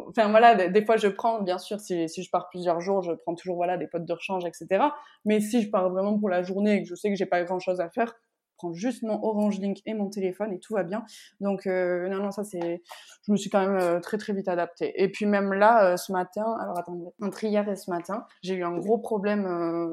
enfin 0.08 0.28
voilà, 0.28 0.68
des, 0.68 0.84
fois 0.84 0.96
je 0.96 1.08
prends, 1.08 1.42
bien 1.42 1.58
sûr, 1.58 1.80
si, 1.80 2.08
si, 2.08 2.22
je 2.22 2.30
pars 2.30 2.48
plusieurs 2.48 2.80
jours, 2.80 3.02
je 3.02 3.12
prends 3.12 3.34
toujours 3.34 3.56
voilà 3.56 3.76
des 3.76 3.86
potes 3.86 4.04
de 4.04 4.12
rechange, 4.12 4.44
etc. 4.44 4.84
Mais 5.24 5.40
si 5.40 5.62
je 5.62 5.70
pars 5.70 5.90
vraiment 5.90 6.18
pour 6.18 6.28
la 6.28 6.42
journée 6.42 6.74
et 6.74 6.82
que 6.82 6.88
je 6.88 6.94
sais 6.94 7.10
que 7.10 7.16
j'ai 7.16 7.26
pas 7.26 7.42
grand 7.44 7.58
chose 7.58 7.77
à 7.80 7.88
faire, 7.90 8.14
prends 8.58 8.74
juste 8.74 9.02
mon 9.02 9.22
Orange 9.22 9.60
Link 9.60 9.78
et 9.86 9.94
mon 9.94 10.10
téléphone 10.10 10.52
et 10.52 10.58
tout 10.58 10.74
va 10.74 10.82
bien. 10.82 11.04
Donc 11.40 11.66
euh, 11.66 12.08
non 12.08 12.22
non 12.22 12.30
ça 12.30 12.44
c'est, 12.44 12.82
je 13.26 13.32
me 13.32 13.36
suis 13.36 13.48
quand 13.48 13.60
même 13.60 13.78
euh, 13.80 14.00
très 14.00 14.18
très 14.18 14.32
vite 14.32 14.48
adaptée. 14.48 14.92
Et 15.02 15.08
puis 15.10 15.26
même 15.26 15.52
là 15.52 15.96
ce 15.96 16.12
matin, 16.12 16.56
alors 16.60 16.78
attendez, 16.78 17.06
entre 17.22 17.44
hier 17.44 17.66
et 17.68 17.76
ce 17.76 17.90
matin, 17.90 18.26
j'ai 18.42 18.54
eu 18.54 18.64
un 18.64 18.76
gros 18.76 18.98
problème 18.98 19.44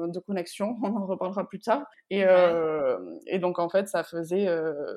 de 0.08 0.18
connexion. 0.20 0.76
On 0.82 0.96
en 0.96 1.06
reparlera 1.06 1.48
plus 1.48 1.60
tard. 1.60 1.86
Et, 2.10 2.24
et 3.26 3.38
donc 3.38 3.58
en 3.58 3.68
fait 3.68 3.88
ça 3.88 4.04
faisait 4.04 4.46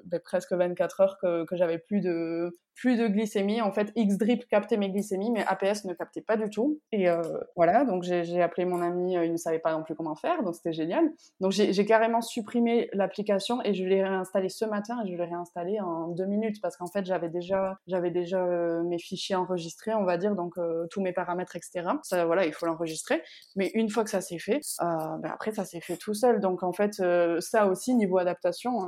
ben, 0.06 0.20
presque 0.20 0.52
24 0.52 1.02
heures 1.02 1.18
que, 1.22 1.46
que 1.46 1.56
j'avais 1.56 1.78
plus 1.78 2.02
de 2.02 2.58
plus 2.80 2.98
de 2.98 3.08
glycémie. 3.08 3.62
En 3.62 3.72
fait, 3.72 3.92
X-Drip 3.96 4.48
captait 4.48 4.78
mes 4.78 4.90
glycémies, 4.90 5.32
mais 5.32 5.44
APS 5.46 5.84
ne 5.84 5.94
captait 5.94 6.22
pas 6.22 6.38
du 6.38 6.50
tout. 6.50 6.80
Et 6.94 7.10
euh, 7.10 7.22
voilà, 7.58 7.84
donc 7.84 8.04
j'ai 8.04 8.42
appelé 8.42 8.66
mon 8.66 8.82
ami, 8.82 9.18
euh, 9.18 9.26
il 9.26 9.34
ne 9.34 9.38
savait 9.38 9.60
pas 9.60 9.74
non 9.74 9.84
plus 9.84 9.96
comment 9.96 10.16
faire, 10.16 10.44
donc 10.44 10.56
c'était 10.56 10.72
génial. 10.72 11.12
Donc 11.42 11.52
j'ai 11.52 11.86
carrément 11.86 12.22
supprimé 12.22 12.90
l'application 12.94 13.62
et 13.66 13.74
je 13.74 13.84
l'ai 13.84 14.02
réinstallée 14.02 14.50
ce 14.50 14.64
matin 14.64 14.98
et 15.04 15.12
je 15.12 15.16
l'ai 15.16 15.26
réinstallée 15.26 15.82
en 15.82 16.08
deux 16.08 16.26
minutes 16.26 16.62
parce 16.62 16.78
qu'en 16.78 16.88
fait, 16.88 17.06
j'avais 17.06 17.28
déjà, 17.30 17.78
j'avais 17.88 18.12
déjà 18.12 18.44
euh, 18.46 18.82
mes 18.84 18.98
fichiers 18.98 19.36
enregistrés, 19.36 19.94
on 19.94 20.06
va 20.06 20.18
dire, 20.18 20.36
donc 20.36 20.56
tous 20.90 21.02
mes 21.02 21.12
paramètres, 21.12 21.56
etc. 21.58 21.90
Ça, 22.04 22.26
voilà, 22.26 22.46
il 22.46 22.54
faut 22.54 22.66
l'enregistrer. 22.66 23.22
Mais 23.58 23.72
une 23.74 23.90
fois 23.90 24.06
que 24.06 24.10
ça 24.10 24.22
s'est 24.22 24.40
fait, 24.40 24.62
ben 24.80 25.32
après, 25.34 25.52
ça 25.52 25.66
s'est 25.66 25.82
fait 25.82 25.98
tout 25.98 26.14
seul. 26.14 26.40
Donc 26.40 26.64
en 26.64 26.72
fait, 26.72 27.02
ça 27.40 27.68
aussi, 27.68 27.94
niveau 27.96 28.18
adaptation, 28.18 28.80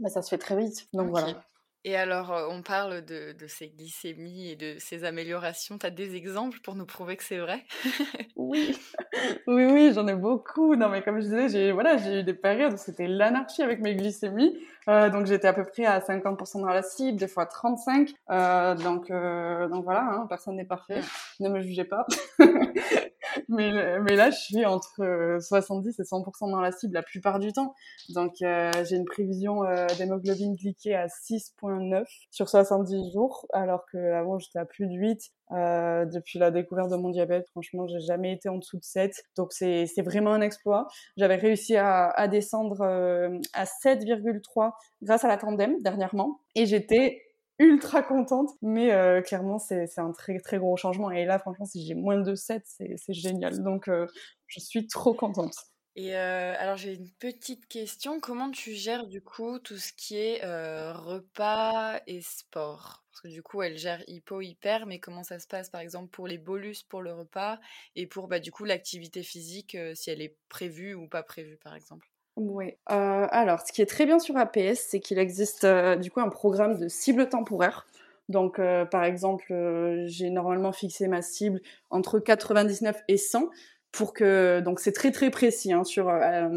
ben, 0.00 0.08
ça 0.08 0.22
se 0.22 0.28
fait 0.28 0.38
très 0.38 0.56
vite. 0.56 0.88
Donc 0.92 1.10
voilà. 1.10 1.28
Et 1.84 1.96
alors, 1.96 2.32
on 2.48 2.62
parle 2.62 3.04
de, 3.04 3.34
ces 3.48 3.68
glycémies 3.68 4.50
et 4.50 4.56
de 4.56 4.76
ces 4.78 5.04
améliorations. 5.04 5.78
Tu 5.78 5.86
as 5.86 5.90
des 5.90 6.14
exemples 6.14 6.60
pour 6.60 6.76
nous 6.76 6.86
prouver 6.86 7.16
que 7.16 7.24
c'est 7.24 7.38
vrai? 7.38 7.64
Oui, 8.36 8.76
oui, 9.46 9.66
oui, 9.66 9.92
j'en 9.94 10.06
ai 10.08 10.14
beaucoup. 10.14 10.74
Non, 10.74 10.88
mais 10.88 11.02
comme 11.02 11.20
je 11.20 11.26
disais, 11.26 11.48
j'ai 11.48 11.72
voilà, 11.72 11.96
j'ai 11.96 12.20
eu 12.20 12.22
des 12.24 12.34
périodes 12.34 12.72
où 12.72 12.76
c'était 12.76 13.06
l'anarchie 13.06 13.62
avec 13.62 13.80
mes 13.80 13.94
glycémies. 13.94 14.58
donc 14.86 15.26
j'étais 15.26 15.46
à 15.46 15.52
peu 15.52 15.64
près 15.64 15.84
à 15.86 16.00
50% 16.00 16.60
dans 16.60 16.66
la 16.66 16.82
cible, 16.82 17.18
des 17.18 17.28
fois 17.28 17.46
35. 17.46 18.10
donc, 18.82 19.08
donc 19.10 19.84
voilà, 19.84 20.02
hein, 20.02 20.26
personne 20.28 20.56
n'est 20.56 20.64
parfait. 20.64 21.00
Ne 21.40 21.50
me 21.50 21.60
jugez 21.62 21.84
pas. 21.84 22.06
mais, 23.52 24.00
mais 24.00 24.16
là, 24.16 24.30
je 24.30 24.38
suis 24.38 24.66
entre 24.66 25.38
70 25.40 25.98
et 25.98 26.02
100% 26.02 26.50
dans 26.50 26.60
la 26.60 26.72
cible 26.72 26.94
la 26.94 27.02
plupart 27.02 27.38
du 27.38 27.52
temps. 27.52 27.74
Donc, 28.10 28.42
euh, 28.42 28.70
j'ai 28.88 28.96
une 28.96 29.04
prévision 29.04 29.64
euh, 29.64 29.86
d'hémoglobine 29.98 30.54
glyquée 30.56 30.94
à 30.94 31.06
6.9 31.06 32.04
sur 32.30 32.48
70 32.48 33.12
jours, 33.12 33.46
alors 33.52 33.84
qu'avant, 33.90 34.38
j'étais 34.38 34.58
à 34.58 34.64
plus 34.64 34.86
de 34.86 34.94
8. 34.94 35.30
Euh, 35.52 36.06
depuis 36.06 36.38
la 36.38 36.50
découverte 36.50 36.90
de 36.90 36.96
mon 36.96 37.10
diabète, 37.10 37.46
franchement, 37.50 37.86
j'ai 37.86 38.00
jamais 38.00 38.32
été 38.32 38.48
en 38.48 38.56
dessous 38.56 38.78
de 38.78 38.84
7. 38.84 39.12
Donc, 39.36 39.52
c'est 39.52 39.86
vraiment 40.02 40.32
un 40.32 40.40
exploit. 40.40 40.88
J'avais 41.16 41.36
réussi 41.36 41.76
à, 41.76 42.08
à 42.08 42.28
descendre 42.28 42.80
euh, 42.80 43.38
à 43.52 43.64
7,3 43.64 44.72
grâce 45.02 45.24
à 45.24 45.28
la 45.28 45.36
tandem 45.36 45.80
dernièrement. 45.82 46.40
Et 46.54 46.66
j'étais 46.66 47.22
ultra 47.62 48.02
contente. 48.02 48.50
Mais 48.62 48.92
euh, 48.92 49.22
clairement, 49.22 49.58
c'est 49.58 49.86
un 49.98 50.12
très 50.12 50.38
très 50.40 50.58
gros 50.58 50.76
changement. 50.76 51.10
Et 51.10 51.24
là, 51.24 51.38
franchement, 51.38 51.64
si 51.64 51.84
j'ai 51.86 51.94
moins 51.94 52.18
de 52.20 52.34
7, 52.34 52.64
c'est 52.66 53.12
génial. 53.14 53.62
Donc, 53.62 53.88
euh, 53.88 54.06
je 54.46 54.60
suis 54.60 54.86
trop 54.86 55.14
contente. 55.14 55.54
Et 55.94 56.16
euh, 56.16 56.54
alors 56.58 56.76
j'ai 56.78 56.94
une 56.94 57.10
petite 57.10 57.66
question, 57.68 58.18
comment 58.20 58.50
tu 58.50 58.72
gères 58.74 59.06
du 59.06 59.20
coup 59.22 59.58
tout 59.58 59.76
ce 59.76 59.92
qui 59.92 60.16
est 60.16 60.40
repas 60.92 62.00
et 62.06 62.22
sport? 62.22 63.04
Parce 63.10 63.20
que 63.20 63.28
du 63.28 63.42
coup 63.42 63.60
elle 63.62 63.76
gère 63.76 64.02
hypo, 64.08 64.40
hyper, 64.40 64.86
mais 64.86 65.00
comment 65.00 65.22
ça 65.22 65.38
se 65.38 65.46
passe 65.46 65.68
par 65.68 65.82
exemple 65.82 66.08
pour 66.10 66.26
les 66.26 66.38
bolus 66.38 66.82
pour 66.82 67.02
le 67.02 67.12
repas 67.12 67.58
et 67.94 68.06
pour 68.06 68.26
bah, 68.28 68.40
du 68.40 68.50
coup 68.52 68.64
l'activité 68.64 69.22
physique 69.22 69.76
si 69.94 70.10
elle 70.10 70.22
est 70.22 70.38
prévue 70.48 70.94
ou 70.94 71.08
pas 71.08 71.22
prévue 71.22 71.58
par 71.58 71.74
exemple? 71.74 72.11
Oui. 72.36 72.72
Euh, 72.90 73.26
alors, 73.30 73.60
ce 73.60 73.72
qui 73.72 73.82
est 73.82 73.86
très 73.86 74.06
bien 74.06 74.18
sur 74.18 74.36
APS, 74.36 74.86
c'est 74.88 75.00
qu'il 75.00 75.18
existe 75.18 75.64
euh, 75.64 75.96
du 75.96 76.10
coup 76.10 76.20
un 76.20 76.30
programme 76.30 76.78
de 76.78 76.88
cible 76.88 77.28
temporaire. 77.28 77.86
Donc, 78.28 78.58
euh, 78.58 78.86
par 78.86 79.04
exemple, 79.04 79.52
j'ai 80.06 80.30
normalement 80.30 80.72
fixé 80.72 81.08
ma 81.08 81.20
cible 81.22 81.60
entre 81.90 82.18
99 82.18 83.02
et 83.08 83.16
100 83.18 83.50
pour 83.90 84.14
que 84.14 84.60
donc 84.60 84.80
c'est 84.80 84.92
très 84.92 85.10
très 85.10 85.30
précis 85.30 85.72
hein, 85.72 85.84
sur 85.84 86.10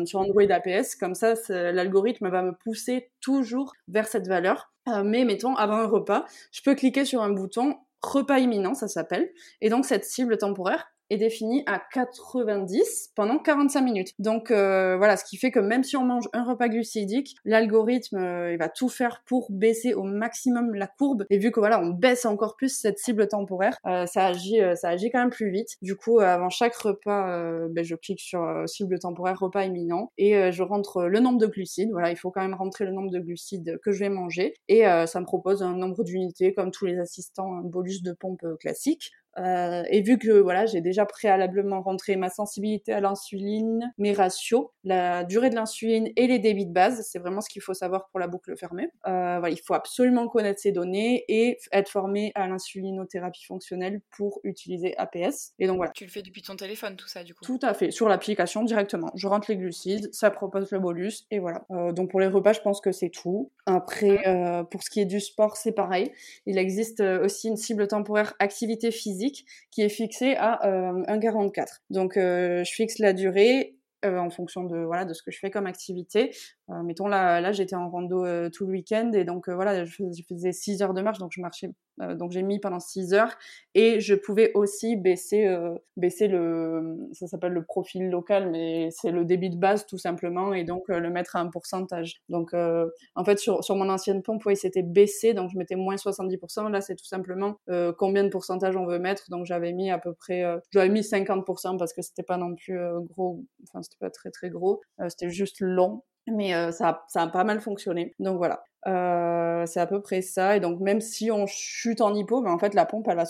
sur 0.05 0.19
Android 0.19 0.49
APS. 0.49 0.95
Comme 0.95 1.15
ça, 1.15 1.33
l'algorithme 1.49 2.29
va 2.29 2.43
me 2.43 2.53
pousser 2.53 3.11
toujours 3.19 3.73
vers 3.89 4.07
cette 4.07 4.27
valeur. 4.27 4.71
mais 5.03 5.25
mettons 5.25 5.55
avant 5.55 5.75
un 5.77 5.87
repas, 5.87 6.25
je 6.53 6.61
peux 6.61 6.75
cliquer 6.75 7.03
sur 7.03 7.21
un 7.21 7.31
bouton 7.31 7.75
repas 8.01 8.39
imminent, 8.39 8.75
ça 8.75 8.87
s'appelle, 8.87 9.29
et 9.61 9.69
donc 9.69 9.85
cette 9.85 10.05
cible 10.05 10.37
temporaire 10.37 10.87
est 11.09 11.17
défini 11.17 11.63
à 11.67 11.81
90 11.93 13.11
pendant 13.15 13.39
45 13.39 13.81
minutes. 13.81 14.11
Donc 14.19 14.51
euh, 14.51 14.97
voilà, 14.97 15.17
ce 15.17 15.25
qui 15.25 15.37
fait 15.37 15.51
que 15.51 15.59
même 15.59 15.83
si 15.83 15.97
on 15.97 16.03
mange 16.03 16.27
un 16.33 16.43
repas 16.43 16.67
glucidique, 16.67 17.35
l'algorithme 17.45 18.17
euh, 18.17 18.53
il 18.53 18.57
va 18.57 18.69
tout 18.69 18.89
faire 18.89 19.23
pour 19.25 19.47
baisser 19.51 19.93
au 19.93 20.03
maximum 20.03 20.73
la 20.73 20.87
courbe. 20.87 21.25
Et 21.29 21.37
vu 21.37 21.51
que 21.51 21.59
voilà, 21.59 21.79
on 21.81 21.89
baisse 21.89 22.25
encore 22.25 22.55
plus 22.55 22.69
cette 22.69 22.97
cible 22.97 23.27
temporaire, 23.27 23.77
euh, 23.85 24.05
ça 24.05 24.25
agit, 24.27 24.59
ça 24.75 24.89
agit 24.89 25.11
quand 25.11 25.19
même 25.19 25.29
plus 25.29 25.51
vite. 25.51 25.75
Du 25.81 25.95
coup, 25.95 26.19
avant 26.19 26.49
chaque 26.49 26.75
repas, 26.75 27.67
ben, 27.69 27.83
je 27.83 27.95
clique 27.95 28.19
sur 28.19 28.63
cible 28.67 28.97
temporaire 28.99 29.39
repas 29.39 29.63
imminent 29.63 30.11
et 30.17 30.51
je 30.51 30.63
rentre 30.63 31.03
le 31.03 31.19
nombre 31.19 31.37
de 31.37 31.47
glucides. 31.47 31.91
Voilà, 31.91 32.11
il 32.11 32.17
faut 32.17 32.31
quand 32.31 32.41
même 32.41 32.53
rentrer 32.53 32.85
le 32.85 32.91
nombre 32.91 33.11
de 33.11 33.19
glucides 33.19 33.79
que 33.83 33.91
je 33.91 33.99
vais 33.99 34.09
manger 34.09 34.53
et 34.67 34.83
ça 35.05 35.19
me 35.19 35.25
propose 35.25 35.63
un 35.63 35.75
nombre 35.75 36.03
d'unités 36.03 36.53
comme 36.53 36.71
tous 36.71 36.85
les 36.85 36.99
assistants 36.99 37.61
bolus 37.63 38.01
de 38.01 38.13
pompe 38.13 38.45
classiques. 38.59 39.11
Euh, 39.37 39.83
et 39.89 40.01
vu 40.01 40.17
que 40.17 40.31
voilà, 40.31 40.65
j'ai 40.65 40.81
déjà 40.81 41.05
préalablement 41.05 41.81
rentré 41.81 42.15
ma 42.15 42.29
sensibilité 42.29 42.93
à 42.93 42.99
l'insuline, 42.99 43.91
mes 43.97 44.13
ratios, 44.13 44.67
la 44.83 45.23
durée 45.23 45.49
de 45.49 45.55
l'insuline 45.55 46.11
et 46.15 46.27
les 46.27 46.39
débits 46.39 46.65
de 46.65 46.73
base, 46.73 47.05
c'est 47.09 47.19
vraiment 47.19 47.41
ce 47.41 47.49
qu'il 47.49 47.61
faut 47.61 47.73
savoir 47.73 48.07
pour 48.09 48.19
la 48.19 48.27
boucle 48.27 48.55
fermée. 48.57 48.89
Euh, 49.07 49.39
voilà, 49.39 49.49
il 49.49 49.59
faut 49.59 49.73
absolument 49.73 50.27
connaître 50.27 50.61
ces 50.61 50.71
données 50.71 51.25
et 51.27 51.57
être 51.71 51.89
formé 51.89 52.31
à 52.35 52.47
l'insulinothérapie 52.47 53.45
fonctionnelle 53.45 54.01
pour 54.15 54.39
utiliser 54.43 54.95
APS. 54.97 55.53
Et 55.59 55.67
donc 55.67 55.77
voilà. 55.77 55.91
Tu 55.93 56.05
le 56.05 56.11
fais 56.11 56.21
depuis 56.21 56.41
ton 56.41 56.55
téléphone, 56.55 56.95
tout 56.95 57.07
ça, 57.07 57.23
du 57.23 57.33
coup 57.33 57.43
Tout 57.43 57.59
à 57.61 57.73
fait, 57.73 57.91
sur 57.91 58.07
l'application 58.07 58.63
directement. 58.63 59.11
Je 59.15 59.27
rentre 59.27 59.49
les 59.49 59.57
glucides, 59.57 60.09
ça 60.13 60.31
propose 60.31 60.71
le 60.71 60.79
bolus 60.79 61.25
et 61.31 61.39
voilà. 61.39 61.65
Euh, 61.71 61.91
donc 61.91 62.11
pour 62.11 62.19
les 62.19 62.27
repas, 62.27 62.53
je 62.53 62.61
pense 62.61 62.81
que 62.81 62.91
c'est 62.91 63.09
tout. 63.09 63.51
Après, 63.65 64.27
euh, 64.27 64.63
pour 64.63 64.83
ce 64.83 64.89
qui 64.89 64.99
est 64.99 65.05
du 65.05 65.19
sport, 65.19 65.57
c'est 65.57 65.71
pareil. 65.71 66.11
Il 66.45 66.57
existe 66.57 67.01
euh, 67.01 67.25
aussi 67.25 67.47
une 67.47 67.57
cible 67.57 67.87
temporaire 67.87 68.33
activité 68.39 68.91
physique 68.91 69.24
qui 69.31 69.81
est 69.81 69.89
fixé 69.89 70.35
à 70.35 70.59
1,44. 70.63 71.59
Euh, 71.59 71.65
Donc 71.89 72.17
euh, 72.17 72.63
je 72.63 72.71
fixe 72.71 72.99
la 72.99 73.13
durée 73.13 73.77
euh, 74.03 74.17
en 74.17 74.29
fonction 74.29 74.63
de 74.63 74.77
voilà 74.77 75.05
de 75.05 75.13
ce 75.13 75.23
que 75.23 75.31
je 75.31 75.39
fais 75.39 75.49
comme 75.49 75.65
activité. 75.65 76.35
mettons 76.83 77.07
là 77.07 77.41
là 77.41 77.51
j'étais 77.51 77.75
en 77.75 77.89
rando 77.89 78.49
tout 78.49 78.65
le 78.65 78.71
week-end 78.71 79.11
et 79.13 79.23
donc 79.23 79.49
voilà 79.49 79.85
je 79.85 80.03
faisais, 80.27 80.51
6 80.51 80.81
heures 80.81 80.93
de 80.93 81.01
marche 81.01 81.17
donc 81.17 81.31
je 81.33 81.41
marchais 81.41 81.71
donc 81.97 82.31
j'ai 82.31 82.43
mis 82.43 82.59
pendant 82.59 82.79
6 82.79 83.13
heures 83.13 83.35
et 83.73 83.99
je 83.99 84.15
pouvais 84.15 84.51
aussi 84.53 84.95
baisser 84.95 85.53
baisser 85.97 86.27
le 86.27 86.97
ça 87.13 87.27
s'appelle 87.27 87.53
le 87.53 87.63
profil 87.63 88.09
local 88.09 88.49
mais 88.51 88.89
c'est 88.91 89.11
le 89.11 89.25
débit 89.25 89.49
de 89.49 89.57
base 89.57 89.85
tout 89.85 89.97
simplement 89.97 90.53
et 90.53 90.63
donc 90.63 90.83
le 90.87 91.09
mettre 91.09 91.35
à 91.35 91.39
un 91.39 91.47
pourcentage. 91.47 92.21
Donc 92.29 92.53
en 92.53 93.25
fait 93.25 93.39
sur, 93.39 93.63
sur 93.63 93.75
mon 93.75 93.89
ancienne 93.89 94.21
pompe 94.21 94.45
oui 94.45 94.55
c'était 94.55 94.83
baissé 94.83 95.33
donc 95.33 95.51
je 95.51 95.57
mettais 95.57 95.75
moins 95.75 95.95
70%. 95.95 96.69
Là 96.69 96.81
c'est 96.81 96.95
tout 96.95 97.05
simplement 97.05 97.55
combien 97.97 98.23
de 98.23 98.29
pourcentage 98.29 98.75
on 98.75 98.85
veut 98.85 98.99
mettre 98.99 99.29
donc 99.29 99.45
j'avais 99.45 99.73
mis 99.73 99.89
à 99.91 99.97
peu 99.97 100.13
près 100.13 100.43
j'avais 100.71 100.89
mis 100.89 101.01
50% 101.01 101.77
parce 101.77 101.93
que 101.93 102.01
c'était 102.01 102.23
pas 102.23 102.37
non 102.37 102.55
plus 102.55 102.79
gros 103.09 103.43
enfin 103.63 103.81
c'était 103.81 103.97
pas 103.99 104.09
très 104.09 104.31
très 104.31 104.49
gros, 104.49 104.81
euh, 104.99 105.09
c'était 105.09 105.29
juste 105.29 105.57
long, 105.59 106.03
mais 106.27 106.55
euh, 106.55 106.71
ça, 106.71 107.05
ça 107.07 107.23
a 107.23 107.27
pas 107.27 107.43
mal 107.43 107.61
fonctionné. 107.61 108.15
Donc 108.19 108.37
voilà. 108.37 108.63
Euh, 108.87 109.65
c'est 109.65 109.79
à 109.79 109.87
peu 109.87 110.01
près 110.01 110.21
ça. 110.21 110.55
Et 110.55 110.59
donc, 110.59 110.79
même 110.79 111.01
si 111.01 111.31
on 111.31 111.47
chute 111.47 112.01
en 112.01 112.13
hypo, 112.13 112.41
ben, 112.41 112.51
en 112.51 112.59
fait, 112.59 112.73
la 112.73 112.85
pompe, 112.85 113.07
elle 113.09 113.17
va 113.17 113.25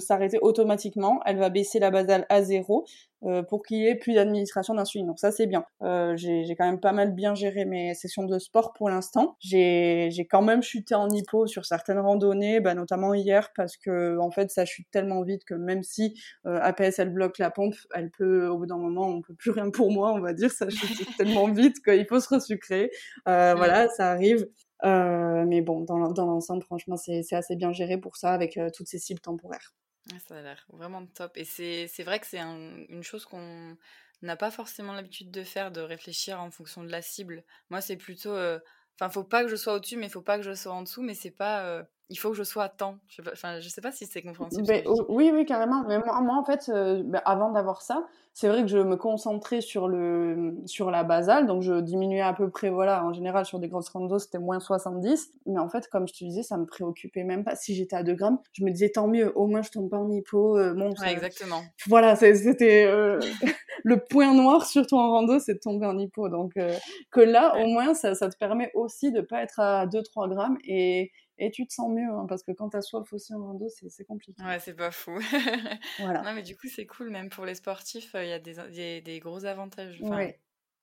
s'arrêter 0.00 0.38
automatiquement. 0.42 1.20
Elle 1.26 1.38
va 1.38 1.48
baisser 1.50 1.78
la 1.78 1.90
basale 1.90 2.26
à 2.28 2.42
zéro. 2.42 2.84
Euh, 3.24 3.42
pour 3.42 3.62
qu'il 3.62 3.76
y 3.76 3.86
ait 3.86 3.96
plus 3.96 4.14
d'administration 4.14 4.74
d'insuline. 4.74 5.06
Donc 5.06 5.18
ça 5.18 5.30
c'est 5.30 5.46
bien. 5.46 5.66
Euh, 5.82 6.16
j'ai 6.16 6.54
quand 6.56 6.64
même 6.64 6.80
pas 6.80 6.92
mal 6.92 7.12
bien 7.12 7.34
géré 7.34 7.66
mes 7.66 7.92
sessions 7.92 8.24
de 8.24 8.38
sport 8.38 8.72
pour 8.72 8.88
l'instant. 8.88 9.36
J'ai 9.40 10.26
quand 10.30 10.40
même 10.40 10.62
chuté 10.62 10.94
en 10.94 11.06
hypo 11.10 11.46
sur 11.46 11.66
certaines 11.66 11.98
randonnées, 11.98 12.60
bah, 12.60 12.74
notamment 12.74 13.12
hier 13.12 13.50
parce 13.54 13.76
que 13.76 14.16
en 14.16 14.30
fait 14.30 14.50
ça 14.50 14.64
chute 14.64 14.90
tellement 14.90 15.22
vite 15.22 15.44
que 15.44 15.52
même 15.52 15.82
si 15.82 16.18
euh, 16.46 16.58
APS 16.62 16.98
elle 16.98 17.10
bloque 17.10 17.36
la 17.36 17.50
pompe, 17.50 17.74
elle 17.94 18.10
peut 18.10 18.48
au 18.48 18.56
bout 18.56 18.66
d'un 18.66 18.78
moment 18.78 19.08
on 19.08 19.20
peut 19.20 19.34
plus 19.34 19.50
rien 19.50 19.68
pour 19.70 19.90
moi, 19.90 20.12
on 20.14 20.20
va 20.20 20.32
dire 20.32 20.50
ça 20.50 20.70
chute 20.70 21.06
tellement 21.18 21.48
vite 21.52 21.82
qu'il 21.84 22.06
faut 22.06 22.20
se 22.20 22.34
resucrer. 22.34 22.90
Euh, 23.28 23.54
voilà, 23.54 23.90
ça 23.90 24.10
arrive. 24.10 24.46
Euh, 24.84 25.44
mais 25.46 25.60
bon, 25.60 25.80
dans, 25.80 26.10
dans 26.12 26.26
l'ensemble, 26.26 26.62
franchement, 26.62 26.96
c'est 26.96 27.32
assez 27.32 27.56
bien 27.56 27.72
géré 27.72 27.98
pour 27.98 28.16
ça 28.16 28.32
avec 28.32 28.56
euh, 28.56 28.70
toutes 28.74 28.88
ces 28.88 28.98
cibles 28.98 29.20
temporaires 29.20 29.74
ça 30.26 30.38
a 30.38 30.42
l'air 30.42 30.66
vraiment 30.72 31.06
top. 31.06 31.36
Et 31.36 31.44
c'est 31.44 32.02
vrai 32.02 32.20
que 32.20 32.26
c'est 32.26 32.38
une 32.40 33.02
chose 33.02 33.24
qu'on 33.26 33.76
n'a 34.22 34.36
pas 34.36 34.50
forcément 34.50 34.92
l'habitude 34.92 35.30
de 35.30 35.44
faire, 35.44 35.70
de 35.70 35.80
réfléchir 35.80 36.40
en 36.40 36.50
fonction 36.50 36.82
de 36.82 36.90
la 36.90 37.02
cible. 37.02 37.44
Moi, 37.70 37.80
c'est 37.80 37.96
plutôt. 37.96 38.32
Euh, 38.32 38.58
enfin, 38.98 39.10
faut 39.10 39.24
pas 39.24 39.42
que 39.44 39.48
je 39.48 39.56
sois 39.56 39.74
au-dessus, 39.74 39.96
mais 39.96 40.08
faut 40.08 40.22
pas 40.22 40.38
que 40.38 40.42
je 40.44 40.54
sois 40.54 40.72
en 40.72 40.82
dessous, 40.82 41.02
mais 41.02 41.14
c'est 41.14 41.30
pas. 41.30 41.84
Il 42.10 42.16
faut 42.16 42.30
que 42.30 42.36
je 42.36 42.42
sois 42.42 42.64
à 42.64 42.68
temps. 42.68 42.98
Je 43.08 43.22
sais 43.22 43.60
je 43.60 43.68
sais 43.68 43.80
pas 43.80 43.92
si 43.92 44.06
c'est 44.06 44.22
compréhensible. 44.22 44.66
Ben, 44.66 44.84
oui, 45.08 45.30
oui, 45.32 45.46
carrément. 45.46 45.84
Mais 45.86 45.98
moi, 45.98 46.20
moi 46.20 46.36
en 46.36 46.44
fait, 46.44 46.68
euh, 46.68 47.02
ben, 47.04 47.22
avant 47.24 47.50
d'avoir 47.52 47.82
ça, 47.82 48.06
c'est 48.32 48.48
vrai 48.48 48.62
que 48.62 48.68
je 48.68 48.78
me 48.78 48.96
concentrais 48.96 49.60
sur, 49.60 49.88
le, 49.88 50.54
sur 50.64 50.90
la 50.90 51.02
basale, 51.02 51.46
donc 51.46 51.62
je 51.62 51.80
diminuais 51.80 52.20
à 52.20 52.32
peu 52.32 52.48
près, 52.48 52.70
voilà, 52.70 53.04
en 53.04 53.12
général 53.12 53.44
sur 53.44 53.58
des 53.58 53.68
grosses 53.68 53.88
randos, 53.88 54.20
c'était 54.20 54.38
moins 54.38 54.60
70, 54.60 55.32
mais 55.46 55.58
en 55.58 55.68
fait, 55.68 55.88
comme 55.88 56.06
je 56.06 56.14
te 56.14 56.24
disais, 56.24 56.42
ça 56.42 56.56
me 56.56 56.64
préoccupait 56.64 57.24
même 57.24 57.44
pas. 57.44 57.56
Si 57.56 57.74
j'étais 57.74 57.96
à 57.96 58.02
2 58.02 58.14
grammes, 58.14 58.38
je 58.52 58.64
me 58.64 58.70
disais 58.70 58.90
tant 58.90 59.08
mieux, 59.08 59.32
au 59.36 59.46
moins 59.46 59.62
je 59.62 59.70
tombe 59.70 59.90
pas 59.90 59.98
en 59.98 60.10
hypo. 60.10 60.56
Euh, 60.56 60.74
bon, 60.74 60.90
exactement. 61.06 61.60
Voilà, 61.86 62.14
c'était 62.16 62.86
euh, 62.86 63.18
le 63.84 63.98
point 63.98 64.32
noir, 64.32 64.64
surtout 64.64 64.96
en 64.96 65.10
rando, 65.10 65.38
c'est 65.40 65.54
de 65.54 65.60
tomber 65.60 65.86
en 65.86 65.98
hypo. 65.98 66.28
Donc 66.28 66.56
euh, 66.56 66.76
que 67.10 67.20
là, 67.20 67.56
au 67.58 67.66
moins, 67.66 67.94
ça, 67.94 68.14
ça 68.14 68.28
te 68.28 68.36
permet 68.36 68.70
aussi 68.74 69.10
de 69.10 69.20
pas 69.20 69.42
être 69.42 69.58
à 69.58 69.86
2-3 69.86 70.28
grammes 70.28 70.58
et 70.64 71.10
et 71.40 71.50
tu 71.50 71.66
te 71.66 71.72
sens 71.72 71.90
mieux, 71.90 72.12
hein, 72.12 72.26
parce 72.28 72.42
que 72.42 72.52
quand 72.52 72.68
t'as 72.68 72.82
soif 72.82 73.10
aussi 73.14 73.32
en 73.32 73.42
rando, 73.42 73.66
c'est 73.68 74.04
compliqué. 74.04 74.42
Ouais, 74.42 74.60
c'est 74.60 74.74
pas 74.74 74.90
fou. 74.90 75.18
voilà. 75.98 76.20
Non, 76.22 76.34
mais 76.34 76.42
du 76.42 76.54
coup, 76.54 76.68
c'est 76.68 76.84
cool, 76.84 77.08
même 77.08 77.30
pour 77.30 77.46
les 77.46 77.54
sportifs, 77.54 78.14
euh, 78.14 78.22
il 78.22 78.28
y 78.28 78.32
a 78.32 78.38
des, 78.38 79.00
des, 79.00 79.18
gros 79.20 79.46
avantages. 79.46 79.98
Enfin, 80.02 80.28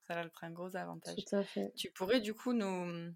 Ça 0.08 0.20
a 0.20 0.46
un 0.46 0.50
gros 0.50 0.74
avantage. 0.76 1.14
Tout 1.14 1.36
à 1.36 1.44
fait. 1.44 1.72
Tu 1.76 1.90
pourrais, 1.92 2.20
du 2.20 2.34
coup, 2.34 2.52
nous. 2.52 3.12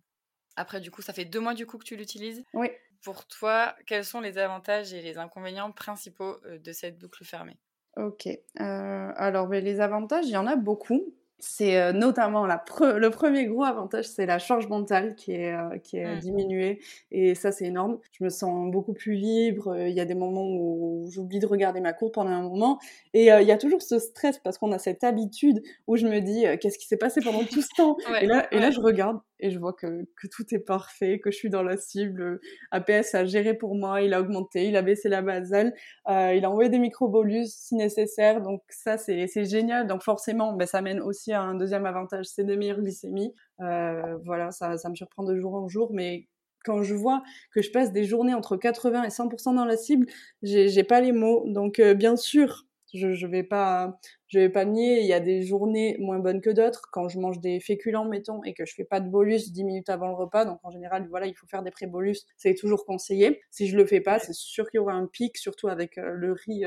Après, 0.55 0.81
du 0.81 0.93
coup, 0.93 1.03
ça 1.03 1.13
fait 1.13 1.25
deux 1.25 1.41
mois, 1.41 1.55
du 1.55 1.67
coup, 1.67 1.79
que 1.79 1.85
tu 1.85 1.97
l'utilises. 1.97 2.45
Oui. 2.55 2.69
Pour 3.03 3.27
toi, 3.27 3.75
quels 3.87 4.05
sont 4.05 4.21
les 4.21 4.39
avantages 4.39 4.95
et 4.95 5.03
les 5.03 5.19
inconvénients 5.19 5.73
principaux 5.73 6.37
euh, 6.45 6.59
de 6.61 6.73
cette 6.73 6.97
boucle 6.97 7.25
fermée? 7.25 7.59
Ok. 7.97 8.29
Euh, 8.29 9.13
alors, 9.17 9.49
mais 9.49 9.61
les 9.61 9.81
avantages, 9.81 10.27
il 10.27 10.33
y 10.33 10.37
en 10.37 10.47
a 10.47 10.55
beaucoup 10.55 11.13
c'est 11.39 11.77
euh, 11.77 11.93
notamment 11.93 12.47
la 12.47 12.65
le 12.81 13.09
premier 13.11 13.47
gros 13.47 13.65
avantage, 13.65 14.05
c'est 14.05 14.27
la 14.27 14.39
charge 14.39 14.69
mentale 14.69 15.17
qui 15.17 15.33
est, 15.33 15.53
euh, 15.53 15.77
qui 15.79 15.97
est 15.97 16.15
mmh. 16.15 16.19
diminuée. 16.21 16.81
Et 17.11 17.35
ça, 17.35 17.51
c'est 17.51 17.67
énorme. 17.67 17.99
Je 18.13 18.23
me 18.23 18.31
sens 18.31 18.71
beaucoup 18.71 18.93
plus 18.93 19.15
libre. 19.15 19.77
Il 19.77 19.93
y 19.93 20.01
a 20.01 20.05
des 20.05 20.15
moments 20.15 20.47
où 20.47 21.09
j'oublie 21.11 21.41
de 21.41 21.47
regarder 21.47 21.81
ma 21.81 21.93
courbe 21.93 22.13
pendant 22.13 22.31
un 22.31 22.43
moment. 22.43 22.79
Et 23.13 23.33
euh, 23.33 23.43
il 23.43 23.49
y 23.49 23.53
a 23.53 23.59
toujours 23.59 23.83
ce 23.83 23.99
stress 23.99 24.39
parce 24.39 24.57
qu'on 24.57 24.71
a 24.71 24.79
cette 24.79 25.03
habitude 25.03 25.63
où 25.89 25.97
je 25.97 26.07
me 26.07 26.21
dis, 26.21 26.45
qu'est-ce 26.61 26.79
qui 26.79 26.87
s'est 26.87 26.97
passé 26.97 27.21
pendant 27.21 27.43
tout 27.45 27.63
ce 27.63 27.75
temps? 27.77 27.97
Et, 28.21 28.27
là, 28.27 28.47
et 28.53 28.61
là, 28.61 28.71
je 28.71 28.81
regarde 28.81 29.19
et 29.43 29.51
je 29.51 29.59
vois 29.59 29.73
que, 29.73 30.07
que, 30.17 30.29
tout 30.29 30.45
est 30.55 30.61
parfait, 30.61 31.19
que 31.19 31.31
je 31.31 31.37
suis 31.37 31.51
dans 31.51 31.63
la 31.63 31.77
cible. 31.77 32.41
APS 32.71 33.15
a 33.15 33.25
géré 33.25 33.55
pour 33.55 33.75
moi, 33.75 34.01
il 34.01 34.15
a 34.15 34.21
augmenté, 34.21 34.67
il 34.69 34.77
a 34.77 34.83
baissé 34.83 35.09
la 35.09 35.21
basale, 35.21 35.75
euh, 36.09 36.33
il 36.35 36.45
a 36.45 36.51
envoyé 36.51 36.71
des 36.71 36.79
microbolus 36.79 37.53
si 37.53 37.75
nécessaire. 37.75 38.41
Donc 38.41 38.63
ça, 38.71 38.97
c'est 38.97 39.45
génial. 39.45 39.87
Donc 39.89 40.03
forcément, 40.03 40.53
ben, 40.55 40.67
ça 40.67 40.81
mène 40.81 41.01
aussi 41.01 41.33
à 41.33 41.43
un 41.43 41.55
deuxième 41.55 41.85
avantage, 41.85 42.27
c'est 42.27 42.45
des 42.45 42.57
meilleures 42.57 42.81
glycémies. 42.81 43.35
Euh, 43.61 44.17
voilà, 44.25 44.53
ça, 44.53 44.79
ça 44.79 44.89
me 44.89 44.95
surprend 44.95 45.25
de 45.25 45.37
jour 45.37 45.55
en 45.55 45.69
jour, 45.69 45.93
mais 45.93 46.29
quand 46.65 46.85
je 46.85 46.95
vois 46.95 47.23
que 47.53 47.61
je 47.63 47.73
passe 47.73 47.93
des 47.93 48.05
journées 48.05 48.35
entre 48.35 48.57
80 48.57 49.03
et 49.03 49.09
100% 49.09 49.57
dans 49.57 49.65
la 49.65 49.77
cible, 49.77 50.07
j'ai 50.43 50.85
pas 50.85 51.01
les 51.01 51.13
mots. 51.13 51.45
Donc 51.49 51.81
euh, 51.81 51.95
bien 51.95 52.17
sûr, 52.17 52.67
je, 52.93 53.13
je 53.13 53.27
vais 53.27 53.43
pas, 53.43 53.99
je 54.29 54.39
vais 54.39 54.49
pas 54.49 54.65
nier. 54.65 55.01
Il 55.01 55.07
y 55.07 55.13
a 55.13 55.21
des 55.21 55.43
journées 55.43 55.97
moins 55.99 56.19
bonnes 56.19 56.41
que 56.41 56.51
d'autres. 56.51 56.83
Quand 56.93 57.09
je 57.09 57.19
mange 57.19 57.41
des 57.41 57.61
féculents, 57.61 58.05
mettons, 58.05 58.43
et 58.45 58.55
que 58.55 58.65
je 58.65 58.75
fais 58.75 58.85
pas 58.85 59.01
de 59.01 59.09
bolus 59.09 59.53
10 59.53 59.65
minutes 59.65 59.89
avant 59.89 60.09
le 60.09 60.15
repas, 60.15 60.45
donc 60.45 60.59
en 60.63 60.71
général, 60.71 61.07
voilà, 61.09 61.27
il 61.27 61.35
faut 61.35 61.47
faire 61.47 61.63
des 61.63 61.71
pré-bolus. 61.71 62.27
C'est 62.37 62.55
toujours 62.55 62.85
conseillé. 62.85 63.41
Si 63.51 63.67
je 63.67 63.77
le 63.77 63.87
fais 63.87 64.01
pas, 64.01 64.19
c'est 64.19 64.35
sûr 64.35 64.71
qu'il 64.71 64.79
y 64.79 64.81
aura 64.81 64.93
un 64.95 65.07
pic, 65.07 65.37
surtout 65.39 65.69
avec 65.69 65.99
euh, 65.99 66.13
le 66.13 66.33
riz. 66.33 66.65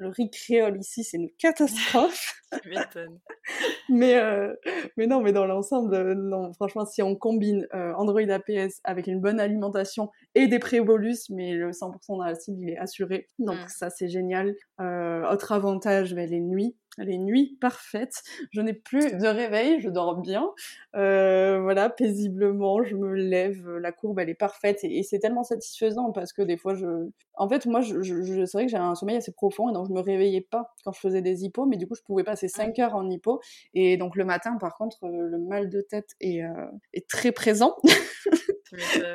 Euh, 0.00 0.04
le 0.04 0.08
riz 0.08 0.30
créole 0.30 0.78
ici, 0.78 1.04
c'est 1.04 1.16
une 1.16 1.30
catastrophe. 1.38 2.34
mais, 3.88 4.16
euh, 4.16 4.54
mais 4.96 5.06
non, 5.06 5.20
mais 5.20 5.32
dans 5.32 5.46
l'ensemble, 5.46 6.14
non, 6.14 6.52
franchement, 6.54 6.84
si 6.84 7.02
on 7.02 7.16
combine 7.16 7.66
Android 7.72 8.20
APS 8.20 8.80
avec 8.84 9.06
une 9.06 9.20
bonne 9.20 9.40
alimentation 9.40 10.10
et 10.34 10.46
des 10.46 10.58
pré-bolus, 10.58 11.28
mais 11.30 11.54
le 11.54 11.70
100% 11.70 12.18
dans 12.18 12.24
la 12.24 12.34
cible, 12.34 12.58
il 12.62 12.70
est 12.70 12.78
assuré. 12.78 13.28
Donc 13.38 13.56
mmh. 13.56 13.68
ça, 13.68 13.90
c'est 13.90 14.08
génial. 14.08 14.54
autre 14.78 15.52
avantage, 15.52 16.14
ben, 16.14 16.28
les 16.28 16.40
nuits 16.40 16.76
les 16.98 17.18
nuits 17.18 17.56
parfaites. 17.60 18.22
Je 18.50 18.60
n'ai 18.60 18.72
plus 18.72 19.16
de 19.16 19.26
réveil, 19.26 19.80
je 19.80 19.88
dors 19.90 20.16
bien. 20.16 20.50
Euh, 20.94 21.60
voilà, 21.60 21.90
paisiblement, 21.90 22.82
je 22.82 22.96
me 22.96 23.12
lève, 23.14 23.68
la 23.76 23.92
courbe 23.92 24.18
elle 24.18 24.30
est 24.30 24.34
parfaite 24.34 24.80
et, 24.82 25.02
c'est 25.02 25.18
tellement 25.18 25.44
satisfaisant 25.44 26.10
parce 26.12 26.32
que 26.32 26.42
des 26.42 26.56
fois 26.56 26.74
je, 26.74 27.08
en 27.34 27.48
fait 27.48 27.66
moi 27.66 27.80
je, 27.80 28.00
je, 28.02 28.44
c'est 28.44 28.58
vrai 28.58 28.66
que 28.66 28.70
j'ai 28.70 28.76
un 28.76 28.94
sommeil 28.94 29.16
assez 29.16 29.32
profond 29.32 29.68
et 29.68 29.72
donc 29.72 29.88
je 29.88 29.92
me 29.92 30.00
réveillais 30.00 30.40
pas 30.40 30.74
quand 30.84 30.92
je 30.92 31.00
faisais 31.00 31.22
des 31.22 31.44
hippos, 31.44 31.66
mais 31.66 31.76
du 31.76 31.86
coup 31.86 31.94
je 31.94 32.02
pouvais 32.02 32.24
passer 32.24 32.48
5 32.48 32.78
heures 32.78 32.94
en 32.94 33.08
hippo 33.08 33.40
et 33.74 33.96
donc 33.96 34.16
le 34.16 34.24
matin 34.24 34.56
par 34.58 34.76
contre 34.76 35.04
euh, 35.04 35.28
le 35.28 35.38
mal 35.38 35.68
de 35.68 35.80
tête 35.80 36.10
est, 36.20 36.42
euh, 36.42 36.66
est 36.92 37.08
très 37.08 37.32
présent. 37.32 37.76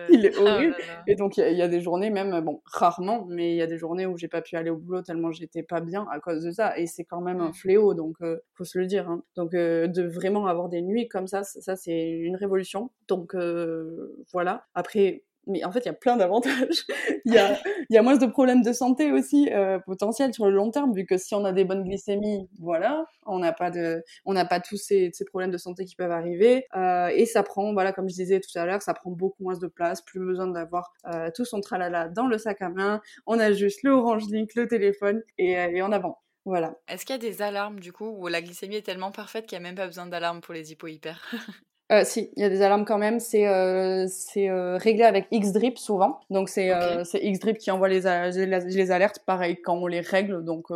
il 0.10 0.26
est 0.26 0.34
ah 0.38 0.42
horrible. 0.42 0.76
Et 1.08 1.16
donc, 1.16 1.38
il 1.38 1.54
y, 1.54 1.62
a 1.62 1.68
des 1.68 1.82
journées, 1.82 2.10
même, 2.10 2.42
bon, 2.42 2.62
rarement, 2.66 3.26
mais 3.30 3.52
il 3.52 3.58
y 3.58 3.62
a 3.62 3.68
des 3.68 3.78
journées 3.78 4.06
où 4.06 4.18
j'ai 4.18 4.28
pas 4.28 4.42
pu 4.42 4.56
aller 4.56 4.70
au 4.70 4.78
boulot 4.78 5.02
tellement 5.02 5.32
j'étais 5.32 5.64
pas 5.64 5.82
bien 5.82 6.08
à 6.12 6.20
cause 6.20 6.44
de 6.44 6.52
ça. 6.52 6.78
Et 6.78 6.88
c'est 6.88 7.04
quand 7.04 7.22
même 7.22 7.42
un 7.42 7.50
mmh. 7.50 7.54
fléau, 7.54 7.94
donc, 7.94 8.16
euh, 8.22 8.40
faut 8.54 8.64
se 8.64 8.78
le 8.78 8.86
dire. 8.86 9.10
Hein. 9.10 9.24
Donc, 9.36 9.54
euh, 9.54 9.88
de 9.88 10.04
vraiment 10.04 10.48
avoir 10.48 10.70
des 10.70 10.82
nuits 10.82 11.08
comme 11.08 11.28
ça, 11.28 11.44
ça, 11.44 11.76
c'est 11.76 12.10
une 12.10 12.36
révolution. 12.36 12.92
Donc, 13.08 13.36
euh, 13.36 14.16
voilà. 14.32 14.66
Après, 14.74 15.24
mais 15.48 15.64
en 15.64 15.72
fait, 15.72 15.80
il 15.80 15.86
y 15.86 15.90
a 15.90 15.94
plein 15.94 16.18
d'avantages. 16.18 16.86
il, 17.26 17.34
y 17.34 17.38
a, 17.38 17.60
y 17.90 17.98
a 17.98 18.02
moins 18.02 18.18
de 18.18 18.26
problèmes 18.26 18.62
de 18.62 18.74
santé 18.74 19.12
aussi 19.12 19.50
euh, 19.52 19.80
potentiels 19.80 20.34
sur 20.34 20.46
le 20.46 20.52
long 20.52 20.72
terme, 20.72 20.94
vu 20.94 21.06
que 21.06 21.18
si 21.18 21.36
on 21.36 21.46
a 21.46 21.52
des 21.52 21.66
bonnes 21.66 21.84
glycémies, 21.84 22.50
voilà, 22.60 23.06
on 23.26 23.40
n'a 23.40 23.54
pas 23.54 23.72
de, 23.72 24.04
on 24.26 24.34
n'a 24.34 24.46
pas 24.46 24.60
tous 24.60 24.78
ces, 24.78 25.10
ces, 25.14 25.26
problèmes 25.26 25.52
de 25.52 25.58
santé 25.58 25.86
qui 25.86 25.96
peuvent 25.96 26.12
arriver. 26.12 26.66
Euh, 26.76 27.08
et 27.08 27.26
ça 27.26 27.44
prend, 27.44 27.74
voilà, 27.74 27.94
comme 27.94 28.10
je 28.10 28.16
disais 28.16 28.40
tout 28.40 28.58
à 28.58 28.66
l'heure, 28.66 28.82
ça 28.82 28.94
prend 28.94 29.12
beaucoup 29.12 29.44
moins 29.44 29.58
de 29.58 29.68
place, 29.68 30.02
plus 30.02 30.20
besoin 30.20 30.48
d'avoir 30.48 30.92
euh, 31.08 31.30
tout 31.34 31.46
son 31.46 31.62
tralala 31.62 32.10
dans 32.10 32.28
le 32.28 32.38
sac 32.38 32.62
à 32.62 32.70
main. 32.70 33.02
On 33.26 33.40
a 33.40 33.52
juste 33.52 33.84
le 33.84 33.92
Orange 33.92 34.30
Link, 34.30 34.54
le 34.56 34.68
téléphone 34.68 35.24
et, 35.38 35.58
euh, 35.58 35.72
et 35.72 35.82
en 35.82 35.92
avant. 35.92 36.20
Voilà. 36.46 36.76
Est-ce 36.88 37.06
qu'il 37.06 37.14
y 37.14 37.20
a 37.20 37.22
des 37.22 37.42
alarmes 37.42 37.80
du 37.80 37.94
coup 37.94 38.08
où 38.18 38.28
la 38.28 38.42
glycémie 38.42 38.78
est 38.78 38.82
tellement 38.82 39.12
parfaite 39.12 39.46
qu'il 39.46 39.60
n'y 39.60 39.66
a 39.66 39.70
même 39.70 39.76
pas 39.76 39.86
besoin 39.86 40.08
d'alarme 40.08 40.42
pour 40.42 40.54
les 40.54 40.72
hypo-hyper? 40.72 41.32
Euh, 41.92 42.04
si, 42.06 42.32
il 42.38 42.42
y 42.42 42.46
a 42.46 42.50
des 42.50 42.62
alarmes 42.62 42.86
quand 42.86 42.98
même. 42.98 43.20
C'est 43.20 43.48
euh, 43.48 44.08
euh, 44.38 44.78
réglé 44.78 45.04
avec 45.04 45.28
X-Drip 45.32 45.78
souvent. 45.78 46.22
Donc 46.30 46.48
c'est 46.48 46.74
okay. 46.74 47.28
X-Drip 47.28 47.58
qui 47.58 47.70
envoie 47.70 47.90
les, 47.90 48.02
les, 48.02 48.92
alertes, 48.92 49.20
pareil, 49.26 49.62
quand 49.62 49.76
on 49.76 49.88
les 49.88 50.00
règle. 50.00 50.44
Donc 50.44 50.68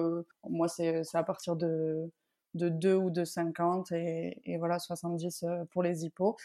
moi, 0.49 0.67
c'est 0.67 1.03
à 1.13 1.23
partir 1.23 1.55
de, 1.55 2.11
de 2.53 2.69
2 2.69 2.95
ou 2.95 3.09
de 3.09 3.23
50 3.23 3.91
et, 3.93 4.41
et 4.45 4.57
voilà, 4.57 4.77
70 4.79 5.45
pour 5.71 5.83
les 5.83 6.03
hippos. 6.05 6.35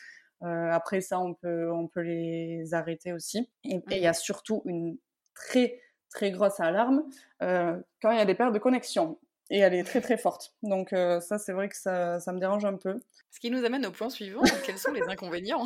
après 0.43 1.01
ça, 1.01 1.19
on 1.19 1.35
peut, 1.35 1.73
on 1.73 1.89
peut 1.89 2.03
les 2.03 2.73
arrêter 2.73 3.13
aussi. 3.13 3.51
Et 3.65 3.81
il 3.91 3.99
y 3.99 4.07
a 4.07 4.15
surtout 4.15 4.63
une 4.67 4.97
très 5.35 5.81
très 6.11 6.31
grosse 6.31 6.61
alarme 6.61 7.05
quand 7.41 8.11
il 8.11 8.19
y 8.19 8.21
a 8.21 8.25
des 8.25 8.35
pertes 8.35 8.53
de 8.53 8.59
connexion 8.59 9.19
et 9.51 9.59
elle 9.59 9.75
est 9.75 9.83
très 9.83 10.01
très 10.01 10.17
forte. 10.17 10.55
Donc 10.63 10.93
euh, 10.93 11.21
ça, 11.21 11.39
c'est 11.39 11.53
vrai 11.53 11.69
que 11.69 11.77
ça, 11.77 12.21
ça, 12.21 12.33
me 12.33 12.39
dérange 12.39 12.65
un 12.65 12.77
peu. 12.77 13.01
Ce 13.31 13.41
qui 13.41 13.51
nous 13.51 13.65
amène 13.65 13.85
au 13.87 13.91
point 13.91 14.11
suivant, 14.11 14.43
quels 14.65 14.79
sont 14.79 14.93
les 14.93 15.03
inconvénients 15.03 15.65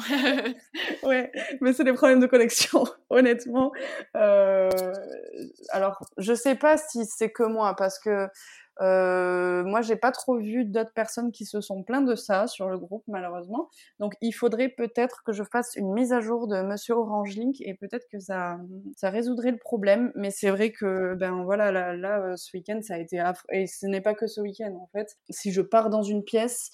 Ouais, 1.03 1.31
mais 1.61 1.73
c'est 1.73 1.85
des 1.85 1.93
problèmes 1.93 2.21
de 2.21 2.27
connexion, 2.27 2.85
honnêtement. 3.11 3.73
Euh, 4.17 4.71
alors, 5.71 6.05
je 6.19 6.35
sais 6.35 6.55
pas 6.55 6.77
si 6.77 7.05
c'est 7.05 7.31
que 7.31 7.43
moi, 7.43 7.75
parce 7.77 7.99
que 7.99 8.29
euh, 8.81 9.63
moi, 9.65 9.83
j'ai 9.83 9.97
pas 9.97 10.11
trop 10.11 10.37
vu 10.39 10.65
d'autres 10.65 10.93
personnes 10.93 11.33
qui 11.33 11.45
se 11.45 11.61
sont 11.61 11.83
plaintes 11.83 12.07
de 12.07 12.15
ça 12.15 12.47
sur 12.47 12.69
le 12.69 12.79
groupe, 12.79 13.05
malheureusement. 13.07 13.69
Donc, 14.01 14.15
il 14.21 14.33
faudrait 14.33 14.69
peut-être 14.69 15.23
que 15.25 15.33
je 15.33 15.45
fasse 15.45 15.77
une 15.77 15.93
mise 15.93 16.13
à 16.13 16.21
jour 16.21 16.49
de 16.49 16.61
Monsieur 16.63 16.95
Orange 16.95 17.37
Link 17.37 17.57
et 17.61 17.75
peut-être 17.75 18.07
que 18.11 18.19
ça, 18.19 18.59
ça 18.97 19.11
résoudrait 19.11 19.53
le 19.53 19.59
problème. 19.59 20.13
Mais 20.17 20.31
c'est 20.31 20.51
vrai 20.51 20.73
que, 20.73 21.15
ben 21.15 21.45
voilà, 21.45 21.71
là, 21.71 21.97
là 21.97 22.21
euh, 22.21 22.37
ce 22.37 22.57
week-end, 22.57 22.81
ça 22.83 22.95
a 22.95 22.99
été 22.99 23.23
et 23.51 23.67
ce 23.67 23.87
n'est 23.87 24.01
pas 24.01 24.15
que 24.15 24.27
ce 24.27 24.41
week-end 24.41 24.75
en 24.81 24.89
fait. 24.93 25.17
Si 25.31 25.53
je 25.53 25.61
pars 25.61 25.91
dans 25.91 26.03
une 26.03 26.25
pièce, 26.25 26.71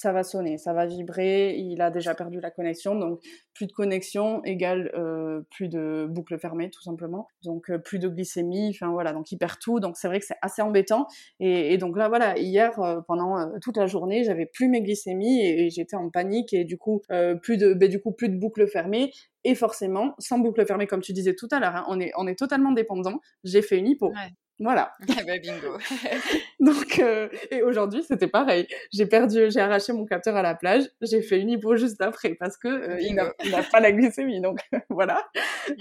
ça 0.00 0.12
va 0.12 0.22
sonner, 0.22 0.56
ça 0.56 0.72
va 0.72 0.86
vibrer, 0.86 1.54
il 1.58 1.82
a 1.82 1.90
déjà 1.90 2.14
perdu 2.14 2.40
la 2.40 2.50
connexion, 2.50 2.94
donc 2.94 3.20
plus 3.52 3.66
de 3.66 3.72
connexion 3.72 4.42
égale 4.44 4.90
euh, 4.94 5.42
plus 5.50 5.68
de 5.68 6.06
boucle 6.08 6.38
fermée 6.38 6.70
tout 6.70 6.80
simplement, 6.80 7.28
donc 7.44 7.68
euh, 7.68 7.76
plus 7.76 7.98
de 7.98 8.08
glycémie, 8.08 8.70
enfin 8.70 8.90
voilà, 8.92 9.12
donc 9.12 9.30
il 9.30 9.36
perd 9.36 9.58
tout, 9.60 9.78
donc 9.78 9.98
c'est 9.98 10.08
vrai 10.08 10.18
que 10.18 10.24
c'est 10.24 10.38
assez 10.40 10.62
embêtant, 10.62 11.06
et, 11.38 11.76
donc 11.76 11.98
là 11.98 12.08
voilà, 12.08 12.38
hier 12.38 12.80
euh, 12.80 13.02
pendant 13.06 13.50
toute 13.60 13.76
la 13.76 13.86
journée, 13.86 14.24
j'avais 14.24 14.46
plus 14.46 14.68
mes 14.68 14.80
glycémies 14.80 15.44
et, 15.44 15.68
j'étais 15.68 15.96
en 15.96 16.08
panique 16.08 16.54
et 16.54 16.64
du 16.64 16.78
coup 16.78 17.02
plus 17.42 17.58
de, 17.58 17.74
ben, 17.74 17.90
du 17.90 18.00
coup 18.00 18.12
plus 18.12 18.30
de 18.30 18.38
boucle 18.38 18.66
fermée, 18.68 19.10
et 19.44 19.54
forcément, 19.54 20.14
sans 20.18 20.38
boucle 20.38 20.64
fermée, 20.66 20.86
comme 20.86 21.00
tu 21.00 21.12
disais 21.12 21.34
tout 21.34 21.48
à 21.50 21.60
l'heure, 21.60 21.76
hein, 21.76 21.84
on, 21.88 22.00
est, 22.00 22.12
on 22.16 22.26
est 22.26 22.38
totalement 22.38 22.72
dépendant. 22.72 23.20
J'ai 23.44 23.62
fait 23.62 23.78
une 23.78 23.86
hypo. 23.86 24.12
Voilà. 24.60 24.92
Eh 25.20 25.24
ben, 25.24 25.40
bingo. 25.40 25.78
Donc, 26.60 26.98
euh, 26.98 27.28
et 27.50 27.62
aujourd'hui, 27.62 28.02
c'était 28.02 28.28
pareil. 28.28 28.66
J'ai 28.92 29.06
perdu, 29.06 29.50
j'ai 29.50 29.60
arraché 29.60 29.92
mon 29.92 30.04
capteur 30.04 30.36
à 30.36 30.42
la 30.42 30.54
plage. 30.54 30.84
J'ai 31.00 31.22
fait 31.22 31.40
une 31.40 31.50
hypo 31.50 31.76
juste 31.76 32.00
après 32.02 32.34
parce 32.34 32.56
que 32.56 32.68
euh, 32.68 33.00
il 33.00 33.14
n'a 33.14 33.62
pas 33.72 33.80
la 33.80 33.90
glycémie. 33.90 34.40
Donc, 34.40 34.60
voilà. 34.90 35.26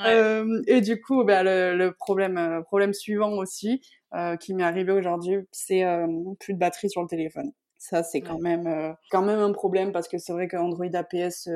Euh, 0.05 0.61
et 0.67 0.79
du 0.81 1.01
coup, 1.01 1.25
ben, 1.25 1.43
le, 1.43 1.91
problème, 1.91 2.63
problème 2.65 2.93
suivant 2.93 3.33
aussi 3.33 3.81
qui 4.39 4.55
m'est 4.55 4.63
arrivé 4.63 4.91
aujourd'hui, 4.91 5.37
c'est 5.51 5.83
plus 6.39 6.53
de 6.53 6.59
batterie 6.59 6.89
sur 6.89 7.01
le 7.01 7.07
téléphone. 7.07 7.51
Ça, 7.77 8.01
c'est 8.01 8.21
quand 8.21 8.39
même, 8.39 8.95
quand 9.11 9.21
même 9.21 9.39
un 9.39 9.51
problème 9.51 9.91
parce 9.91 10.07
que 10.07 10.17
c'est 10.17 10.33
vrai 10.33 10.47
qu'Android 10.47 10.87
APS 10.93 11.47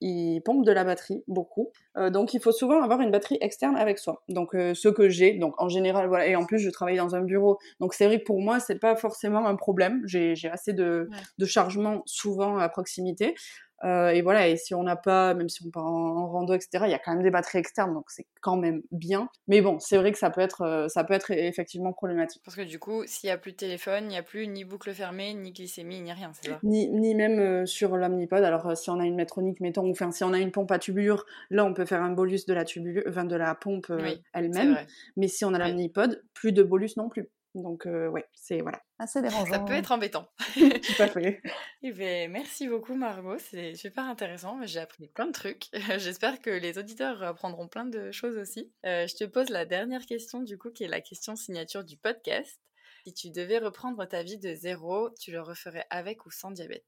il 0.00 0.40
pompe 0.42 0.64
de 0.64 0.72
la 0.72 0.84
batterie 0.84 1.22
beaucoup. 1.28 1.70
Euh, 1.96 2.10
donc 2.10 2.34
il 2.34 2.40
faut 2.40 2.52
souvent 2.52 2.82
avoir 2.82 3.00
une 3.00 3.10
batterie 3.10 3.38
externe 3.40 3.76
avec 3.76 3.98
soi. 3.98 4.22
Donc 4.28 4.54
euh, 4.54 4.74
ce 4.74 4.88
que 4.88 5.08
j'ai, 5.08 5.34
donc 5.34 5.60
en 5.60 5.68
général 5.68 6.08
voilà. 6.08 6.26
Et 6.26 6.36
en 6.36 6.44
plus 6.44 6.58
je 6.58 6.70
travaille 6.70 6.96
dans 6.96 7.14
un 7.14 7.22
bureau, 7.22 7.58
donc 7.80 7.94
c'est 7.94 8.06
vrai 8.06 8.20
que 8.20 8.24
pour 8.24 8.40
moi 8.40 8.60
c'est 8.60 8.78
pas 8.78 8.96
forcément 8.96 9.46
un 9.46 9.56
problème. 9.56 10.02
J'ai 10.04 10.34
assez 10.50 10.72
de, 10.72 11.08
de 11.38 11.46
chargement 11.46 12.02
souvent 12.06 12.56
à 12.58 12.68
proximité. 12.68 13.34
Euh, 13.84 14.10
et 14.10 14.22
voilà, 14.22 14.48
et 14.48 14.56
si 14.56 14.74
on 14.74 14.82
n'a 14.82 14.96
pas, 14.96 15.34
même 15.34 15.48
si 15.48 15.64
on 15.66 15.70
part 15.70 15.86
en, 15.86 16.28
rando, 16.28 16.54
etc., 16.54 16.84
il 16.86 16.90
y 16.90 16.94
a 16.94 16.98
quand 16.98 17.12
même 17.12 17.22
des 17.22 17.30
batteries 17.30 17.58
externes, 17.58 17.94
donc 17.94 18.10
c'est 18.10 18.26
quand 18.40 18.56
même 18.56 18.82
bien. 18.90 19.28
Mais 19.48 19.60
bon, 19.60 19.78
c'est 19.78 19.96
vrai 19.96 20.12
que 20.12 20.18
ça 20.18 20.30
peut 20.30 20.40
être, 20.40 20.62
euh, 20.62 20.88
ça 20.88 21.04
peut 21.04 21.14
être 21.14 21.30
effectivement 21.30 21.92
problématique. 21.92 22.42
Parce 22.44 22.56
que 22.56 22.62
du 22.62 22.78
coup, 22.78 23.04
s'il 23.06 23.28
n'y 23.28 23.32
a 23.32 23.38
plus 23.38 23.52
de 23.52 23.56
téléphone, 23.56 24.04
il 24.04 24.08
n'y 24.08 24.18
a 24.18 24.22
plus 24.22 24.46
ni 24.48 24.64
boucle 24.64 24.92
fermée, 24.92 25.34
ni 25.34 25.52
glycémie, 25.52 26.00
ni 26.00 26.12
rien, 26.12 26.30
c'est 26.34 26.50
ça? 26.50 26.58
Ni, 26.62 26.88
ni, 26.90 27.14
même 27.14 27.38
euh, 27.38 27.66
sur 27.66 27.96
l'omnipod. 27.96 28.44
Alors 28.44 28.76
si 28.76 28.90
on 28.90 29.00
a 29.00 29.04
une 29.04 29.16
métronique, 29.16 29.60
mettons, 29.60 29.86
ou 29.86 29.90
enfin 29.90 30.10
si 30.10 30.24
on 30.24 30.32
a 30.32 30.38
une 30.38 30.52
pompe 30.52 30.70
à 30.72 30.78
tubulure, 30.78 31.24
là 31.50 31.64
on 31.64 31.74
peut 31.74 31.86
faire 31.86 32.02
un 32.02 32.10
bolus 32.10 32.46
de 32.46 32.54
la 32.54 32.64
tubulure, 32.64 33.02
enfin 33.08 33.24
de 33.24 33.36
la 33.36 33.54
pompe 33.54 33.92
elle-même. 34.34 34.76
Mais 35.16 35.28
si 35.28 35.44
on 35.44 35.54
a 35.54 35.58
l'omnipod, 35.58 36.22
plus 36.34 36.52
de 36.52 36.62
bolus 36.62 36.96
non 36.96 37.08
plus. 37.08 37.30
Donc, 37.54 37.86
euh, 37.86 38.08
ouais, 38.08 38.24
c'est 38.32 38.60
voilà, 38.60 38.80
assez 38.98 39.20
dérangeant. 39.20 39.52
Ça 39.52 39.58
peut 39.58 39.72
être 39.72 39.90
embêtant. 39.90 40.28
Tout 40.54 41.02
à 41.02 41.08
fait. 41.08 41.40
Eh 41.82 41.92
ben, 41.92 42.30
merci 42.30 42.68
beaucoup, 42.68 42.94
Margot. 42.94 43.38
C'est 43.38 43.74
super 43.74 44.04
intéressant. 44.04 44.58
J'ai 44.64 44.80
appris 44.80 45.08
plein 45.08 45.26
de 45.26 45.32
trucs. 45.32 45.64
J'espère 45.96 46.40
que 46.40 46.50
les 46.50 46.78
auditeurs 46.78 47.22
apprendront 47.22 47.68
plein 47.68 47.86
de 47.86 48.12
choses 48.12 48.36
aussi. 48.36 48.70
Euh, 48.84 49.06
je 49.06 49.16
te 49.16 49.24
pose 49.24 49.48
la 49.48 49.64
dernière 49.64 50.04
question, 50.04 50.42
du 50.42 50.58
coup, 50.58 50.70
qui 50.70 50.84
est 50.84 50.88
la 50.88 51.00
question 51.00 51.36
signature 51.36 51.82
du 51.82 51.96
podcast. 51.96 52.60
Si 53.04 53.14
tu 53.14 53.30
devais 53.30 53.58
reprendre 53.58 54.04
ta 54.04 54.22
vie 54.22 54.38
de 54.38 54.54
zéro, 54.54 55.08
tu 55.18 55.32
le 55.32 55.40
referais 55.40 55.86
avec 55.88 56.26
ou 56.26 56.30
sans 56.30 56.50
diabète? 56.50 56.84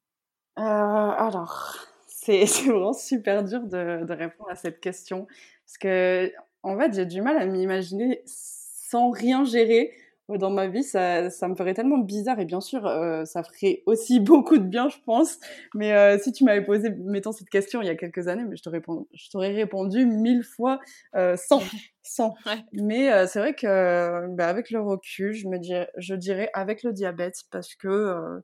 Euh, 0.58 0.62
Alors, 0.62 1.78
c'est 2.06 2.44
vraiment 2.44 2.92
super 2.92 3.42
dur 3.42 3.62
de, 3.62 4.04
de 4.04 4.12
répondre 4.12 4.50
à 4.50 4.56
cette 4.56 4.80
question. 4.80 5.26
Parce 5.66 5.78
que, 5.78 6.30
en 6.62 6.78
fait, 6.78 6.92
j'ai 6.92 7.06
du 7.06 7.22
mal 7.22 7.38
à 7.38 7.46
m'imaginer 7.46 8.22
sans 8.26 9.10
rien 9.10 9.44
gérer 9.44 9.96
dans 10.38 10.50
ma 10.50 10.66
vie, 10.68 10.82
ça, 10.82 11.30
ça 11.30 11.48
me 11.48 11.54
ferait 11.54 11.74
tellement 11.74 11.98
bizarre 11.98 12.38
et 12.40 12.44
bien 12.44 12.60
sûr, 12.60 12.86
euh, 12.86 13.24
ça 13.24 13.42
ferait 13.42 13.82
aussi 13.86 14.20
beaucoup 14.20 14.58
de 14.58 14.64
bien, 14.64 14.88
je 14.88 14.96
pense. 15.04 15.38
Mais 15.74 15.92
euh, 15.92 16.18
si 16.18 16.32
tu 16.32 16.44
m'avais 16.44 16.64
posé, 16.64 16.90
mettons 16.90 17.32
cette 17.32 17.50
question 17.50 17.82
il 17.82 17.86
y 17.86 17.90
a 17.90 17.94
quelques 17.94 18.28
années, 18.28 18.44
mais 18.48 18.56
je 18.56 18.62
t'aurais 18.62 18.78
répondu, 18.78 19.06
je 19.14 19.30
t'aurais 19.30 19.52
répondu 19.52 20.06
mille 20.06 20.42
fois 20.42 20.80
euh, 21.14 21.36
sans, 21.36 21.62
sans. 22.02 22.34
Mais 22.72 23.12
euh, 23.12 23.26
c'est 23.26 23.38
vrai 23.38 23.54
que, 23.54 24.34
bah, 24.34 24.48
avec 24.48 24.70
le 24.70 24.80
recul, 24.80 25.32
je 25.32 25.48
me 25.48 25.58
dirais, 25.58 25.88
je 25.96 26.14
dirais 26.14 26.50
avec 26.54 26.82
le 26.82 26.92
diabète 26.92 27.42
parce 27.50 27.74
que 27.74 28.42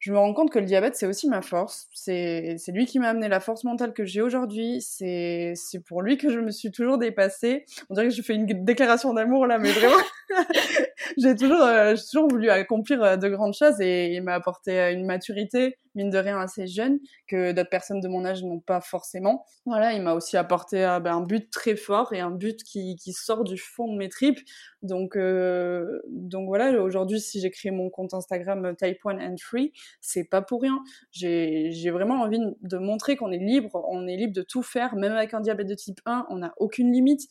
je 0.00 0.12
me 0.12 0.18
rends 0.18 0.32
compte 0.32 0.50
que 0.50 0.58
le 0.58 0.64
diabète, 0.64 0.96
c'est 0.96 1.06
aussi 1.06 1.28
ma 1.28 1.42
force. 1.42 1.86
C'est 1.92 2.56
lui 2.68 2.86
qui 2.86 2.98
m'a 2.98 3.10
amené 3.10 3.28
la 3.28 3.38
force 3.38 3.64
mentale 3.64 3.92
que 3.92 4.06
j'ai 4.06 4.22
aujourd'hui. 4.22 4.80
C'est 4.80 5.54
pour 5.86 6.00
lui 6.00 6.16
que 6.16 6.30
je 6.30 6.40
me 6.40 6.50
suis 6.50 6.72
toujours 6.72 6.96
dépassée. 6.96 7.66
On 7.90 7.94
dirait 7.94 8.08
que 8.08 8.14
je 8.14 8.22
fais 8.22 8.34
une 8.34 8.46
déclaration 8.64 9.12
d'amour 9.12 9.46
là, 9.46 9.58
mais 9.58 9.70
vraiment, 9.72 10.02
j'ai 11.18 11.36
toujours, 11.36 11.62
euh, 11.62 11.94
toujours 12.10 12.28
voulu 12.28 12.48
accomplir 12.48 13.02
euh, 13.02 13.16
de 13.16 13.28
grandes 13.28 13.52
choses 13.52 13.78
et 13.82 14.14
il 14.14 14.22
m'a 14.22 14.34
apporté 14.34 14.80
euh, 14.80 14.92
une 14.92 15.04
maturité, 15.04 15.76
mine 15.94 16.10
de 16.10 16.18
rien 16.18 16.38
assez 16.38 16.66
jeune 16.66 16.98
que 17.26 17.52
d'autres 17.52 17.70
personnes 17.70 18.00
de 18.00 18.08
mon 18.08 18.24
âge 18.24 18.42
n'ont 18.42 18.60
pas 18.60 18.80
forcément. 18.80 19.44
Voilà, 19.66 19.92
il 19.92 20.02
m'a 20.02 20.14
aussi 20.14 20.36
apporté 20.36 20.84
euh, 20.84 21.00
ben, 21.00 21.16
un 21.16 21.20
but 21.22 21.50
très 21.50 21.76
fort 21.76 22.12
et 22.12 22.20
un 22.20 22.30
but 22.30 22.62
qui, 22.62 22.96
sort 23.12 23.44
du 23.44 23.58
fond 23.58 23.92
de 23.92 23.98
mes 23.98 24.08
tripes. 24.08 24.40
Donc, 24.82 25.16
euh, 25.16 26.00
donc 26.08 26.46
voilà, 26.46 26.80
aujourd'hui, 26.80 27.20
si 27.20 27.40
j'ai 27.40 27.50
créé 27.50 27.70
mon 27.70 27.90
compte 27.90 28.14
Instagram 28.14 28.64
euh, 28.66 28.74
Type 28.74 28.98
1 29.04 29.18
and 29.18 29.36
Free, 29.40 29.72
c'est 30.00 30.24
pas 30.24 30.42
pour 30.42 30.62
rien. 30.62 30.82
J'ai 31.10 31.90
vraiment 31.90 32.20
envie 32.20 32.40
de 32.62 32.78
montrer 32.78 33.16
qu'on 33.16 33.32
est 33.32 33.38
libre, 33.38 33.84
on 33.88 34.06
est 34.06 34.16
libre 34.16 34.34
de 34.34 34.42
tout 34.42 34.62
faire, 34.62 34.94
même 34.94 35.12
avec 35.12 35.34
un 35.34 35.40
diabète 35.40 35.66
de 35.66 35.74
type 35.74 36.00
1, 36.06 36.26
on 36.30 36.38
n'a 36.38 36.52
aucune 36.58 36.92
limite. 36.92 37.22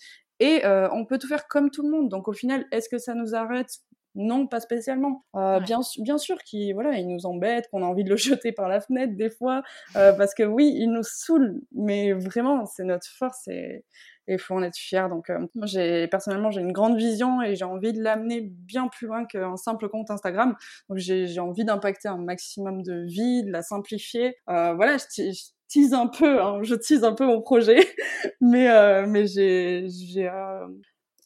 Et 0.41 0.61
on 0.65 1.05
peut 1.05 1.17
tout 1.17 1.27
faire 1.27 1.49
comme 1.49 1.69
tout 1.69 1.83
le 1.83 1.89
monde. 1.89 2.07
Donc 2.07 2.29
au 2.29 2.33
final, 2.33 2.65
est-ce 2.71 2.87
que 2.87 2.97
ça 2.97 3.13
nous 3.13 3.35
arrête 3.35 3.81
non, 4.15 4.47
pas 4.47 4.59
spécialement. 4.59 5.23
Euh, 5.35 5.59
bien, 5.59 5.79
bien 5.99 6.17
sûr 6.17 6.37
qu'il 6.43 6.73
voilà, 6.73 6.97
il 6.97 7.07
nous 7.07 7.25
embête, 7.25 7.67
qu'on 7.69 7.83
a 7.83 7.85
envie 7.85 8.03
de 8.03 8.09
le 8.09 8.17
jeter 8.17 8.51
par 8.51 8.67
la 8.67 8.81
fenêtre 8.81 9.15
des 9.15 9.29
fois, 9.29 9.61
euh, 9.95 10.13
parce 10.13 10.33
que 10.33 10.43
oui, 10.43 10.73
il 10.75 10.91
nous 10.91 11.03
saoule, 11.03 11.61
mais 11.71 12.13
vraiment, 12.13 12.65
c'est 12.65 12.83
notre 12.83 13.07
force 13.07 13.47
et 13.47 13.85
il 14.27 14.39
faut 14.39 14.55
en 14.55 14.63
être 14.63 14.77
fier. 14.77 15.09
Donc, 15.09 15.29
euh, 15.29 15.39
moi, 15.55 15.65
j'ai 15.65 16.07
personnellement, 16.07 16.51
j'ai 16.51 16.61
une 16.61 16.71
grande 16.71 16.97
vision 16.97 17.41
et 17.41 17.55
j'ai 17.55 17.65
envie 17.65 17.93
de 17.93 18.01
l'amener 18.01 18.41
bien 18.41 18.87
plus 18.87 19.07
loin 19.07 19.25
qu'un 19.25 19.57
simple 19.57 19.89
compte 19.89 20.11
Instagram. 20.11 20.55
Donc, 20.89 20.97
j'ai 20.99 21.39
envie 21.39 21.65
d'impacter 21.65 22.07
un 22.07 22.17
maximum 22.17 22.83
de 22.83 23.05
vie, 23.05 23.43
de 23.43 23.51
la 23.51 23.61
simplifier. 23.61 24.35
voilà, 24.47 24.97
je, 24.97 25.31
tease 25.67 25.93
un 25.93 26.07
peu, 26.07 26.41
hein, 26.41 26.59
je 26.63 26.75
tease 26.75 27.03
un 27.03 27.13
peu 27.13 27.25
mon 27.25 27.41
projet, 27.41 27.77
mais 28.41 29.05
mais 29.07 29.27
j'ai 29.27 29.85
j'ai 29.87 30.29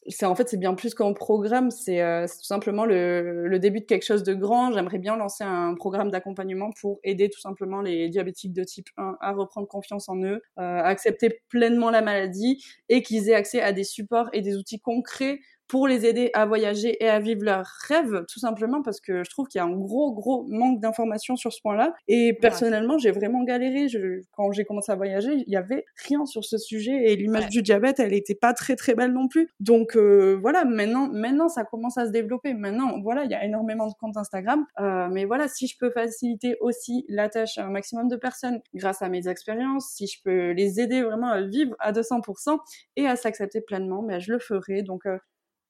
c'est 0.08 0.26
en 0.26 0.34
fait 0.34 0.48
c'est 0.48 0.56
bien 0.56 0.74
plus 0.74 0.94
qu'un 0.94 1.12
programme, 1.12 1.70
c'est 1.70 2.02
euh, 2.02 2.26
tout 2.26 2.44
simplement 2.44 2.84
le, 2.84 3.48
le, 3.48 3.58
début 3.58 3.80
de 3.80 3.84
quelque 3.86 4.04
chose 4.04 4.22
de 4.22 4.34
grand. 4.34 4.72
J'aimerais 4.72 4.98
bien 4.98 5.16
lancer 5.16 5.44
un 5.44 5.74
programme 5.74 6.10
d'accompagnement 6.10 6.70
pour 6.80 7.00
aider 7.04 7.30
tout 7.30 7.40
simplement 7.40 7.80
les 7.80 8.08
diabétiques 8.08 8.52
de 8.52 8.64
type 8.64 8.88
1 8.96 9.16
à 9.20 9.32
reprendre 9.32 9.66
confiance 9.66 10.08
en 10.08 10.16
eux, 10.22 10.42
euh, 10.58 10.62
à 10.62 10.84
accepter 10.84 11.40
pleinement 11.48 11.90
la 11.90 12.02
maladie 12.02 12.62
et 12.88 13.02
qu'ils 13.02 13.28
aient 13.30 13.34
accès 13.34 13.60
à 13.60 13.72
des 13.72 13.84
supports 13.84 14.28
et 14.32 14.42
des 14.42 14.56
outils 14.56 14.80
concrets 14.80 15.40
pour 15.68 15.88
les 15.88 16.06
aider 16.06 16.30
à 16.34 16.46
voyager 16.46 17.02
et 17.02 17.08
à 17.08 17.20
vivre 17.20 17.44
leurs 17.44 17.66
rêves, 17.88 18.24
tout 18.28 18.38
simplement 18.38 18.82
parce 18.82 19.00
que 19.00 19.24
je 19.24 19.30
trouve 19.30 19.48
qu'il 19.48 19.58
y 19.58 19.62
a 19.62 19.64
un 19.64 19.76
gros, 19.76 20.12
gros 20.12 20.44
manque 20.48 20.80
d'informations 20.80 21.36
sur 21.36 21.52
ce 21.52 21.60
point-là. 21.62 21.94
Et 22.08 22.34
personnellement, 22.34 22.98
j'ai 22.98 23.10
vraiment 23.10 23.44
galéré. 23.44 23.88
Je, 23.88 24.20
quand 24.32 24.52
j'ai 24.52 24.64
commencé 24.64 24.92
à 24.92 24.96
voyager, 24.96 25.32
il 25.46 25.52
y 25.52 25.56
avait 25.56 25.84
rien 26.06 26.26
sur 26.26 26.44
ce 26.44 26.58
sujet 26.58 27.12
et 27.12 27.16
l'image 27.16 27.48
du 27.48 27.62
diabète, 27.62 28.00
elle 28.00 28.12
était 28.12 28.34
pas 28.34 28.52
très, 28.52 28.76
très 28.76 28.94
belle 28.94 29.12
non 29.12 29.28
plus. 29.28 29.48
Donc 29.60 29.96
euh, 29.96 30.38
voilà, 30.40 30.64
maintenant, 30.64 31.08
maintenant, 31.10 31.48
ça 31.48 31.64
commence 31.64 31.98
à 31.98 32.06
se 32.06 32.10
développer. 32.10 32.54
Maintenant, 32.54 33.00
voilà, 33.02 33.24
il 33.24 33.30
y 33.30 33.34
a 33.34 33.44
énormément 33.44 33.86
de 33.86 33.94
comptes 33.94 34.16
Instagram. 34.16 34.64
Euh, 34.80 35.08
mais 35.10 35.24
voilà, 35.24 35.48
si 35.48 35.66
je 35.66 35.76
peux 35.78 35.90
faciliter 35.90 36.56
aussi 36.60 37.04
la 37.08 37.28
tâche 37.28 37.58
à 37.58 37.64
un 37.64 37.70
maximum 37.70 38.08
de 38.08 38.16
personnes 38.16 38.60
grâce 38.74 39.02
à 39.02 39.08
mes 39.08 39.28
expériences, 39.28 39.92
si 39.94 40.06
je 40.06 40.20
peux 40.22 40.50
les 40.50 40.80
aider 40.80 41.02
vraiment 41.02 41.28
à 41.28 41.40
vivre 41.42 41.74
à 41.78 41.92
200% 41.92 42.58
et 42.96 43.06
à 43.06 43.16
s'accepter 43.16 43.60
pleinement, 43.60 44.02
mais 44.02 44.14
ben, 44.14 44.20
je 44.20 44.32
le 44.32 44.38
ferai. 44.38 44.82
Donc 44.82 45.06
euh, 45.06 45.18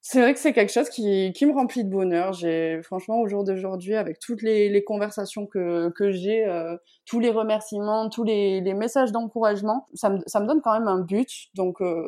c'est 0.06 0.20
vrai 0.20 0.34
que 0.34 0.38
c'est 0.38 0.52
quelque 0.52 0.70
chose 0.70 0.90
qui, 0.90 1.32
qui, 1.32 1.46
me 1.46 1.54
remplit 1.54 1.82
de 1.82 1.88
bonheur. 1.88 2.34
J'ai 2.34 2.82
franchement 2.82 3.20
au 3.20 3.26
jour 3.26 3.42
d'aujourd'hui, 3.42 3.94
avec 3.94 4.18
toutes 4.18 4.42
les, 4.42 4.84
conversations 4.84 5.46
que, 5.46 5.88
que 5.96 6.12
j'ai, 6.12 6.44
euh, 6.44 6.76
tous 7.06 7.20
les 7.20 7.30
remerciements, 7.30 8.10
tous 8.10 8.22
les, 8.22 8.60
les 8.60 8.74
messages 8.74 9.12
d'encouragement, 9.12 9.86
ça 9.94 10.10
me, 10.10 10.18
ça 10.26 10.40
me 10.40 10.46
donne 10.46 10.60
quand 10.60 10.78
même 10.78 10.88
un 10.88 11.00
but. 11.00 11.30
Donc 11.54 11.80
euh, 11.80 12.06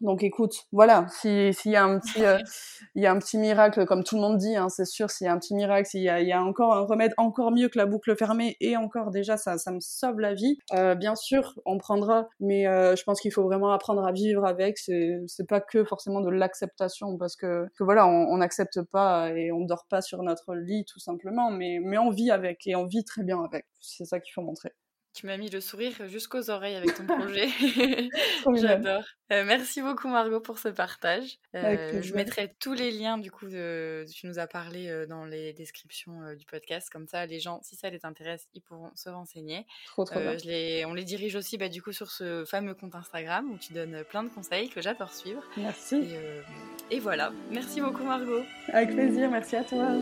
donc 0.00 0.22
écoute, 0.22 0.66
voilà, 0.70 1.06
s'il 1.08 1.52
y 1.64 1.76
a 1.76 1.84
un 1.84 1.98
petit, 1.98 2.24
euh, 2.24 2.38
il 2.94 3.02
y 3.02 3.06
a 3.06 3.12
un 3.12 3.18
petit 3.18 3.36
miracle, 3.36 3.84
comme 3.84 4.04
tout 4.04 4.14
le 4.14 4.20
monde 4.20 4.38
dit, 4.38 4.54
hein, 4.54 4.68
c'est 4.68 4.84
sûr, 4.84 5.10
s'il 5.10 5.26
y 5.26 5.28
a 5.28 5.32
un 5.32 5.38
petit 5.38 5.54
miracle, 5.54 5.88
s'il 5.88 6.02
y 6.02 6.04
y 6.04 6.32
a 6.32 6.42
encore 6.42 6.74
un 6.74 6.82
remède 6.82 7.12
encore 7.16 7.50
mieux 7.50 7.68
que 7.68 7.78
la 7.78 7.86
boucle 7.86 8.16
fermée, 8.16 8.56
et 8.60 8.76
encore 8.76 9.10
déjà, 9.10 9.36
ça, 9.36 9.58
ça 9.58 9.72
me 9.72 9.80
sauve 9.80 10.20
la 10.20 10.34
vie. 10.34 10.58
Euh, 10.72 10.94
bien 10.94 11.16
sûr, 11.16 11.58
on 11.64 11.78
prendra, 11.78 12.28
mais 12.38 12.66
euh, 12.68 12.94
je 12.96 13.02
pense 13.02 13.20
qu'il 13.20 13.32
faut 13.32 13.42
vraiment 13.42 13.72
apprendre 13.72 14.06
à 14.06 14.12
vivre 14.12 14.44
avec. 14.46 14.78
C'est, 14.78 15.20
c'est 15.26 15.48
pas 15.48 15.60
que 15.60 15.84
forcément 15.84 16.20
de 16.20 16.30
l'acceptation, 16.30 17.18
parce 17.18 17.36
que, 17.36 17.66
que 17.76 17.84
voilà, 17.84 18.06
on 18.06 18.36
n'accepte 18.36 18.82
pas 18.82 19.30
et 19.32 19.50
on 19.52 19.64
dort 19.64 19.86
pas 19.88 20.00
sur 20.02 20.22
notre 20.22 20.54
lit 20.54 20.84
tout 20.84 21.00
simplement, 21.00 21.50
mais 21.50 21.78
mais 21.82 21.98
on 21.98 22.10
vit 22.10 22.30
avec 22.30 22.66
et 22.66 22.76
on 22.76 22.86
vit 22.86 23.04
très 23.04 23.24
bien 23.24 23.42
avec. 23.42 23.66
C'est 23.80 24.04
ça 24.04 24.20
qu'il 24.20 24.32
faut 24.32 24.42
montrer. 24.42 24.72
Tu 25.14 25.26
m'as 25.26 25.36
mis 25.36 25.50
le 25.50 25.60
sourire 25.60 26.06
jusqu'aux 26.06 26.48
oreilles 26.50 26.76
avec 26.76 26.94
ton 26.94 27.04
projet. 27.04 27.48
J'adore. 28.54 29.02
Euh, 29.32 29.44
merci 29.44 29.82
beaucoup 29.82 30.08
Margot 30.08 30.40
pour 30.40 30.58
ce 30.58 30.68
partage. 30.68 31.38
Euh, 31.54 32.00
je 32.00 32.14
mettrai 32.14 32.54
tous 32.60 32.72
les 32.72 32.90
liens 32.90 33.18
du 33.18 33.30
coup 33.30 33.46
de, 33.48 34.04
tu 34.12 34.26
nous 34.26 34.38
as 34.38 34.46
parlé 34.46 34.88
euh, 34.88 35.06
dans 35.06 35.24
les 35.24 35.52
descriptions 35.52 36.34
du 36.34 36.46
podcast. 36.46 36.88
Comme 36.90 37.06
ça, 37.08 37.26
les 37.26 37.40
gens, 37.40 37.60
si 37.62 37.76
ça 37.76 37.90
les 37.90 38.04
intéresse, 38.04 38.46
ils 38.54 38.60
pourront 38.60 38.90
se 38.94 39.08
renseigner. 39.08 39.66
Trop, 39.86 40.04
trop 40.04 40.20
bien. 40.20 40.36
les, 40.44 40.84
on 40.86 40.94
les 40.94 41.04
dirige 41.04 41.36
aussi 41.36 41.58
bah, 41.58 41.68
du 41.68 41.82
coup 41.82 41.92
sur 41.92 42.10
ce 42.10 42.44
fameux 42.44 42.74
compte 42.74 42.94
Instagram 42.94 43.50
où 43.50 43.58
tu 43.58 43.72
donnes 43.72 44.04
plein 44.04 44.22
de 44.22 44.28
conseils 44.28 44.68
que 44.68 44.80
j'adore 44.80 45.12
suivre. 45.12 45.42
Merci. 45.56 45.96
Et, 46.90 46.96
et 46.96 47.00
voilà. 47.00 47.32
Merci 47.50 47.80
beaucoup 47.80 48.04
Margot. 48.04 48.44
Avec 48.72 48.94
plaisir. 48.94 49.30
Merci 49.30 49.56
à 49.56 49.64
toi. 49.64 49.96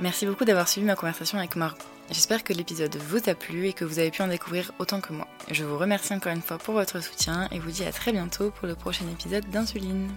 Merci 0.00 0.26
beaucoup 0.26 0.44
d'avoir 0.44 0.68
suivi 0.68 0.86
ma 0.86 0.96
conversation 0.96 1.38
avec 1.38 1.54
Margot. 1.54 1.78
J'espère 2.10 2.42
que 2.42 2.52
l'épisode 2.52 2.96
vous 2.96 3.28
a 3.28 3.34
plu 3.34 3.68
et 3.68 3.72
que 3.72 3.84
vous 3.84 3.98
avez 3.98 4.10
pu 4.10 4.22
en 4.22 4.26
découvrir 4.26 4.72
autant 4.78 5.00
que 5.00 5.12
moi. 5.12 5.26
Je 5.50 5.64
vous 5.64 5.78
remercie 5.78 6.12
encore 6.12 6.32
une 6.32 6.42
fois 6.42 6.58
pour 6.58 6.74
votre 6.74 7.00
soutien 7.00 7.48
et 7.50 7.60
vous 7.60 7.70
dis 7.70 7.84
à 7.84 7.92
très 7.92 8.12
bientôt 8.12 8.50
pour 8.50 8.66
le 8.66 8.74
prochain 8.74 9.06
épisode 9.08 9.48
d'Insuline. 9.50 10.10